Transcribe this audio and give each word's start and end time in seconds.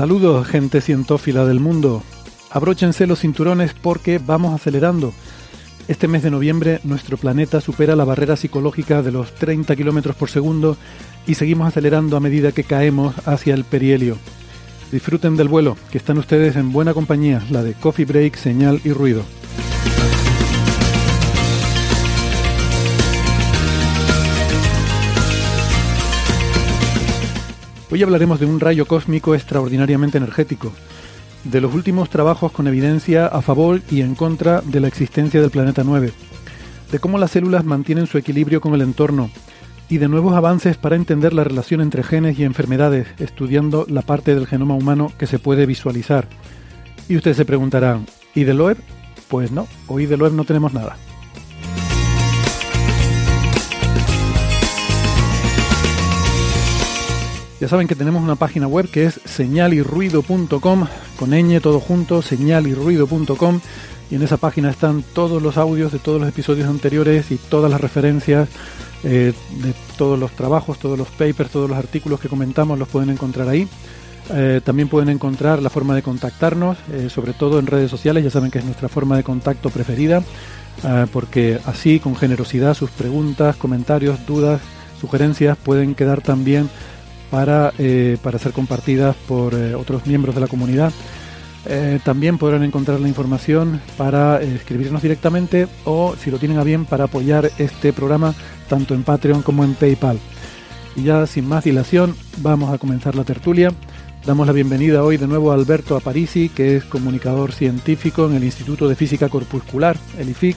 Saludos, 0.00 0.48
gente 0.48 0.80
cientófila 0.80 1.44
del 1.44 1.60
mundo. 1.60 2.02
Abróchense 2.50 3.06
los 3.06 3.20
cinturones 3.20 3.74
porque 3.74 4.18
vamos 4.18 4.54
acelerando. 4.54 5.12
Este 5.88 6.08
mes 6.08 6.22
de 6.22 6.30
noviembre 6.30 6.80
nuestro 6.84 7.18
planeta 7.18 7.60
supera 7.60 7.94
la 7.94 8.06
barrera 8.06 8.34
psicológica 8.34 9.02
de 9.02 9.12
los 9.12 9.34
30 9.34 9.76
kilómetros 9.76 10.16
por 10.16 10.30
segundo 10.30 10.78
y 11.26 11.34
seguimos 11.34 11.68
acelerando 11.68 12.16
a 12.16 12.20
medida 12.20 12.52
que 12.52 12.64
caemos 12.64 13.14
hacia 13.26 13.52
el 13.52 13.64
perihelio. 13.64 14.16
Disfruten 14.90 15.36
del 15.36 15.48
vuelo, 15.48 15.76
que 15.92 15.98
están 15.98 16.16
ustedes 16.16 16.56
en 16.56 16.72
buena 16.72 16.94
compañía, 16.94 17.44
la 17.50 17.62
de 17.62 17.74
Coffee 17.74 18.06
Break, 18.06 18.36
Señal 18.36 18.80
y 18.84 18.92
Ruido. 18.92 19.22
Hoy 27.92 28.04
hablaremos 28.04 28.38
de 28.38 28.46
un 28.46 28.60
rayo 28.60 28.86
cósmico 28.86 29.34
extraordinariamente 29.34 30.18
energético, 30.18 30.72
de 31.42 31.60
los 31.60 31.74
últimos 31.74 32.08
trabajos 32.08 32.52
con 32.52 32.68
evidencia 32.68 33.26
a 33.26 33.42
favor 33.42 33.80
y 33.90 34.02
en 34.02 34.14
contra 34.14 34.60
de 34.60 34.78
la 34.78 34.86
existencia 34.86 35.40
del 35.40 35.50
planeta 35.50 35.82
9, 35.82 36.12
de 36.92 36.98
cómo 37.00 37.18
las 37.18 37.32
células 37.32 37.64
mantienen 37.64 38.06
su 38.06 38.16
equilibrio 38.16 38.60
con 38.60 38.74
el 38.74 38.82
entorno 38.82 39.28
y 39.88 39.98
de 39.98 40.06
nuevos 40.06 40.34
avances 40.34 40.76
para 40.76 40.94
entender 40.94 41.32
la 41.32 41.42
relación 41.42 41.80
entre 41.80 42.04
genes 42.04 42.38
y 42.38 42.44
enfermedades, 42.44 43.08
estudiando 43.18 43.84
la 43.88 44.02
parte 44.02 44.36
del 44.36 44.46
genoma 44.46 44.76
humano 44.76 45.10
que 45.18 45.26
se 45.26 45.40
puede 45.40 45.66
visualizar. 45.66 46.28
Y 47.08 47.16
ustedes 47.16 47.38
se 47.38 47.44
preguntarán, 47.44 48.06
¿y 48.36 48.44
de 48.44 48.54
Loeb? 48.54 48.76
Pues 49.26 49.50
no, 49.50 49.66
hoy 49.88 50.06
de 50.06 50.16
Loeb 50.16 50.32
no 50.32 50.44
tenemos 50.44 50.72
nada. 50.72 50.96
Ya 57.60 57.68
saben 57.68 57.86
que 57.86 57.94
tenemos 57.94 58.22
una 58.22 58.36
página 58.36 58.66
web 58.66 58.88
que 58.90 59.04
es 59.04 59.20
señalirruido.com, 59.26 60.86
con 61.18 61.30
ñ 61.30 61.60
todo 61.60 61.78
junto, 61.78 62.22
señalirruido.com, 62.22 63.60
y 64.10 64.14
en 64.14 64.22
esa 64.22 64.38
página 64.38 64.70
están 64.70 65.02
todos 65.02 65.42
los 65.42 65.58
audios 65.58 65.92
de 65.92 65.98
todos 65.98 66.18
los 66.18 66.28
episodios 66.30 66.68
anteriores 66.70 67.30
y 67.30 67.36
todas 67.36 67.70
las 67.70 67.78
referencias 67.78 68.48
eh, 69.04 69.34
de 69.62 69.74
todos 69.98 70.18
los 70.18 70.30
trabajos, 70.32 70.78
todos 70.78 70.98
los 70.98 71.08
papers, 71.08 71.50
todos 71.50 71.68
los 71.68 71.78
artículos 71.78 72.18
que 72.18 72.30
comentamos 72.30 72.78
los 72.78 72.88
pueden 72.88 73.10
encontrar 73.10 73.46
ahí. 73.48 73.68
Eh, 74.32 74.62
también 74.64 74.88
pueden 74.88 75.10
encontrar 75.10 75.60
la 75.60 75.68
forma 75.68 75.94
de 75.94 76.02
contactarnos, 76.02 76.78
eh, 76.92 77.10
sobre 77.10 77.34
todo 77.34 77.58
en 77.58 77.66
redes 77.66 77.90
sociales, 77.90 78.24
ya 78.24 78.30
saben 78.30 78.50
que 78.50 78.60
es 78.60 78.64
nuestra 78.64 78.88
forma 78.88 79.18
de 79.18 79.22
contacto 79.22 79.68
preferida, 79.68 80.22
porque 81.12 81.60
así, 81.66 82.00
con 82.00 82.16
generosidad, 82.16 82.72
sus 82.72 82.88
preguntas, 82.88 83.56
comentarios, 83.56 84.24
dudas, 84.26 84.62
sugerencias 84.98 85.58
pueden 85.58 85.94
quedar 85.94 86.22
también 86.22 86.70
para, 87.30 87.72
eh, 87.78 88.16
para 88.22 88.38
ser 88.38 88.52
compartidas 88.52 89.16
por 89.28 89.54
eh, 89.54 89.74
otros 89.74 90.06
miembros 90.06 90.34
de 90.34 90.40
la 90.40 90.48
comunidad. 90.48 90.92
Eh, 91.66 92.00
también 92.04 92.38
podrán 92.38 92.62
encontrar 92.62 93.00
la 93.00 93.08
información 93.08 93.82
para 93.98 94.40
escribirnos 94.40 95.02
directamente 95.02 95.68
o, 95.84 96.14
si 96.16 96.30
lo 96.30 96.38
tienen 96.38 96.58
a 96.58 96.64
bien, 96.64 96.86
para 96.86 97.04
apoyar 97.04 97.50
este 97.58 97.92
programa 97.92 98.34
tanto 98.68 98.94
en 98.94 99.02
Patreon 99.02 99.42
como 99.42 99.64
en 99.64 99.74
PayPal. 99.74 100.18
Y 100.96 101.04
ya 101.04 101.26
sin 101.26 101.46
más 101.46 101.64
dilación, 101.64 102.16
vamos 102.38 102.72
a 102.72 102.78
comenzar 102.78 103.14
la 103.14 103.24
tertulia. 103.24 103.72
Damos 104.24 104.46
la 104.46 104.52
bienvenida 104.52 105.02
hoy 105.02 105.16
de 105.16 105.26
nuevo 105.26 105.50
a 105.50 105.54
Alberto 105.54 105.96
Aparici, 105.96 106.48
que 106.48 106.76
es 106.76 106.84
comunicador 106.84 107.52
científico 107.52 108.26
en 108.26 108.34
el 108.34 108.44
Instituto 108.44 108.88
de 108.88 108.96
Física 108.96 109.28
Corpuscular, 109.28 109.96
el 110.18 110.30
IFIC, 110.30 110.56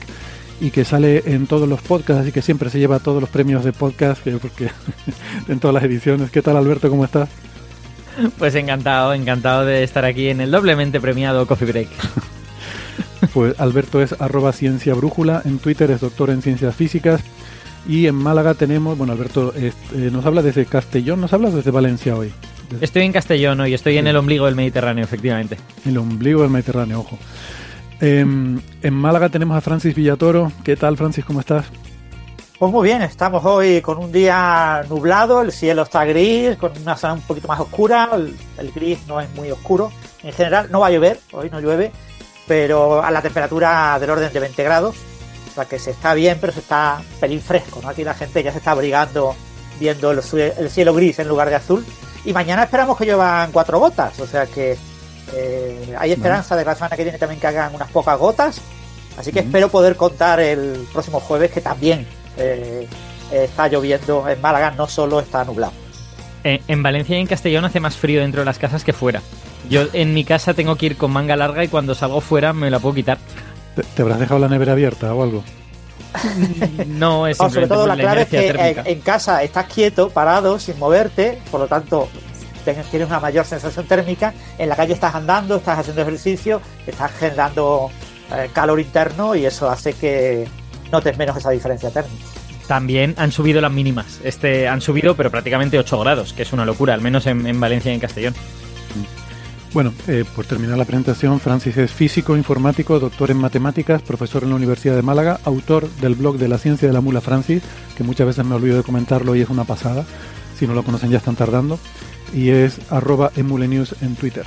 y 0.60 0.70
que 0.70 0.84
sale 0.84 1.22
en 1.26 1.46
todos 1.46 1.68
los 1.68 1.82
podcasts 1.82 2.28
y 2.28 2.32
que 2.32 2.42
siempre 2.42 2.70
se 2.70 2.78
lleva 2.78 2.98
todos 2.98 3.20
los 3.20 3.28
premios 3.30 3.64
de 3.64 3.72
podcast, 3.72 4.26
eh, 4.26 4.38
porque 4.40 4.70
en 5.48 5.58
todas 5.60 5.74
las 5.74 5.82
ediciones. 5.84 6.30
¿Qué 6.30 6.42
tal 6.42 6.56
Alberto? 6.56 6.88
¿Cómo 6.90 7.04
estás? 7.04 7.28
Pues 8.38 8.54
encantado, 8.54 9.12
encantado 9.12 9.64
de 9.64 9.82
estar 9.82 10.04
aquí 10.04 10.28
en 10.28 10.40
el 10.40 10.50
doblemente 10.50 11.00
premiado 11.00 11.46
Coffee 11.46 11.68
Break. 11.70 11.88
Pues 13.32 13.58
Alberto 13.58 14.00
es 14.02 14.12
arroba 14.20 14.52
ciencia 14.52 14.94
brújula, 14.94 15.42
en 15.44 15.58
Twitter 15.58 15.90
es 15.90 16.00
doctor 16.00 16.30
en 16.30 16.40
ciencias 16.42 16.74
físicas 16.76 17.20
y 17.88 18.06
en 18.06 18.14
Málaga 18.14 18.54
tenemos, 18.54 18.96
bueno 18.96 19.12
Alberto 19.12 19.52
es- 19.56 19.74
eh, 19.94 20.10
nos 20.12 20.24
habla 20.26 20.40
desde 20.42 20.66
Castellón, 20.66 21.20
nos 21.20 21.32
habla 21.32 21.50
desde 21.50 21.70
Valencia 21.72 22.14
hoy, 22.16 22.32
desde 22.70 22.84
Estoy 22.84 23.02
en 23.02 23.12
Castellón 23.12 23.58
hoy, 23.60 23.74
estoy 23.74 23.96
en 23.98 24.06
el 24.06 24.16
ombligo 24.16 24.44
del 24.46 24.54
Mediterráneo, 24.54 25.02
efectivamente. 25.04 25.56
el 25.84 25.96
ombligo 25.98 26.42
del 26.42 26.50
Mediterráneo, 26.50 27.00
ojo. 27.00 27.18
Em, 28.04 28.60
en 28.82 28.92
Málaga 28.92 29.30
tenemos 29.30 29.56
a 29.56 29.62
Francis 29.62 29.94
Villatoro, 29.94 30.52
¿qué 30.62 30.76
tal 30.76 30.94
Francis? 30.98 31.24
¿Cómo 31.24 31.40
estás? 31.40 31.64
Pues 32.58 32.70
muy 32.70 32.86
bien, 32.86 33.00
estamos 33.00 33.42
hoy 33.46 33.80
con 33.80 33.96
un 33.96 34.12
día 34.12 34.84
nublado, 34.90 35.40
el 35.40 35.50
cielo 35.52 35.84
está 35.84 36.04
gris, 36.04 36.58
con 36.58 36.72
una 36.82 36.98
zona 36.98 37.14
un 37.14 37.22
poquito 37.22 37.48
más 37.48 37.60
oscura, 37.60 38.10
el, 38.58 38.72
gris 38.72 38.98
no 39.08 39.22
es 39.22 39.34
muy 39.34 39.50
oscuro. 39.50 39.90
En 40.22 40.34
general 40.34 40.68
no 40.70 40.80
va 40.80 40.88
a 40.88 40.90
llover, 40.90 41.18
hoy 41.32 41.48
no 41.48 41.60
llueve, 41.60 41.92
pero 42.46 43.02
a 43.02 43.10
la 43.10 43.22
temperatura 43.22 43.98
del 43.98 44.10
orden 44.10 44.30
de 44.30 44.38
20 44.38 44.62
grados, 44.62 44.96
o 45.50 45.54
sea 45.54 45.64
que 45.64 45.78
se 45.78 45.92
está 45.92 46.12
bien, 46.12 46.36
pero 46.38 46.52
se 46.52 46.60
está 46.60 47.00
pelín 47.18 47.40
fresco, 47.40 47.80
¿no? 47.82 47.88
Aquí 47.88 48.04
la 48.04 48.12
gente 48.12 48.42
ya 48.42 48.52
se 48.52 48.58
está 48.58 48.72
abrigando 48.72 49.34
viendo 49.80 50.10
el 50.10 50.22
cielo 50.70 50.92
gris 50.92 51.20
en 51.20 51.28
lugar 51.28 51.48
de 51.48 51.54
azul. 51.54 51.82
Y 52.26 52.34
mañana 52.34 52.64
esperamos 52.64 52.98
que 52.98 53.06
lluevan 53.06 53.50
cuatro 53.50 53.78
gotas, 53.78 54.20
o 54.20 54.26
sea 54.26 54.44
que 54.44 54.76
eh, 55.32 55.94
hay 55.98 56.12
esperanza 56.12 56.56
de 56.56 56.62
que 56.62 56.70
la 56.70 56.74
semana 56.74 56.96
que 56.96 57.02
viene 57.04 57.18
también 57.18 57.40
que 57.40 57.46
hagan 57.46 57.74
unas 57.74 57.90
pocas 57.90 58.18
gotas. 58.18 58.60
Así 59.16 59.30
que 59.32 59.40
espero 59.40 59.68
poder 59.68 59.96
contar 59.96 60.40
el 60.40 60.86
próximo 60.92 61.20
jueves 61.20 61.50
que 61.52 61.60
también 61.60 62.06
eh, 62.36 62.88
está 63.30 63.68
lloviendo 63.68 64.28
en 64.28 64.40
Málaga, 64.40 64.72
no 64.72 64.88
solo 64.88 65.20
está 65.20 65.44
nublado. 65.44 65.72
Eh, 66.42 66.60
en 66.68 66.82
Valencia 66.82 67.16
y 67.16 67.20
en 67.20 67.26
Castellón 67.26 67.64
hace 67.64 67.80
más 67.80 67.96
frío 67.96 68.20
dentro 68.20 68.40
de 68.42 68.44
las 68.44 68.58
casas 68.58 68.84
que 68.84 68.92
fuera. 68.92 69.22
Yo 69.70 69.86
en 69.92 70.12
mi 70.12 70.24
casa 70.24 70.52
tengo 70.52 70.76
que 70.76 70.86
ir 70.86 70.96
con 70.96 71.10
manga 71.10 71.36
larga 71.36 71.64
y 71.64 71.68
cuando 71.68 71.94
salgo 71.94 72.20
fuera 72.20 72.52
me 72.52 72.70
la 72.70 72.80
puedo 72.80 72.94
quitar. 72.96 73.18
¿Te, 73.74 73.82
te 73.82 74.02
habrás 74.02 74.18
dejado 74.20 74.40
la 74.40 74.48
nevera 74.48 74.72
abierta 74.72 75.14
o 75.14 75.22
algo? 75.22 75.42
No 76.86 77.26
es 77.26 77.38
No, 77.38 77.48
sobre 77.48 77.66
simplemente 77.66 77.74
todo 77.74 77.86
la 77.86 77.96
la 77.96 78.02
clave 78.02 78.22
es 78.22 78.28
que 78.28 78.42
térmica. 78.42 78.82
en, 78.82 78.86
en 78.86 79.00
casa 79.00 79.42
estás 79.42 79.66
quieto, 79.66 80.10
parado, 80.10 80.58
sin 80.58 80.78
moverte, 80.78 81.40
por 81.50 81.60
lo 81.60 81.66
tanto 81.66 82.08
tienes 82.64 83.08
una 83.08 83.20
mayor 83.20 83.44
sensación 83.44 83.86
térmica. 83.86 84.34
En 84.58 84.68
la 84.68 84.76
calle 84.76 84.94
estás 84.94 85.14
andando, 85.14 85.56
estás 85.56 85.78
haciendo 85.78 86.02
ejercicio, 86.02 86.60
estás 86.86 87.12
generando 87.12 87.90
eh, 88.32 88.50
calor 88.52 88.80
interno 88.80 89.34
y 89.34 89.46
eso 89.46 89.68
hace 89.68 89.92
que 89.92 90.48
notes 90.90 91.16
menos 91.18 91.36
esa 91.36 91.50
diferencia 91.50 91.90
térmica. 91.90 92.24
También 92.66 93.14
han 93.18 93.30
subido 93.30 93.60
las 93.60 93.72
mínimas. 93.72 94.20
Este 94.24 94.68
han 94.68 94.80
subido, 94.80 95.14
pero 95.14 95.30
prácticamente 95.30 95.78
8 95.78 96.00
grados, 96.00 96.32
que 96.32 96.42
es 96.42 96.52
una 96.52 96.64
locura, 96.64 96.94
al 96.94 97.02
menos 97.02 97.26
en, 97.26 97.46
en 97.46 97.60
Valencia 97.60 97.92
y 97.92 97.94
en 97.94 98.00
Castellón. 98.00 98.34
Bueno, 99.74 99.92
eh, 100.06 100.24
por 100.36 100.46
terminar 100.46 100.78
la 100.78 100.84
presentación, 100.84 101.40
Francis 101.40 101.76
es 101.76 101.90
físico, 101.90 102.36
informático, 102.36 103.00
doctor 103.00 103.32
en 103.32 103.38
matemáticas, 103.38 104.02
profesor 104.02 104.44
en 104.44 104.50
la 104.50 104.54
Universidad 104.54 104.94
de 104.94 105.02
Málaga, 105.02 105.40
autor 105.44 105.90
del 106.00 106.14
blog 106.14 106.38
de 106.38 106.46
la 106.46 106.58
ciencia 106.58 106.86
de 106.86 106.94
la 106.94 107.00
mula 107.00 107.20
Francis, 107.20 107.60
que 107.96 108.04
muchas 108.04 108.28
veces 108.28 108.44
me 108.44 108.54
olvido 108.54 108.76
de 108.76 108.84
comentarlo 108.84 109.34
y 109.34 109.40
es 109.40 109.50
una 109.50 109.64
pasada. 109.64 110.06
Si 110.56 110.68
no 110.68 110.74
lo 110.74 110.84
conocen 110.84 111.10
ya 111.10 111.18
están 111.18 111.34
tardando. 111.34 111.80
Y 112.34 112.50
es 112.50 112.80
arroba 112.90 113.30
emulenews 113.36 113.94
en 114.02 114.16
Twitter. 114.16 114.44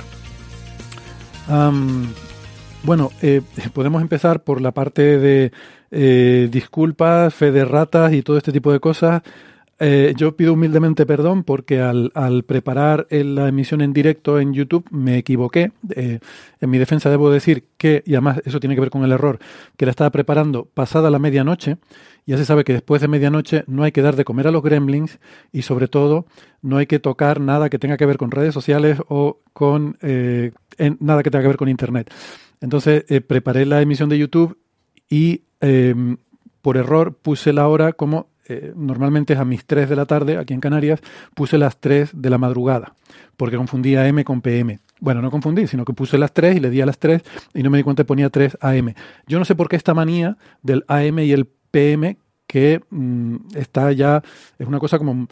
bueno, 2.84 3.10
eh, 3.22 3.40
podemos 3.72 4.02
empezar 4.02 4.44
por 4.44 4.60
la 4.60 4.72
parte 4.72 5.18
de 5.18 5.52
eh, 5.90 6.48
disculpas, 6.50 7.34
fe 7.34 7.50
de 7.50 7.64
ratas 7.64 8.12
y 8.12 8.22
todo 8.22 8.36
este 8.36 8.52
tipo 8.52 8.72
de 8.72 8.80
cosas. 8.80 9.22
Eh, 9.80 10.12
yo 10.16 10.36
pido 10.36 10.54
humildemente 10.54 11.06
perdón 11.06 11.44
porque 11.44 11.80
al, 11.80 12.10
preparar 12.44 13.06
la 13.10 13.46
emisión 13.46 13.80
en 13.80 13.92
directo 13.92 14.40
en 14.40 14.52
YouTube 14.52 14.84
me 14.90 15.18
equivoqué. 15.18 15.70
Eh, 15.94 16.18
en 16.60 16.70
mi 16.70 16.78
defensa 16.78 17.10
debo 17.10 17.30
decir 17.30 17.64
que, 17.76 18.02
y 18.04 18.14
además 18.14 18.42
eso 18.44 18.58
tiene 18.58 18.74
que 18.74 18.80
ver 18.80 18.90
con 18.90 19.04
el 19.04 19.12
error, 19.12 19.38
que 19.76 19.86
la 19.86 19.90
estaba 19.90 20.10
preparando 20.10 20.64
pasada 20.64 21.10
la 21.10 21.18
medianoche. 21.18 21.76
Ya 22.26 22.36
se 22.36 22.44
sabe 22.44 22.64
que 22.64 22.72
después 22.72 23.00
de 23.00 23.08
medianoche 23.08 23.64
no 23.68 23.84
hay 23.84 23.92
que 23.92 24.02
dar 24.02 24.16
de 24.16 24.24
comer 24.24 24.48
a 24.48 24.50
los 24.50 24.62
gremlins 24.62 25.18
y 25.52 25.62
sobre 25.62 25.86
todo 25.86 26.26
no 26.60 26.76
hay 26.76 26.86
que 26.86 26.98
tocar 26.98 27.40
nada 27.40 27.70
que 27.70 27.78
tenga 27.78 27.96
que 27.96 28.04
ver 28.04 28.18
con 28.18 28.30
redes 28.30 28.52
sociales 28.52 28.98
o 29.08 29.40
con 29.52 29.96
eh, 30.02 30.50
nada 30.98 31.22
que 31.22 31.30
tenga 31.30 31.42
que 31.42 31.48
ver 31.48 31.56
con 31.56 31.68
Internet. 31.68 32.12
Entonces 32.60 33.04
preparé 33.26 33.64
la 33.64 33.80
emisión 33.80 34.08
de 34.08 34.18
YouTube 34.18 34.58
y 35.08 35.42
por 36.60 36.76
error 36.76 37.14
puse 37.14 37.52
la 37.52 37.68
hora 37.68 37.92
como 37.92 38.28
eh, 38.48 38.72
normalmente 38.74 39.34
es 39.34 39.38
a 39.38 39.44
mis 39.44 39.64
3 39.64 39.88
de 39.88 39.96
la 39.96 40.06
tarde, 40.06 40.36
aquí 40.36 40.54
en 40.54 40.60
Canarias, 40.60 41.00
puse 41.34 41.58
las 41.58 41.78
3 41.78 42.10
de 42.14 42.30
la 42.30 42.38
madrugada, 42.38 42.94
porque 43.36 43.56
confundía 43.56 44.06
M 44.08 44.24
con 44.24 44.40
PM. 44.40 44.80
Bueno, 45.00 45.22
no 45.22 45.30
confundí, 45.30 45.66
sino 45.66 45.84
que 45.84 45.92
puse 45.92 46.18
las 46.18 46.32
3 46.32 46.56
y 46.56 46.60
le 46.60 46.70
di 46.70 46.80
a 46.80 46.86
las 46.86 46.98
3 46.98 47.22
y 47.54 47.62
no 47.62 47.70
me 47.70 47.78
di 47.78 47.84
cuenta 47.84 48.02
que 48.02 48.08
ponía 48.08 48.30
3 48.30 48.58
AM. 48.60 48.94
Yo 49.26 49.38
no 49.38 49.44
sé 49.44 49.54
por 49.54 49.68
qué 49.68 49.76
esta 49.76 49.94
manía 49.94 50.36
del 50.62 50.84
AM 50.88 51.20
y 51.20 51.32
el 51.32 51.46
PM 51.70 52.16
que 52.46 52.80
mm, 52.90 53.36
está 53.54 53.92
ya, 53.92 54.22
es 54.58 54.66
una 54.66 54.78
cosa 54.78 54.98
como 54.98 55.28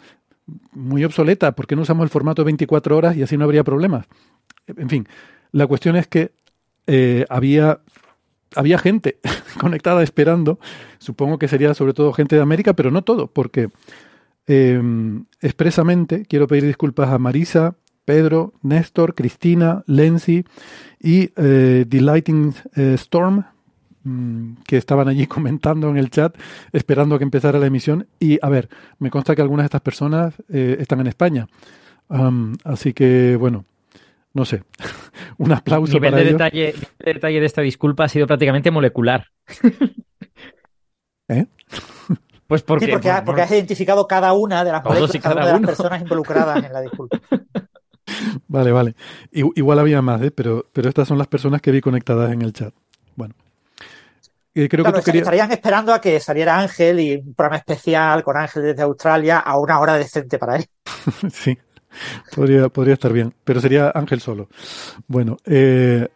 muy 0.71 1.03
obsoleta. 1.03 1.53
¿Por 1.53 1.67
qué 1.67 1.75
no 1.75 1.81
usamos 1.81 2.03
el 2.03 2.09
formato 2.09 2.41
de 2.41 2.45
24 2.45 2.95
horas 2.95 3.17
y 3.17 3.23
así 3.23 3.35
no 3.35 3.43
habría 3.43 3.63
problemas? 3.63 4.05
En 4.67 4.89
fin, 4.89 5.07
la 5.51 5.67
cuestión 5.67 5.95
es 5.95 6.07
que 6.07 6.31
eh, 6.85 7.25
había 7.29 7.79
había 8.57 8.77
gente 8.77 9.19
conectada 9.59 10.03
esperando. 10.03 10.59
Supongo 10.99 11.37
que 11.37 11.47
sería 11.47 11.73
sobre 11.73 11.93
todo 11.93 12.13
gente 12.13 12.35
de 12.35 12.41
América, 12.41 12.73
pero 12.73 12.91
no 12.91 13.03
todo, 13.03 13.27
porque 13.27 13.69
em, 14.47 15.25
expresamente 15.41 16.25
quiero 16.25 16.47
pedir 16.47 16.65
disculpas 16.65 17.09
a 17.09 17.19
Marisa, 17.19 17.75
Pedro, 18.05 18.53
Néstor, 18.61 19.15
Cristina, 19.15 19.83
Lenzi 19.85 20.45
y 20.99 21.31
eh, 21.35 21.85
Delighting 21.87 22.53
eh, 22.75 22.93
Storm, 22.95 23.43
mm, 24.03 24.53
que 24.65 24.77
estaban 24.77 25.07
allí 25.07 25.27
comentando 25.35 25.89
en 25.89 25.97
el 25.97 26.09
chat, 26.09 26.35
esperando 26.71 27.15
a 27.15 27.17
que 27.17 27.25
empezara 27.25 27.59
la 27.59 27.67
emisión. 27.67 28.07
Y 28.19 28.39
a 28.41 28.49
ver, 28.49 28.69
me 28.99 29.11
consta 29.11 29.35
que 29.35 29.41
algunas 29.41 29.63
de 29.63 29.67
estas 29.67 29.81
personas 29.81 30.33
eh, 30.49 30.77
están 30.79 30.99
en 31.01 31.07
España. 31.07 31.47
así 32.63 32.93
que, 32.93 33.35
bueno, 33.35 33.65
no 34.37 34.45
sé, 34.45 34.63
un 35.37 35.51
aplauso 35.51 35.93
nivel 35.93 36.11
para 36.11 36.23
de 36.23 36.29
ellos. 36.29 36.39
Detalle, 36.39 36.75
el 36.99 37.13
detalle 37.15 37.39
de 37.39 37.45
esta 37.45 37.61
disculpa 37.61 38.05
ha 38.05 38.07
sido 38.07 38.27
prácticamente 38.27 38.71
molecular. 38.71 39.25
¿Eh? 41.27 41.45
Pues 42.47 42.61
porque, 42.61 42.85
sí, 42.85 42.91
porque, 42.93 43.09
bueno, 43.09 43.25
porque 43.25 43.41
has 43.41 43.51
identificado 43.51 44.07
cada 44.07 44.31
una 44.31 44.63
de 44.63 44.71
las, 44.71 44.81
moléculas, 44.81 45.11
cada 45.21 45.35
cada 45.35 45.35
una 45.35 45.45
de 45.45 45.51
las 45.51 45.67
personas 45.67 46.01
involucradas 46.01 46.63
en 46.63 46.71
la 46.71 46.79
disculpa. 46.79 47.19
Vale, 48.47 48.71
vale. 48.71 48.95
Igual 49.33 49.79
había 49.79 50.01
más, 50.01 50.21
¿eh? 50.21 50.31
pero, 50.31 50.65
pero 50.71 50.87
estas 50.87 51.09
son 51.09 51.17
las 51.17 51.27
personas 51.27 51.61
que 51.61 51.71
vi 51.71 51.81
conectadas 51.81 52.31
en 52.31 52.41
el 52.41 52.53
chat. 52.53 52.73
Bueno. 53.17 53.35
Eh, 54.55 54.69
creo 54.69 54.85
Claro, 54.85 54.99
que 54.99 55.01
tú 55.01 55.05
querías... 55.07 55.23
estarían 55.23 55.51
esperando 55.51 55.93
a 55.93 55.99
que 55.99 56.17
saliera 56.21 56.57
Ángel 56.57 57.01
y 57.01 57.15
un 57.17 57.33
programa 57.33 57.57
especial 57.57 58.23
con 58.23 58.37
Ángel 58.37 58.63
desde 58.63 58.83
Australia 58.83 59.39
a 59.39 59.59
una 59.59 59.81
hora 59.81 59.97
decente 59.97 60.39
para 60.39 60.55
él. 60.55 60.65
sí, 61.33 61.57
podría, 62.35 62.69
podría 62.69 62.93
estar 62.93 63.13
bien, 63.13 63.33
pero 63.43 63.59
sería 63.61 63.91
Ángel 63.93 64.19
solo. 64.21 64.49
Bueno, 65.07 65.37
eh, 65.45 66.07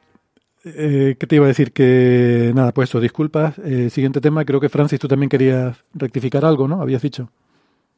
eh, 0.63 1.16
¿qué 1.19 1.28
te 1.28 1.36
iba 1.36 1.45
a 1.45 1.48
decir? 1.48 1.74
Que 1.74 2.51
nada, 2.54 2.72
pues 2.72 2.89
eso, 2.89 3.00
disculpas. 3.00 3.57
Eh, 3.60 3.89
siguiente 3.89 4.22
tema, 4.22 4.45
creo 4.45 4.60
que 4.60 4.69
Francis, 4.69 5.00
tú 5.00 5.07
también 5.07 5.30
querías 5.30 5.78
rectificar 5.94 6.45
algo, 6.45 6.68
¿no? 6.68 6.81
Habías 6.81 7.01
dicho. 7.01 7.30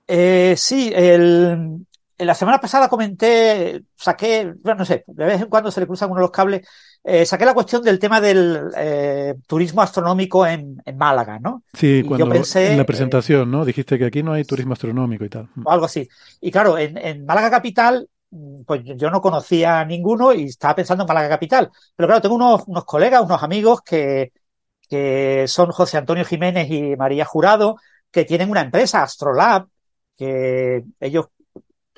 Eh, 0.07 0.55
sí, 0.57 0.91
el, 0.93 1.85
la 2.17 2.35
semana 2.35 2.59
pasada 2.59 2.89
comenté, 2.89 3.83
saqué, 3.95 4.53
bueno, 4.61 4.79
no 4.79 4.85
sé, 4.85 5.03
de 5.07 5.25
vez 5.25 5.41
en 5.41 5.47
cuando 5.47 5.71
se 5.71 5.79
le 5.79 5.87
cruzan 5.87 6.09
uno 6.09 6.19
de 6.19 6.23
los 6.23 6.31
cables, 6.31 6.67
eh, 7.03 7.25
saqué 7.25 7.45
la 7.45 7.53
cuestión 7.53 7.81
del 7.83 7.99
tema 7.99 8.21
del 8.21 8.71
eh, 8.77 9.35
turismo 9.47 9.81
astronómico 9.81 10.45
en, 10.47 10.81
en 10.85 10.97
Málaga, 10.97 11.39
¿no? 11.39 11.63
Sí, 11.73 12.01
Y 12.01 12.01
yo 12.03 12.07
cuando 12.07 12.29
pensé, 12.29 12.71
en 12.71 12.77
la 12.77 12.83
eh, 12.83 12.85
presentación, 12.85 13.51
¿no? 13.51 13.65
Dijiste 13.65 13.97
que 13.97 14.05
aquí 14.05 14.23
no 14.23 14.33
hay 14.33 14.45
turismo 14.45 14.73
astronómico 14.73 15.25
y 15.25 15.29
tal. 15.29 15.49
o 15.63 15.71
algo 15.71 15.85
así. 15.85 16.07
Y 16.39 16.51
claro, 16.51 16.77
en, 16.77 16.97
en 16.97 17.25
Málaga 17.25 17.51
Capital, 17.51 18.07
pues 18.65 18.81
yo 18.83 19.09
no 19.09 19.21
conocía 19.21 19.79
a 19.81 19.85
ninguno 19.85 20.33
y 20.33 20.45
estaba 20.45 20.75
pensando 20.75 21.03
en 21.03 21.07
Málaga 21.07 21.29
Capital. 21.29 21.69
Pero 21.95 22.07
claro, 22.07 22.21
tengo 22.21 22.35
unos, 22.35 22.63
unos 22.67 22.85
colegas, 22.85 23.21
unos 23.21 23.43
amigos 23.43 23.81
que, 23.81 24.31
que 24.89 25.45
son 25.47 25.71
José 25.71 25.97
Antonio 25.97 26.25
Jiménez 26.25 26.69
y 26.69 26.95
María 26.95 27.25
Jurado, 27.25 27.77
que 28.11 28.25
tienen 28.25 28.49
una 28.49 28.61
empresa, 28.61 29.03
Astrolab, 29.03 29.67
que 30.17 30.83
ellos 30.99 31.27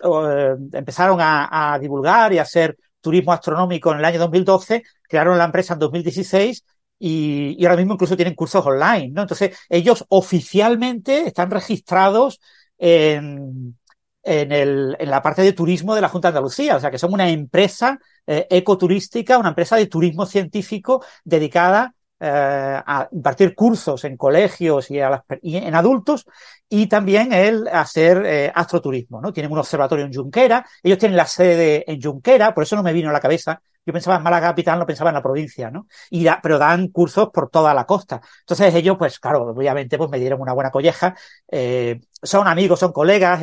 eh, 0.04 0.56
empezaron 0.74 1.20
a, 1.22 1.74
a 1.74 1.80
divulgar 1.80 2.34
y 2.34 2.40
a 2.40 2.44
hacer 2.44 2.78
turismo 3.02 3.34
astronómico 3.34 3.92
en 3.92 4.00
el 4.00 4.06
año 4.06 4.20
2012, 4.20 4.84
crearon 5.08 5.38
la 5.38 5.46
empresa 5.46 5.74
en 5.74 5.80
2016 5.80 6.64
y, 7.00 7.56
y 7.60 7.66
ahora 7.66 7.78
mismo 7.78 7.94
incluso 7.94 8.16
tienen 8.16 8.36
cursos 8.36 8.66
online, 8.66 9.10
¿no? 9.10 9.22
Entonces, 9.22 9.58
ellos 9.70 10.06
oficialmente 10.10 11.28
están 11.28 11.52
registrados 11.52 12.40
en, 12.78 13.78
en, 14.24 14.52
el, 14.52 14.96
en 15.00 15.10
la 15.10 15.22
parte 15.22 15.42
de 15.42 15.54
turismo 15.54 15.96
de 15.96 16.02
la 16.02 16.10
Junta 16.10 16.30
de 16.30 16.38
Andalucía, 16.38 16.76
o 16.76 16.80
sea 16.80 16.92
que 16.92 16.98
son 16.98 17.14
una 17.14 17.30
empresa 17.30 18.00
eh, 18.26 18.48
ecoturística, 18.50 19.38
una 19.38 19.50
empresa 19.50 19.76
de 19.76 19.86
turismo 19.86 20.26
científico 20.26 21.04
dedicada 21.24 21.94
eh, 22.20 22.82
a 22.86 23.08
impartir 23.12 23.54
cursos 23.54 24.04
en 24.04 24.18
colegios 24.18 24.90
y, 24.90 25.00
a 25.00 25.10
las 25.10 25.22
y 25.42 25.58
en 25.58 25.76
adultos 25.76 26.26
y 26.68 26.88
también 26.88 27.34
el 27.34 27.68
hacer 27.68 28.24
eh, 28.26 28.52
astroturismo, 28.54 29.22
¿no? 29.22 29.32
Tienen 29.32 29.52
un 29.52 29.60
observatorio 29.60 30.06
en 30.06 30.14
Junquera, 30.14 30.66
ellos 30.82 30.98
tienen 30.98 31.18
la 31.18 31.28
sede 31.28 31.84
en 31.92 32.02
Junquera, 32.02 32.54
por 32.54 32.64
eso 32.64 32.76
no 32.76 32.84
me 32.84 32.94
vino 32.94 33.10
a 33.10 33.14
la 33.14 33.20
cabeza. 33.20 33.62
Yo 33.86 33.94
pensaba 33.94 34.18
en 34.18 34.24
Málaga 34.24 34.48
capital, 34.50 34.80
no 34.80 34.86
pensaba 34.86 35.10
en 35.12 35.16
la 35.16 35.22
provincia, 35.24 35.70
¿no? 35.72 35.88
Y 36.10 36.24
da- 36.24 36.40
pero 36.42 36.58
dan 36.58 36.88
cursos 36.90 37.30
por 37.34 37.50
toda 37.50 37.74
la 37.74 37.86
costa. 37.86 38.22
Entonces 38.42 38.74
ellos, 38.76 38.98
pues 38.98 39.20
claro, 39.20 39.44
obviamente, 39.48 39.98
pues 39.98 40.10
me 40.10 40.20
dieron 40.20 40.42
una 40.42 40.54
buena 40.54 40.72
colleja. 40.72 41.16
Eh, 41.52 42.00
son 42.22 42.48
amigos, 42.48 42.80
son 42.80 42.92
colegas. 42.92 43.42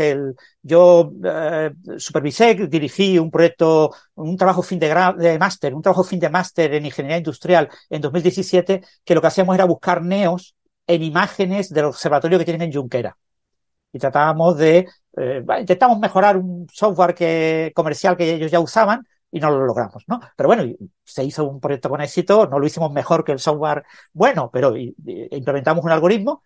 Yo 0.62 1.12
eh, 1.25 1.73
supervisé, 1.99 2.55
dirigí 2.69 3.19
un 3.19 3.31
proyecto, 3.31 3.91
un 4.15 4.37
trabajo 4.37 4.63
fin 4.63 4.79
de, 4.79 4.91
gra- 4.93 5.15
de 5.17 5.39
máster, 5.39 5.75
un 5.75 5.82
trabajo 5.82 6.05
fin 6.05 6.20
de 6.20 6.31
máster 6.31 6.75
en 6.75 6.87
ingeniería 6.87 7.19
industrial 7.19 7.69
en 7.91 8.01
2017, 8.01 8.82
que 9.05 9.15
lo 9.15 9.20
que 9.20 9.27
hacíamos 9.29 9.55
era 9.55 9.65
buscar 9.65 10.03
neos 10.03 10.55
en 10.87 11.03
imágenes 11.03 11.70
del 11.70 11.87
observatorio 11.87 12.39
que 12.39 12.44
tienen 12.44 12.63
en 12.63 12.72
Junquera. 12.72 13.17
Y 13.93 13.99
tratábamos 13.99 14.56
de, 14.58 14.89
eh, 15.19 15.44
intentamos 15.61 15.99
mejorar 15.99 16.37
un 16.39 16.67
software 16.72 17.15
que, 17.15 17.72
comercial 17.75 18.17
que 18.17 18.34
ellos 18.34 18.51
ya 18.51 18.61
usaban 18.61 19.06
y 19.32 19.41
no 19.41 19.51
lo 19.51 19.65
logramos, 19.65 20.05
¿no? 20.06 20.20
Pero 20.36 20.46
bueno, 20.48 20.62
se 21.03 21.24
hizo 21.24 21.44
un 21.44 21.58
proyecto 21.58 21.89
con 21.89 22.01
éxito, 22.01 22.46
no 22.46 22.58
lo 22.58 22.67
hicimos 22.67 22.93
mejor 22.93 23.24
que 23.24 23.32
el 23.32 23.39
software 23.41 23.82
bueno, 24.12 24.51
pero 24.53 24.77
implementamos 24.77 25.84
un 25.84 25.91
algoritmo 25.91 26.43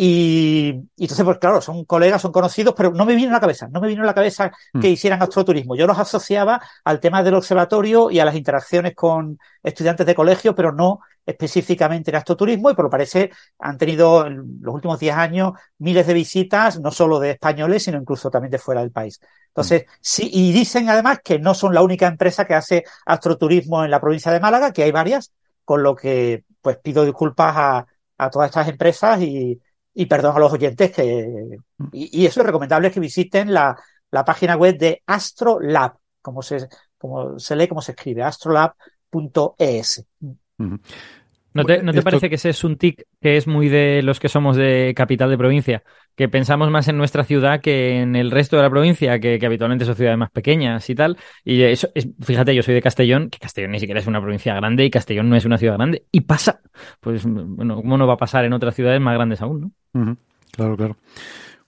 y, 0.00 0.68
y 0.96 1.04
entonces, 1.04 1.24
pues 1.24 1.38
claro, 1.38 1.60
son 1.60 1.84
colegas, 1.84 2.22
son 2.22 2.30
conocidos, 2.30 2.72
pero 2.76 2.92
no 2.92 3.04
me 3.04 3.16
vino 3.16 3.26
en 3.28 3.32
la 3.34 3.40
cabeza, 3.40 3.66
no 3.68 3.80
me 3.80 3.88
vino 3.88 4.02
en 4.02 4.06
la 4.06 4.14
cabeza 4.14 4.52
que 4.78 4.88
Mm. 4.88 4.92
hicieran 4.92 5.22
astroturismo. 5.22 5.74
Yo 5.74 5.88
los 5.88 5.98
asociaba 5.98 6.60
al 6.84 7.00
tema 7.00 7.22
del 7.24 7.34
observatorio 7.34 8.08
y 8.10 8.20
a 8.20 8.24
las 8.24 8.36
interacciones 8.36 8.94
con 8.94 9.38
estudiantes 9.62 10.06
de 10.06 10.14
colegio, 10.14 10.54
pero 10.54 10.70
no 10.72 11.00
específicamente 11.26 12.10
en 12.10 12.16
astroturismo, 12.16 12.70
y 12.70 12.74
por 12.74 12.84
lo 12.84 12.90
parece 12.90 13.30
han 13.58 13.76
tenido 13.76 14.24
en 14.26 14.60
los 14.62 14.74
últimos 14.74 14.98
10 15.00 15.14
años 15.16 15.52
miles 15.78 16.06
de 16.06 16.14
visitas, 16.14 16.80
no 16.80 16.90
solo 16.92 17.18
de 17.18 17.32
españoles, 17.32 17.82
sino 17.82 17.98
incluso 17.98 18.30
también 18.30 18.52
de 18.52 18.58
fuera 18.58 18.80
del 18.80 18.92
país. 18.92 19.20
Entonces, 19.48 19.84
sí, 20.00 20.30
y 20.32 20.52
dicen 20.52 20.88
además 20.88 21.18
que 21.24 21.38
no 21.40 21.54
son 21.54 21.74
la 21.74 21.82
única 21.82 22.06
empresa 22.06 22.46
que 22.46 22.54
hace 22.54 22.84
astroturismo 23.04 23.84
en 23.84 23.90
la 23.90 24.00
provincia 24.00 24.32
de 24.32 24.40
Málaga, 24.40 24.72
que 24.72 24.84
hay 24.84 24.92
varias, 24.92 25.32
con 25.64 25.82
lo 25.82 25.94
que 25.96 26.44
pues 26.62 26.78
pido 26.78 27.04
disculpas 27.04 27.54
a, 27.56 27.86
a 28.16 28.30
todas 28.30 28.48
estas 28.50 28.68
empresas 28.68 29.20
y, 29.22 29.60
y 29.98 30.06
perdón 30.06 30.36
a 30.36 30.38
los 30.38 30.52
oyentes 30.52 30.92
que 30.92 31.58
y, 31.90 32.24
eso 32.24 32.40
es 32.40 32.46
recomendable 32.46 32.92
que 32.92 33.00
visiten 33.00 33.52
la, 33.52 33.76
la 34.12 34.24
página 34.24 34.56
web 34.56 34.78
de 34.78 35.02
Astrolab, 35.04 35.94
como 36.22 36.40
se, 36.40 36.68
como 36.96 37.36
se 37.40 37.56
lee, 37.56 37.66
como 37.66 37.82
se 37.82 37.92
escribe, 37.92 38.22
astrolab.es. 38.22 40.06
¿No 41.58 41.64
te, 41.64 41.82
¿no 41.82 41.92
te 41.92 41.98
Esto- 41.98 42.10
parece 42.10 42.28
que 42.28 42.34
ese 42.36 42.50
es 42.50 42.64
un 42.64 42.76
tic 42.76 43.04
que 43.20 43.36
es 43.36 43.46
muy 43.46 43.68
de 43.68 44.02
los 44.02 44.18
que 44.20 44.28
somos 44.28 44.56
de 44.56 44.92
capital 44.96 45.30
de 45.30 45.38
provincia? 45.38 45.82
Que 46.16 46.28
pensamos 46.28 46.70
más 46.70 46.88
en 46.88 46.96
nuestra 46.96 47.24
ciudad 47.24 47.60
que 47.60 48.00
en 48.00 48.16
el 48.16 48.30
resto 48.30 48.56
de 48.56 48.62
la 48.62 48.70
provincia, 48.70 49.20
que, 49.20 49.38
que 49.38 49.46
habitualmente 49.46 49.84
son 49.84 49.94
ciudades 49.94 50.18
más 50.18 50.30
pequeñas 50.30 50.88
y 50.90 50.94
tal. 50.94 51.16
Y 51.44 51.62
eso 51.62 51.88
es, 51.94 52.08
fíjate, 52.20 52.54
yo 52.54 52.62
soy 52.62 52.74
de 52.74 52.82
Castellón, 52.82 53.30
que 53.30 53.38
Castellón 53.38 53.70
ni 53.72 53.80
siquiera 53.80 54.00
es 54.00 54.06
una 54.06 54.20
provincia 54.20 54.54
grande 54.54 54.84
y 54.84 54.90
Castellón 54.90 55.28
no 55.28 55.36
es 55.36 55.44
una 55.44 55.58
ciudad 55.58 55.74
grande. 55.76 56.04
Y 56.10 56.22
pasa. 56.22 56.60
Pues, 57.00 57.24
bueno, 57.26 57.76
¿cómo 57.76 57.96
no 57.98 58.06
va 58.06 58.14
a 58.14 58.18
pasar 58.18 58.44
en 58.44 58.52
otras 58.52 58.74
ciudades 58.74 59.00
más 59.00 59.14
grandes 59.14 59.40
aún, 59.42 59.72
no? 59.94 60.16
Claro, 60.52 60.76
claro. 60.76 60.96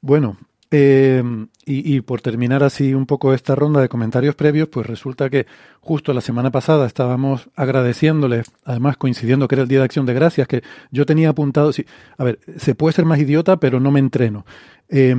Bueno, 0.01 0.37
eh, 0.71 1.23
y, 1.67 1.97
y 1.97 2.01
por 2.01 2.21
terminar 2.21 2.63
así 2.63 2.95
un 2.95 3.07
poco 3.07 3.35
esta 3.35 3.55
ronda 3.55 3.81
de 3.81 3.89
comentarios 3.89 4.35
previos, 4.35 4.69
pues 4.69 4.87
resulta 4.87 5.29
que 5.31 5.47
justo 5.81 6.13
la 6.13 6.21
semana 6.21 6.51
pasada 6.51 6.87
estábamos 6.87 7.49
agradeciéndoles, 7.57 8.51
además 8.65 8.97
coincidiendo 8.97 9.49
que 9.49 9.57
era 9.57 9.63
el 9.63 9.69
Día 9.69 9.79
de 9.81 9.85
Acción 9.85 10.07
de 10.07 10.15
Gracias, 10.15 10.47
que 10.49 10.63
yo 10.91 11.07
tenía 11.07 11.31
apuntado, 11.31 11.73
sí, 11.73 11.85
a 12.19 12.25
ver, 12.25 12.39
se 12.57 12.75
puede 12.75 12.93
ser 12.95 13.05
más 13.05 13.19
idiota, 13.19 13.59
pero 13.59 13.81
no 13.81 13.91
me 13.91 14.01
entreno. 14.01 14.45
Eh, 14.89 15.15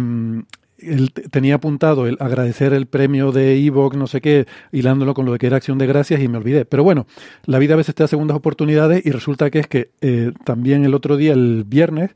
el- 0.78 1.12
tenía 1.12 1.56
apuntado 1.56 2.08
el 2.08 2.18
agradecer 2.20 2.74
el 2.74 2.88
premio 2.88 3.32
de 3.32 3.56
Evox, 3.66 3.96
no 3.96 4.08
sé 4.08 4.20
qué, 4.20 4.48
hilándolo 4.72 5.14
con 5.14 5.26
lo 5.26 5.34
de 5.34 5.38
que 5.38 5.48
era 5.48 5.58
Acción 5.58 5.78
de 5.78 5.86
Gracias 5.86 6.22
y 6.22 6.28
me 6.28 6.38
olvidé. 6.38 6.66
Pero 6.66 6.84
bueno, 6.84 7.06
la 7.46 7.60
vida 7.60 7.76
a 7.76 7.78
veces 7.78 7.94
te 7.94 8.04
da 8.04 8.08
segundas 8.08 8.36
oportunidades 8.36 9.06
y 9.06 9.12
resulta 9.12 9.50
que 9.52 9.60
es 9.60 9.68
que 9.68 9.92
eh, 10.02 10.32
también 10.44 10.84
el 10.84 10.96
otro 10.96 11.18
día, 11.18 11.34
el 11.34 11.66
viernes, 11.68 12.12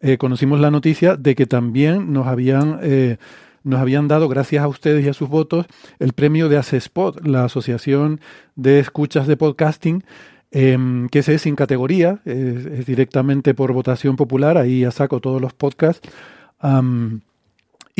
eh, 0.00 0.18
conocimos 0.18 0.60
la 0.60 0.70
noticia 0.70 1.16
de 1.16 1.34
que 1.34 1.46
también 1.46 2.12
nos 2.12 2.26
habían, 2.26 2.78
eh, 2.82 3.16
nos 3.64 3.80
habían 3.80 4.08
dado, 4.08 4.28
gracias 4.28 4.62
a 4.62 4.68
ustedes 4.68 5.04
y 5.04 5.08
a 5.08 5.12
sus 5.12 5.28
votos, 5.28 5.66
el 5.98 6.12
premio 6.12 6.48
de 6.48 6.56
ACESPOT, 6.56 7.26
la 7.26 7.44
Asociación 7.44 8.20
de 8.54 8.78
Escuchas 8.78 9.26
de 9.26 9.36
Podcasting, 9.36 10.04
em, 10.50 11.08
que 11.08 11.18
es 11.18 11.42
sin 11.42 11.56
categoría, 11.56 12.20
es, 12.24 12.86
directamente 12.86 13.54
por 13.54 13.72
votación 13.72 14.16
popular, 14.16 14.56
ahí 14.56 14.80
ya 14.80 14.90
saco 14.90 15.20
todos 15.20 15.40
los 15.40 15.52
podcasts. 15.52 16.08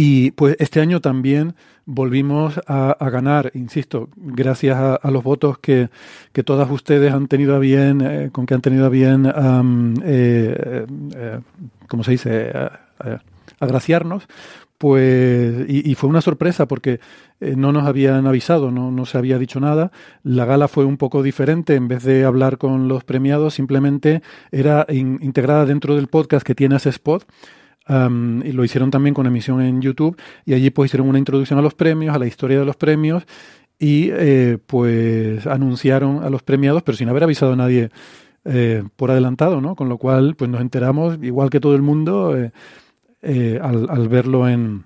Y 0.00 0.31
pues 0.31 0.55
este 0.61 0.81
año 0.81 1.00
también 1.00 1.57
volvimos 1.85 2.61
a, 2.69 2.93
a 2.93 3.11
ganar, 3.11 3.50
insisto, 3.55 4.11
gracias 4.14 4.76
a, 4.76 4.95
a 4.95 5.11
los 5.11 5.25
votos 5.25 5.59
que, 5.59 5.88
que 6.33 6.45
todas 6.45 6.71
ustedes 6.71 7.12
han 7.12 7.26
tenido 7.26 7.57
a 7.57 7.59
bien, 7.59 8.00
eh, 8.00 8.28
con 8.31 8.47
que 8.47 8.55
han 8.55 8.61
tenido 8.61 8.87
a 8.87 8.90
bien, 8.90 9.26
am, 9.26 9.95
eh, 10.05 10.87
¿cómo 11.88 12.05
se 12.05 12.12
dice? 12.12 12.52
Agraciarnos. 13.59 14.28
Pues, 14.78 15.64
y, 15.69 15.93
fue 15.97 16.09
una 16.09 16.21
sorpresa 16.21 16.69
porque 16.69 17.00
no 17.40 17.73
nos 17.73 17.85
habían 17.88 18.28
avisado, 18.28 18.71
no, 18.71 18.93
no 18.93 19.05
se 19.05 19.19
había 19.19 19.37
dicho 19.37 19.59
nada. 19.59 19.90
La 20.23 20.45
gala 20.45 20.69
fue 20.69 20.85
un 20.85 20.97
poco 20.97 21.25
diferente, 21.25 21.75
en 21.75 21.88
vez 21.88 22.05
de 22.05 22.25
hablar 22.25 22.59
con 22.59 22.87
los 22.87 23.02
premiados, 23.02 23.55
simplemente 23.55 24.23
era 24.52 24.87
in- 24.88 25.19
integrada 25.21 25.67
dentro 25.67 25.97
del 25.97 26.07
podcast 26.07 26.47
que 26.47 26.55
tiene 26.55 26.76
ese 26.76 26.90
spot. 26.90 27.25
Um, 27.88 28.42
y 28.45 28.52
lo 28.52 28.64
hicieron 28.64 28.90
también 28.90 29.14
con 29.14 29.26
emisión 29.26 29.62
en 29.62 29.80
YouTube 29.80 30.21
y 30.45 30.52
allí 30.52 30.68
pues 30.68 30.90
hicieron 30.90 31.09
una 31.09 31.18
introducción 31.18 31.59
a 31.59 31.62
los 31.62 31.73
premios, 31.73 32.14
a 32.14 32.18
la 32.18 32.26
historia 32.26 32.59
de 32.59 32.66
los 32.66 32.76
premios 32.76 33.25
y 33.78 34.11
eh, 34.12 34.59
pues 34.66 35.47
anunciaron 35.47 36.23
a 36.23 36.28
los 36.28 36.42
premiados 36.42 36.83
pero 36.83 36.99
sin 36.99 37.09
haber 37.09 37.25
avisado 37.25 37.54
a 37.54 37.57
nadie 37.57 37.88
eh, 38.45 38.83
por 38.97 39.11
adelantado, 39.11 39.61
¿no? 39.61 39.75
Con 39.75 39.88
lo 39.88 39.99
cual 39.99 40.35
pues 40.37 40.50
nos 40.50 40.61
enteramos 40.61 41.18
igual 41.23 41.50
que 41.50 41.61
todo 41.61 41.75
el 41.75 41.83
mundo 41.83 42.37
eh, 42.37 42.52
eh, 43.23 43.59
al, 43.62 43.88
al 43.90 44.09
verlo 44.09 44.49
en, 44.49 44.85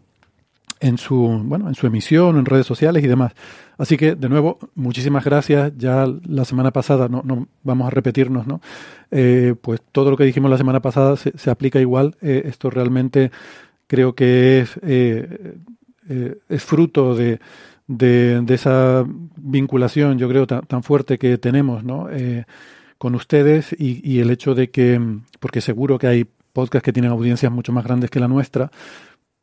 en 0.83 0.99
su 0.99 1.17
bueno 1.45 1.69
en 1.69 1.75
su 1.75 1.87
emisión 1.87 2.37
en 2.37 2.45
redes 2.45 2.67
sociales 2.67 3.03
y 3.03 3.07
demás. 3.07 3.33
Así 3.79 3.97
que 3.97 4.15
de 4.15 4.29
nuevo 4.29 4.59
muchísimas 4.75 5.25
gracias. 5.25 5.73
Ya 5.79 6.07
la 6.27 6.45
semana 6.45 6.73
pasada 6.73 7.09
no, 7.09 7.23
no 7.25 7.47
vamos 7.63 7.87
a 7.87 7.91
repetirnos 7.91 8.47
no 8.47 8.61
Eh, 9.11 9.55
pues 9.61 9.81
todo 9.93 10.11
lo 10.11 10.17
que 10.17 10.25
dijimos 10.25 10.51
la 10.51 10.59
semana 10.59 10.81
pasada 10.81 11.17
se, 11.17 11.51
aplica 11.51 11.81
igual. 11.81 12.17
Eh, 12.21 12.43
esto 12.47 12.69
realmente 12.69 13.31
creo 13.87 14.15
que 14.15 14.61
es 14.61 14.81
eh, 14.83 15.57
fruto 16.59 17.15
de, 17.15 17.39
de, 17.87 18.45
esa 18.49 19.05
vinculación 19.37 20.19
yo 20.19 20.29
creo 20.29 20.47
tan, 20.47 20.63
tan 20.63 20.83
fuerte 20.83 21.19
que 21.19 21.39
tenemos 21.39 21.85
no 21.85 22.09
con 22.99 23.15
ustedes 23.15 23.73
y, 23.79 24.01
y 24.09 24.21
el 24.21 24.31
hecho 24.31 24.55
de 24.55 24.71
que 24.71 25.01
porque 25.41 25.61
seguro 25.61 25.99
que 25.99 26.07
hay 26.07 26.27
podcasts 26.53 26.85
que 26.85 26.93
tienen 26.93 27.11
audiencias 27.11 27.51
mucho 27.51 27.73
más 27.73 27.85
grandes 27.85 28.11
que 28.11 28.21
la 28.21 28.29
nuestra 28.29 28.71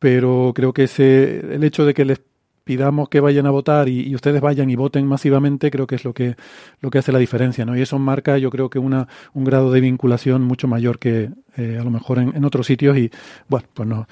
pero 0.00 0.52
creo 0.54 0.72
que 0.72 0.84
ese, 0.84 1.54
el 1.54 1.62
hecho 1.62 1.84
de 1.84 1.94
que 1.94 2.04
les 2.04 2.20
pidamos 2.64 3.08
que 3.08 3.20
vayan 3.20 3.46
a 3.46 3.50
votar 3.50 3.88
y, 3.88 4.14
ustedes 4.14 4.40
vayan 4.40 4.70
y 4.70 4.76
voten 4.76 5.06
masivamente, 5.06 5.70
creo 5.70 5.86
que 5.86 5.94
es 5.96 6.04
lo 6.04 6.12
que, 6.14 6.36
lo 6.80 6.90
que 6.90 6.98
hace 6.98 7.12
la 7.12 7.18
diferencia, 7.18 7.64
¿no? 7.64 7.76
Y 7.76 7.82
eso 7.82 7.98
marca, 7.98 8.38
yo 8.38 8.50
creo 8.50 8.70
que 8.70 8.78
una, 8.78 9.08
un 9.34 9.44
grado 9.44 9.70
de 9.70 9.80
vinculación 9.80 10.42
mucho 10.42 10.66
mayor 10.66 10.98
que 10.98 11.30
eh, 11.56 11.78
a 11.80 11.84
lo 11.84 11.90
mejor 11.90 12.18
en, 12.18 12.34
en 12.34 12.44
otros 12.44 12.66
sitios 12.66 12.96
y, 12.96 13.10
bueno, 13.48 13.68
pues 13.74 13.88
nos, 13.88 14.06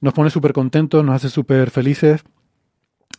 nos 0.00 0.14
pone 0.14 0.30
súper 0.30 0.52
contentos, 0.52 1.04
nos 1.04 1.16
hace 1.16 1.28
súper 1.28 1.70
felices. 1.70 2.22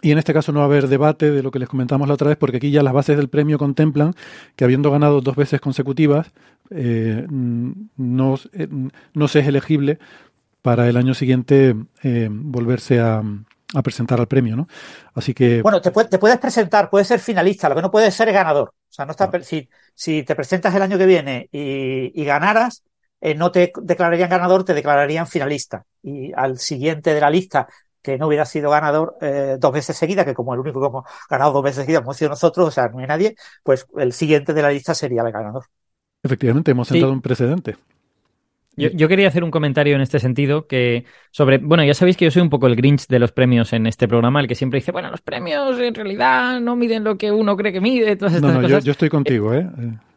Y 0.02 0.12
en 0.12 0.20
este 0.20 0.32
caso 0.32 0.52
no 0.52 0.60
va 0.60 0.66
a 0.66 0.68
haber 0.68 0.88
debate 0.88 1.32
de 1.32 1.42
lo 1.42 1.50
que 1.50 1.58
les 1.58 1.68
comentamos 1.68 2.08
la 2.08 2.14
otra 2.14 2.28
vez, 2.28 2.38
porque 2.38 2.58
aquí 2.58 2.70
ya 2.70 2.84
las 2.84 2.94
bases 2.94 3.18
del 3.18 3.30
premio 3.30 3.58
contemplan 3.58 4.14
que 4.56 4.64
habiendo 4.64 4.92
ganado 4.92 5.22
dos 5.22 5.36
veces 5.36 5.60
consecutivas, 5.60 6.32
eh, 6.70 7.26
no, 7.30 8.36
eh, 8.54 8.68
no 9.14 9.28
se 9.28 9.40
es 9.40 9.48
elegible 9.48 9.98
para 10.68 10.90
el 10.90 10.98
año 10.98 11.14
siguiente 11.14 11.78
eh, 12.04 12.28
volverse 12.30 13.00
a, 13.00 13.24
a, 13.74 13.82
presentar 13.82 14.20
al 14.20 14.28
premio, 14.28 14.58
¿no? 14.58 14.68
Así 15.14 15.34
que... 15.34 15.62
Bueno, 15.62 15.80
te, 15.80 15.92
puede, 15.92 16.10
te, 16.10 16.20
puedes 16.20 16.38
presentar, 16.40 16.90
puedes 16.90 17.08
ser 17.08 17.22
finalista, 17.22 17.70
lo 17.70 17.76
que 17.76 17.82
no 17.82 17.90
puedes 17.90 18.14
ser 18.14 18.34
ganador. 18.34 18.74
O 18.76 18.94
sea, 18.94 19.06
no 19.06 19.12
está, 19.12 19.28
no. 19.28 19.44
Si, 19.46 19.70
si, 19.96 20.24
te 20.24 20.36
presentas 20.36 20.76
el 20.76 20.82
año 20.82 20.98
que 20.98 21.06
viene 21.06 21.48
y, 21.54 22.22
y 22.22 22.26
ganaras, 22.26 22.84
eh, 23.22 23.34
no 23.34 23.50
te 23.50 23.72
declararían 23.82 24.30
ganador, 24.30 24.66
te 24.66 24.74
declararían 24.74 25.26
finalista. 25.26 25.86
Y 26.04 26.34
al 26.34 26.60
siguiente 26.60 27.14
de 27.14 27.22
la 27.22 27.30
lista 27.30 27.70
que 28.02 28.18
no 28.18 28.28
hubiera 28.28 28.44
sido 28.44 28.70
ganador 28.70 29.16
eh, 29.22 29.56
dos 29.58 29.72
veces 29.72 29.96
seguidas, 29.96 30.26
que 30.26 30.34
como 30.34 30.54
el 30.54 30.60
único 30.60 30.82
que 30.82 30.88
hemos 30.88 31.06
ganado 31.30 31.54
dos 31.54 31.64
veces 31.64 31.86
seguidas 31.86 32.04
hemos 32.04 32.18
sido 32.18 32.32
nosotros, 32.32 32.68
o 32.68 32.72
sea, 32.72 32.90
no 32.90 33.00
hay 33.00 33.08
nadie, 33.08 33.36
pues 33.64 33.88
el 33.96 34.12
siguiente 34.12 34.54
de 34.54 34.64
la 34.64 34.72
lista 34.72 34.94
sería 34.94 35.22
el 35.22 35.32
ganador. 35.32 35.64
Efectivamente, 36.22 36.72
hemos 36.72 36.90
sentado 36.90 37.14
sí. 37.14 37.16
un 37.16 37.22
precedente. 37.22 37.78
Yo, 38.78 38.90
yo, 38.94 39.08
quería 39.08 39.28
hacer 39.28 39.44
un 39.44 39.52
comentario 39.52 39.96
en 39.96 40.02
este 40.02 40.20
sentido 40.20 40.68
que 40.68 41.06
sobre, 41.32 41.58
bueno, 41.58 41.84
ya 41.84 41.94
sabéis 41.94 42.16
que 42.16 42.26
yo 42.26 42.32
soy 42.32 42.44
un 42.44 42.50
poco 42.50 42.68
el 42.68 42.76
Grinch 42.76 43.08
de 43.08 43.20
los 43.20 43.32
premios 43.32 43.74
en 43.74 43.88
este 43.88 44.08
programa, 44.08 44.40
el 44.40 44.48
que 44.48 44.56
siempre 44.56 44.80
dice, 44.80 44.92
bueno, 44.92 45.10
los 45.10 45.22
premios 45.22 45.80
en 45.80 45.96
realidad 45.96 46.62
no 46.62 46.76
miden 46.76 47.04
lo 47.04 47.18
que 47.18 47.32
uno 47.32 47.58
cree 47.58 47.74
que 47.74 47.82
mide, 47.82 48.16
todas 48.16 48.36
estas 48.36 48.54
no, 48.54 48.62
no, 48.62 48.62
cosas. 48.62 48.84
Yo, 48.84 48.88
yo 48.88 48.92
estoy 48.92 49.10
contigo, 49.10 49.54
¿eh? 49.54 49.68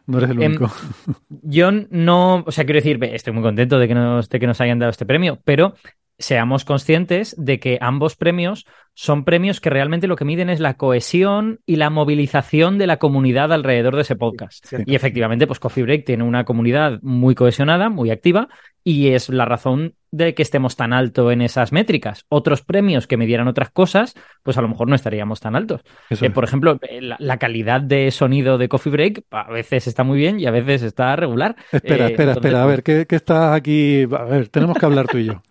No 0.06 0.18
eres 0.18 0.30
el 0.30 0.38
único. 0.38 0.64
Eh, 0.66 1.12
yo 1.42 1.70
no, 1.90 2.44
o 2.46 2.50
sea, 2.50 2.64
quiero 2.64 2.78
decir, 2.78 3.02
estoy 3.02 3.32
muy 3.32 3.42
contento 3.42 3.78
de 3.78 3.88
que 3.88 3.94
nos, 3.94 4.28
de 4.28 4.40
que 4.40 4.46
nos 4.46 4.60
hayan 4.60 4.78
dado 4.78 4.90
este 4.90 5.06
premio, 5.06 5.38
pero 5.44 5.74
seamos 6.20 6.64
conscientes 6.64 7.34
de 7.36 7.58
que 7.58 7.78
ambos 7.80 8.14
premios 8.14 8.66
son 8.94 9.24
premios 9.24 9.60
que 9.60 9.70
realmente 9.70 10.06
lo 10.06 10.16
que 10.16 10.24
miden 10.24 10.50
es 10.50 10.60
la 10.60 10.74
cohesión 10.74 11.60
y 11.64 11.76
la 11.76 11.90
movilización 11.90 12.76
de 12.78 12.86
la 12.86 12.98
comunidad 12.98 13.52
alrededor 13.52 13.96
de 13.96 14.02
ese 14.02 14.16
podcast. 14.16 14.64
Sí, 14.66 14.76
sí. 14.76 14.82
Y 14.86 14.94
efectivamente, 14.94 15.46
pues 15.46 15.58
Coffee 15.58 15.84
Break 15.84 16.04
tiene 16.04 16.24
una 16.24 16.44
comunidad 16.44 16.98
muy 17.02 17.34
cohesionada, 17.34 17.88
muy 17.88 18.10
activa, 18.10 18.48
y 18.84 19.08
es 19.08 19.28
la 19.28 19.44
razón 19.44 19.94
de 20.10 20.34
que 20.34 20.42
estemos 20.42 20.76
tan 20.76 20.92
alto 20.92 21.30
en 21.30 21.40
esas 21.40 21.72
métricas. 21.72 22.26
Otros 22.28 22.62
premios 22.62 23.06
que 23.06 23.16
midieran 23.16 23.48
otras 23.48 23.70
cosas, 23.70 24.14
pues 24.42 24.58
a 24.58 24.62
lo 24.62 24.68
mejor 24.68 24.88
no 24.88 24.94
estaríamos 24.94 25.40
tan 25.40 25.54
altos. 25.54 25.82
Eh, 26.10 26.30
por 26.30 26.44
ejemplo, 26.44 26.78
la, 27.00 27.16
la, 27.20 27.38
calidad 27.38 27.80
de 27.80 28.10
sonido 28.10 28.58
de 28.58 28.68
Coffee 28.68 28.92
Break 28.92 29.24
a 29.30 29.50
veces 29.50 29.86
está 29.86 30.02
muy 30.02 30.18
bien 30.18 30.40
y 30.40 30.46
a 30.46 30.50
veces 30.50 30.82
está 30.82 31.14
regular. 31.14 31.56
Espera, 31.70 32.08
eh, 32.08 32.10
espera, 32.10 32.32
entonces, 32.32 32.36
espera, 32.36 32.62
a 32.62 32.66
ver, 32.66 32.82
¿qué, 32.82 33.06
¿qué 33.06 33.16
estás 33.16 33.54
aquí? 33.54 34.02
A 34.10 34.24
ver, 34.24 34.48
tenemos 34.48 34.76
que 34.76 34.86
hablar 34.86 35.06
tú 35.06 35.18
y 35.18 35.26
yo. 35.26 35.42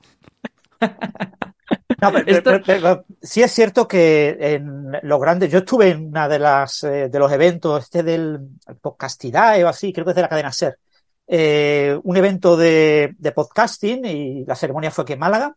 No, 2.01 2.13
pero, 2.13 2.25
Esto... 2.31 2.51
pero, 2.51 2.63
pero, 2.65 3.05
sí 3.21 3.43
es 3.43 3.51
cierto 3.51 3.87
que 3.87 4.37
en 4.39 4.91
los 5.03 5.19
grandes, 5.19 5.51
yo 5.51 5.59
estuve 5.59 5.89
en 5.89 6.07
una 6.07 6.29
de 6.29 6.39
las 6.39 6.83
eh, 6.83 7.09
de 7.09 7.19
los 7.19 7.31
eventos, 7.31 7.83
este 7.83 8.03
del 8.03 8.39
Podcastidae 8.81 9.63
o 9.63 9.67
así, 9.67 9.91
creo 9.91 10.05
que 10.05 10.11
es 10.11 10.15
de 10.15 10.21
la 10.21 10.29
cadena 10.29 10.51
Ser, 10.51 10.79
eh, 11.27 11.99
un 12.03 12.17
evento 12.17 12.57
de, 12.57 13.15
de, 13.17 13.31
podcasting 13.31 14.05
y 14.05 14.45
la 14.45 14.55
ceremonia 14.55 14.91
fue 14.91 15.03
aquí 15.03 15.13
en 15.13 15.19
Málaga 15.19 15.55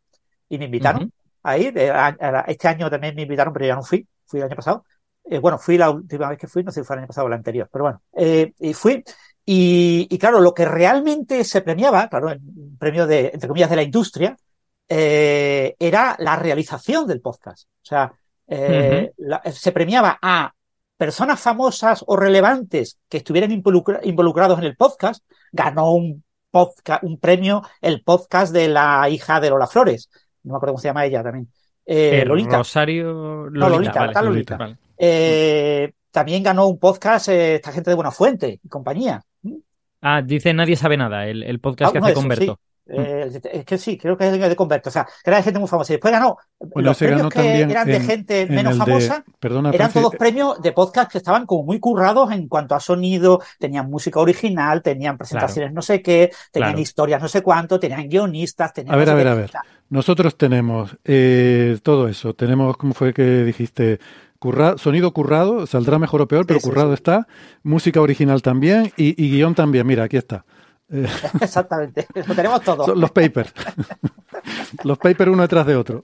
y 0.49 0.59
me 0.59 0.67
invitaron 0.67 1.05
uh 1.05 1.07
-huh. 1.07 1.13
a 1.45 1.59
ir. 1.59 1.75
Este 2.47 2.69
año 2.69 2.91
también 2.91 3.15
me 3.15 3.23
invitaron, 3.23 3.53
pero 3.55 3.67
ya 3.67 3.75
no 3.75 3.83
fui, 3.83 4.07
fui 4.27 4.41
el 4.41 4.47
año 4.47 4.57
pasado. 4.57 4.85
Eh, 5.25 5.39
bueno, 5.39 5.59
fui 5.59 5.79
la 5.79 5.91
última 5.91 6.29
vez 6.29 6.39
que 6.39 6.49
fui, 6.49 6.63
no 6.63 6.73
sé 6.73 6.81
si 6.81 6.87
fue 6.87 6.97
el 6.97 7.01
año 7.01 7.09
pasado 7.09 7.27
o 7.27 7.29
el 7.29 7.35
anterior, 7.35 7.69
pero 7.73 7.85
bueno, 7.85 8.03
eh, 8.15 8.53
y 8.59 8.75
fui. 8.75 9.03
Y, 9.45 10.07
y, 10.11 10.19
claro, 10.19 10.41
lo 10.41 10.55
que 10.55 10.65
realmente 10.67 11.43
se 11.43 11.63
premiaba, 11.63 12.09
claro, 12.09 12.31
el 12.31 12.41
premio 12.79 13.07
de, 13.07 13.31
entre 13.33 13.49
comillas, 13.49 13.71
de 13.71 13.77
la 13.77 13.83
industria, 13.83 14.37
eh, 14.95 15.75
era 15.79 16.17
la 16.19 16.37
realización 16.37 17.07
del 17.07 17.23
podcast. 17.23 17.65
O 17.65 17.85
sea, 17.85 18.13
eh, 18.47 19.11
uh 19.17 19.23
-huh. 19.23 19.27
la, 19.29 19.43
se 19.51 19.73
premiaba 19.73 20.19
a 20.21 20.53
personas 20.99 21.41
famosas 21.41 22.05
o 22.07 22.15
relevantes 22.15 22.99
que 23.09 23.17
estuvieran 23.17 23.51
involucra 23.51 24.01
involucrados 24.03 24.59
en 24.59 24.65
el 24.67 24.77
podcast. 24.77 25.25
Ganó 25.51 25.95
un, 25.95 26.23
podcast, 26.51 27.03
un 27.05 27.19
premio 27.19 27.63
el 27.81 28.03
podcast 28.03 28.53
de 28.53 28.69
la 28.69 29.09
hija 29.09 29.41
de 29.41 29.49
Lola 29.49 29.67
Flores. 29.67 30.11
No 30.43 30.53
me 30.53 30.57
acuerdo 30.59 30.75
cómo 30.75 30.83
se 30.83 30.89
llama 30.89 31.07
ella 31.07 31.23
también. 31.23 31.49
Eh, 31.87 32.25
Lolita. 32.27 32.59
Rosario 32.59 33.49
Lolita. 33.49 33.59
No, 33.59 33.69
Lolita, 33.71 34.07
vale, 34.07 34.29
Lolita. 34.29 34.57
Vale. 34.59 35.95
También 36.11 36.43
ganó 36.43 36.67
un 36.67 36.79
podcast 36.79 37.29
esta 37.29 37.73
gente 37.73 37.89
de 37.89 37.97
Buena 37.97 38.11
Fuente 38.11 38.61
y 38.63 38.69
compañía. 38.69 39.25
Ah, 40.03 40.21
dice 40.21 40.53
Nadie 40.53 40.77
sabe 40.77 40.99
nada, 40.99 41.27
el, 41.27 41.43
el 41.43 41.59
podcast 41.59 41.89
Ah, 41.89 41.93
que 41.93 42.05
hace 42.05 42.15
Converto. 42.15 42.59
sí. 42.61 42.72
Eh, 42.87 43.31
es 43.53 43.65
que 43.65 43.79
sí, 43.79 43.97
creo 43.97 44.17
que 44.17 44.27
es 44.27 44.33
el 44.35 44.41
de 44.41 44.57
Converto. 44.57 44.89
O 44.89 44.93
sea, 44.93 45.05
que 45.05 45.31
era 45.31 45.37
de 45.37 45.43
gente 45.45 45.59
muy 45.61 45.69
famosa. 45.69 45.93
Y 45.93 45.95
después 45.97 46.13
ganó. 46.13 46.37
Bueno, 46.59 46.91
los 46.91 46.99
premios 46.99 47.29
que 47.29 47.61
eran 47.61 47.87
de 47.87 47.97
en- 47.97 48.03
gente 48.05 48.41
en 48.43 48.55
menos 48.55 48.75
de- 48.75 48.79
famosa 48.85 49.25
perdona, 49.39 49.69
eran 49.71 49.91
Francis, 49.91 50.03
todos 50.03 50.17
premios 50.19 50.61
de 50.61 50.73
podcast 50.73 51.11
que 51.13 51.19
estaban 51.19 51.47
como 51.47 51.63
muy 51.65 51.79
currados 51.81 52.31
en 52.33 52.49
cuanto 52.49 52.75
a 52.75 52.81
sonido, 52.81 53.41
tenían 53.59 53.89
música 53.89 54.19
original, 54.21 54.83
tenían 54.83 55.17
presentaciones 55.17 55.73
no 55.73 55.81
sé 55.83 56.03
qué, 56.03 56.31
tenían 56.51 56.71
Claro. 56.73 56.83
historias 56.83 57.23
no 57.23 57.29
sé 57.29 57.43
cuánto, 57.43 57.79
tenían 57.81 58.09
guionistas, 58.09 58.73
tenían 58.73 58.95
A 58.95 58.99
ver, 58.99 59.07
no 59.09 59.13
a 59.13 59.17
ver, 59.17 59.25
qué. 59.27 59.31
a 59.31 59.35
ver. 59.35 59.51
Nosotros 59.89 60.37
tenemos 60.37 60.97
eh, 61.05 61.79
todo 61.83 62.09
eso. 62.09 62.35
Tenemos, 62.35 62.77
¿cómo 62.77 62.95
fue 62.95 63.13
que 63.15 63.45
dijiste? 63.45 64.01
Curra- 64.39 64.77
sonido 64.77 65.13
currado, 65.13 65.67
saldrá 65.69 65.99
mejor 66.01 66.23
o 66.23 66.27
peor, 66.29 66.47
pero 66.47 66.59
Sí, 66.59 66.65
sí, 66.65 66.69
currado 66.71 66.89
sí. 66.89 66.95
está. 66.95 67.29
Música 67.63 68.01
original 68.01 68.43
también 68.43 68.91
y, 68.97 69.15
y 69.23 69.31
guion 69.31 69.55
también. 69.55 69.87
Mira, 69.87 70.03
aquí 70.05 70.17
está. 70.17 70.45
Eh, 70.95 71.07
Exactamente, 71.41 72.07
lo 72.27 72.35
tenemos 72.35 72.61
todo. 72.63 72.95
los 72.95 73.11
papers. 73.13 73.53
los 74.85 74.99
papers 74.99 75.31
uno 75.31 75.43
detrás 75.43 75.67
de 75.67 75.77
otro. 75.77 76.03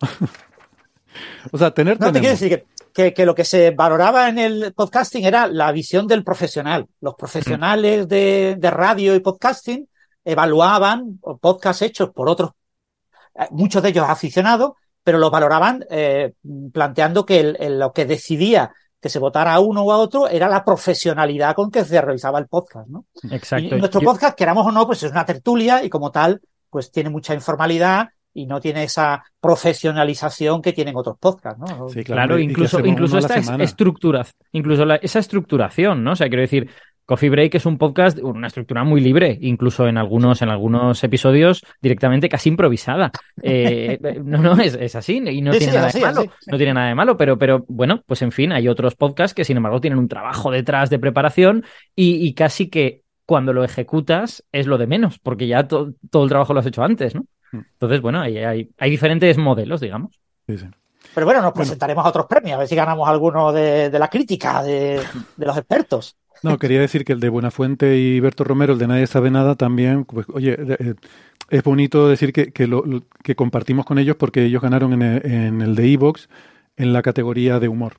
o 1.53 1.59
sea, 1.59 1.71
tener 1.73 2.01
No, 2.01 2.13
te 2.13 2.21
quiero 2.21 2.35
decir 2.35 2.49
que, 2.49 2.67
que, 2.93 3.13
que 3.15 3.27
lo 3.27 3.35
que 3.35 3.45
se 3.45 3.71
valoraba 3.73 4.29
en 4.29 4.39
el 4.39 4.73
podcasting 4.75 5.25
era 5.25 5.47
la 5.47 5.73
visión 5.73 6.07
del 6.07 6.25
profesional. 6.25 6.87
Los 7.01 7.15
profesionales 7.17 8.09
de, 8.09 8.57
de 8.59 8.71
radio 8.71 9.15
y 9.15 9.21
podcasting 9.21 9.87
evaluaban 10.25 11.19
podcasts 11.41 11.83
hechos 11.83 12.11
por 12.11 12.29
otros, 12.29 12.51
eh, 13.35 13.47
muchos 13.51 13.83
de 13.83 13.91
ellos 13.91 14.07
aficionados, 14.09 14.73
pero 15.03 15.19
los 15.19 15.31
valoraban 15.31 15.85
eh, 15.91 16.33
planteando 16.73 17.25
que 17.27 17.41
el- 17.41 17.57
el- 17.61 17.79
lo 17.79 17.93
que 17.93 18.05
decidía 18.05 18.73
que 19.01 19.09
se 19.09 19.19
votara 19.19 19.55
a 19.55 19.61
uno 19.61 19.83
o 19.83 19.93
a 19.93 19.99
otro 19.99 20.29
era 20.29 20.49
la 20.49 20.65
profesionalidad 20.65 21.55
con 21.55 21.71
que 21.71 21.85
se 21.85 22.01
realizaba 22.01 22.39
el 22.39 22.47
podcast, 22.49 22.89
¿no? 22.89 23.05
Exacto. 23.31 23.77
Y 23.77 23.79
nuestro 23.79 24.01
Yo- 24.01 24.11
podcast, 24.11 24.37
queramos 24.37 24.67
o 24.67 24.73
no, 24.73 24.87
pues 24.87 25.03
es 25.03 25.11
una 25.13 25.25
tertulia 25.25 25.85
y 25.85 25.89
como 25.89 26.11
tal, 26.11 26.41
pues 26.71 26.91
tiene 26.91 27.09
mucha 27.11 27.33
informalidad 27.35 28.09
y 28.35 28.47
no 28.47 28.61
tiene 28.61 28.85
esa 28.85 29.25
profesionalización 29.83 30.61
que 30.63 30.73
tienen 30.73 30.97
otros 30.97 31.17
podcasts, 31.19 31.59
¿no? 31.61 31.89
Sí, 31.89 32.03
Claro, 32.05 32.39
incluso, 32.39 32.79
incluso 32.85 33.19
esta 33.19 33.37
es- 33.37 33.47
semana. 33.47 33.65
estructura, 33.65 34.27
incluso 34.53 34.85
la- 34.85 34.97
esa 34.97 35.19
estructuración, 35.19 36.03
¿no? 36.05 36.13
O 36.13 36.17
sea, 36.17 36.29
quiero 36.29 36.43
decir, 36.43 36.69
Coffee 37.09 37.31
Break 37.31 37.55
es 37.55 37.65
un 37.65 37.79
podcast, 37.79 38.19
una 38.19 38.49
estructura 38.49 38.85
muy 38.85 39.01
libre, 39.01 39.39
incluso 39.41 39.89
en 39.89 39.97
algunos, 39.97 40.43
en 40.43 40.51
algunos 40.51 41.03
episodios 41.03 41.65
directamente 41.81 42.29
casi 42.29 42.51
improvisada. 42.51 43.11
Eh, 43.43 43.99
no, 44.25 44.37
no, 44.43 44.61
es, 44.61 44.75
es 44.75 44.95
así, 44.95 45.17
y 45.27 45.41
no 45.41 45.55
Sí, 45.55 45.61
tiene 45.61 45.73
sí, 45.73 45.77
nada 45.79 45.89
así, 45.89 45.99
de 46.01 46.05
malo. 46.05 46.21
así. 46.21 46.31
No 46.51 46.57
tiene 46.59 46.75
nada 46.75 46.89
de 46.89 46.95
malo, 46.95 47.17
pero, 47.17 47.39
pero 47.39 47.65
bueno, 47.67 48.03
pues 48.05 48.21
en 48.21 48.31
fin, 48.31 48.53
hay 48.53 48.69
otros 48.69 48.95
podcasts 48.95 49.35
que 49.35 49.45
sin 49.45 49.57
embargo 49.57 49.81
tienen 49.81 49.99
un 49.99 50.07
trabajo 50.09 50.51
detrás 50.51 50.91
de 50.91 50.99
preparación 50.99 51.65
y, 51.97 52.27
y 52.27 52.35
casi 52.35 52.69
que 52.69 53.05
cuando 53.25 53.55
lo 53.55 53.65
ejecutas 53.65 54.45
es 54.53 54.67
lo 54.67 54.77
de 54.77 54.87
menos, 54.87 55.19
porque 55.19 55.47
ya 55.47 55.67
to- 55.67 55.95
todo 56.11 56.25
el 56.25 56.29
trabajo 56.29 56.53
lo 56.53 56.61
has 56.61 56.67
hecho 56.67 56.83
antes, 56.85 57.15
¿no? 57.15 57.23
Mm. 57.53 57.61
Entonces, 57.73 58.03
bueno, 58.03 58.21
hay, 58.21 58.37
hay, 58.37 58.69
hay 58.77 58.91
diferentes 58.91 59.39
modelos, 59.39 59.81
digamos. 59.81 60.21
Sí, 60.47 60.59
sí. 60.59 60.67
Pero 61.15 61.27
bueno, 61.27 61.43
nos 61.43 61.53
presentaremos 61.53 62.05
a 62.05 62.09
otros 62.09 62.27
premios, 62.27 62.57
a 62.57 62.59
ver 62.59 62.69
si 62.69 62.77
ganamos 62.77 63.09
alguno 63.09 63.53
de, 63.53 63.91
de 63.91 63.99
la 63.99 64.09
crítica, 64.09 64.63
de, 64.63 65.01
de 65.37 65.47
los 65.47 65.57
expertos. 65.57 66.17
No, 66.43 66.59
quería 66.59 66.81
decir 66.81 67.05
que 67.05 67.13
el 67.13 67.21
de 67.21 67.29
Buenafuente 67.29 67.97
y 67.99 68.21
Berto 68.21 68.45
Romero, 68.45 68.73
el 68.73 68.79
de 68.79 68.87
Nadie 68.87 69.07
sabe 69.09 69.31
nada, 69.31 69.57
también, 69.57 70.05
pues, 70.05 70.27
oye, 70.33 70.57
eh, 70.59 70.95
es 71.51 71.63
bonito 71.65 72.09
decir 72.09 72.33
que, 72.33 72.53
que, 72.53 72.67
lo, 72.69 72.85
que 73.25 73.35
compartimos 73.35 73.85
con 73.87 73.99
ellos 73.99 74.17
porque 74.17 74.45
ellos 74.45 74.63
ganaron 74.63 74.93
en 74.93 75.03
el, 75.03 75.27
en 75.27 75.63
el 75.63 75.75
de 75.75 75.93
Evox 75.93 76.29
en 76.77 76.93
la 76.93 77.03
categoría 77.03 77.59
de 77.59 77.69
humor. 77.69 77.95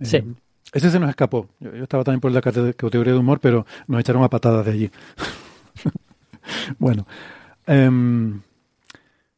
Sí. 0.00 0.18
Eh, 0.18 0.24
ese 0.72 0.90
se 0.90 1.00
nos 1.00 1.08
escapó. 1.08 1.48
Yo, 1.58 1.74
yo 1.74 1.82
estaba 1.82 2.04
también 2.04 2.20
por 2.20 2.30
la 2.30 2.40
cate- 2.40 2.74
categoría 2.74 3.14
de 3.14 3.18
humor, 3.18 3.40
pero 3.40 3.66
nos 3.88 3.98
echaron 4.00 4.22
a 4.22 4.30
patadas 4.30 4.64
de 4.66 4.72
allí. 4.72 4.90
bueno, 6.78 7.06
em, 7.66 8.40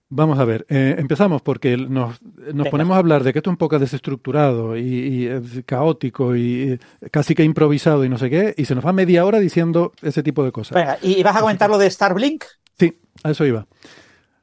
vamos 0.08 0.38
a 0.38 0.44
ver. 0.44 0.66
eh, 0.68 0.96
empezamos 0.98 1.42
porque 1.42 1.76
nos, 1.76 2.20
nos 2.54 2.68
ponemos 2.68 2.94
a 2.94 2.98
hablar 2.98 3.24
de 3.24 3.32
que 3.32 3.38
esto 3.40 3.50
es 3.50 3.52
un 3.52 3.58
poco 3.58 3.78
desestructurado 3.78 4.76
y, 4.76 4.82
y, 4.82 5.26
eh, 5.26 5.40
caótico 5.66 6.36
y 6.36 6.72
eh, 6.72 6.78
casi 7.10 7.34
que 7.34 7.44
improvisado 7.44 8.04
y 8.04 8.08
no 8.08 8.18
sé 8.18 8.30
qué, 8.30 8.54
y 8.56 8.64
se 8.64 8.74
nos 8.74 8.84
va 8.84 8.92
media 8.92 9.24
hora 9.24 9.38
diciendo 9.38 9.92
ese 10.02 10.22
tipo 10.22 10.44
de 10.44 10.52
cosas. 10.52 10.74
Venga, 10.74 10.98
¿y, 11.02 11.18
y 11.18 11.22
vas 11.22 11.36
a 11.36 11.40
comentar 11.40 11.70
lo 11.70 11.78
de 11.78 11.90
Starblink? 11.90 12.44
Sí, 12.78 12.98
a 13.22 13.30
eso 13.30 13.44
iba. 13.44 13.66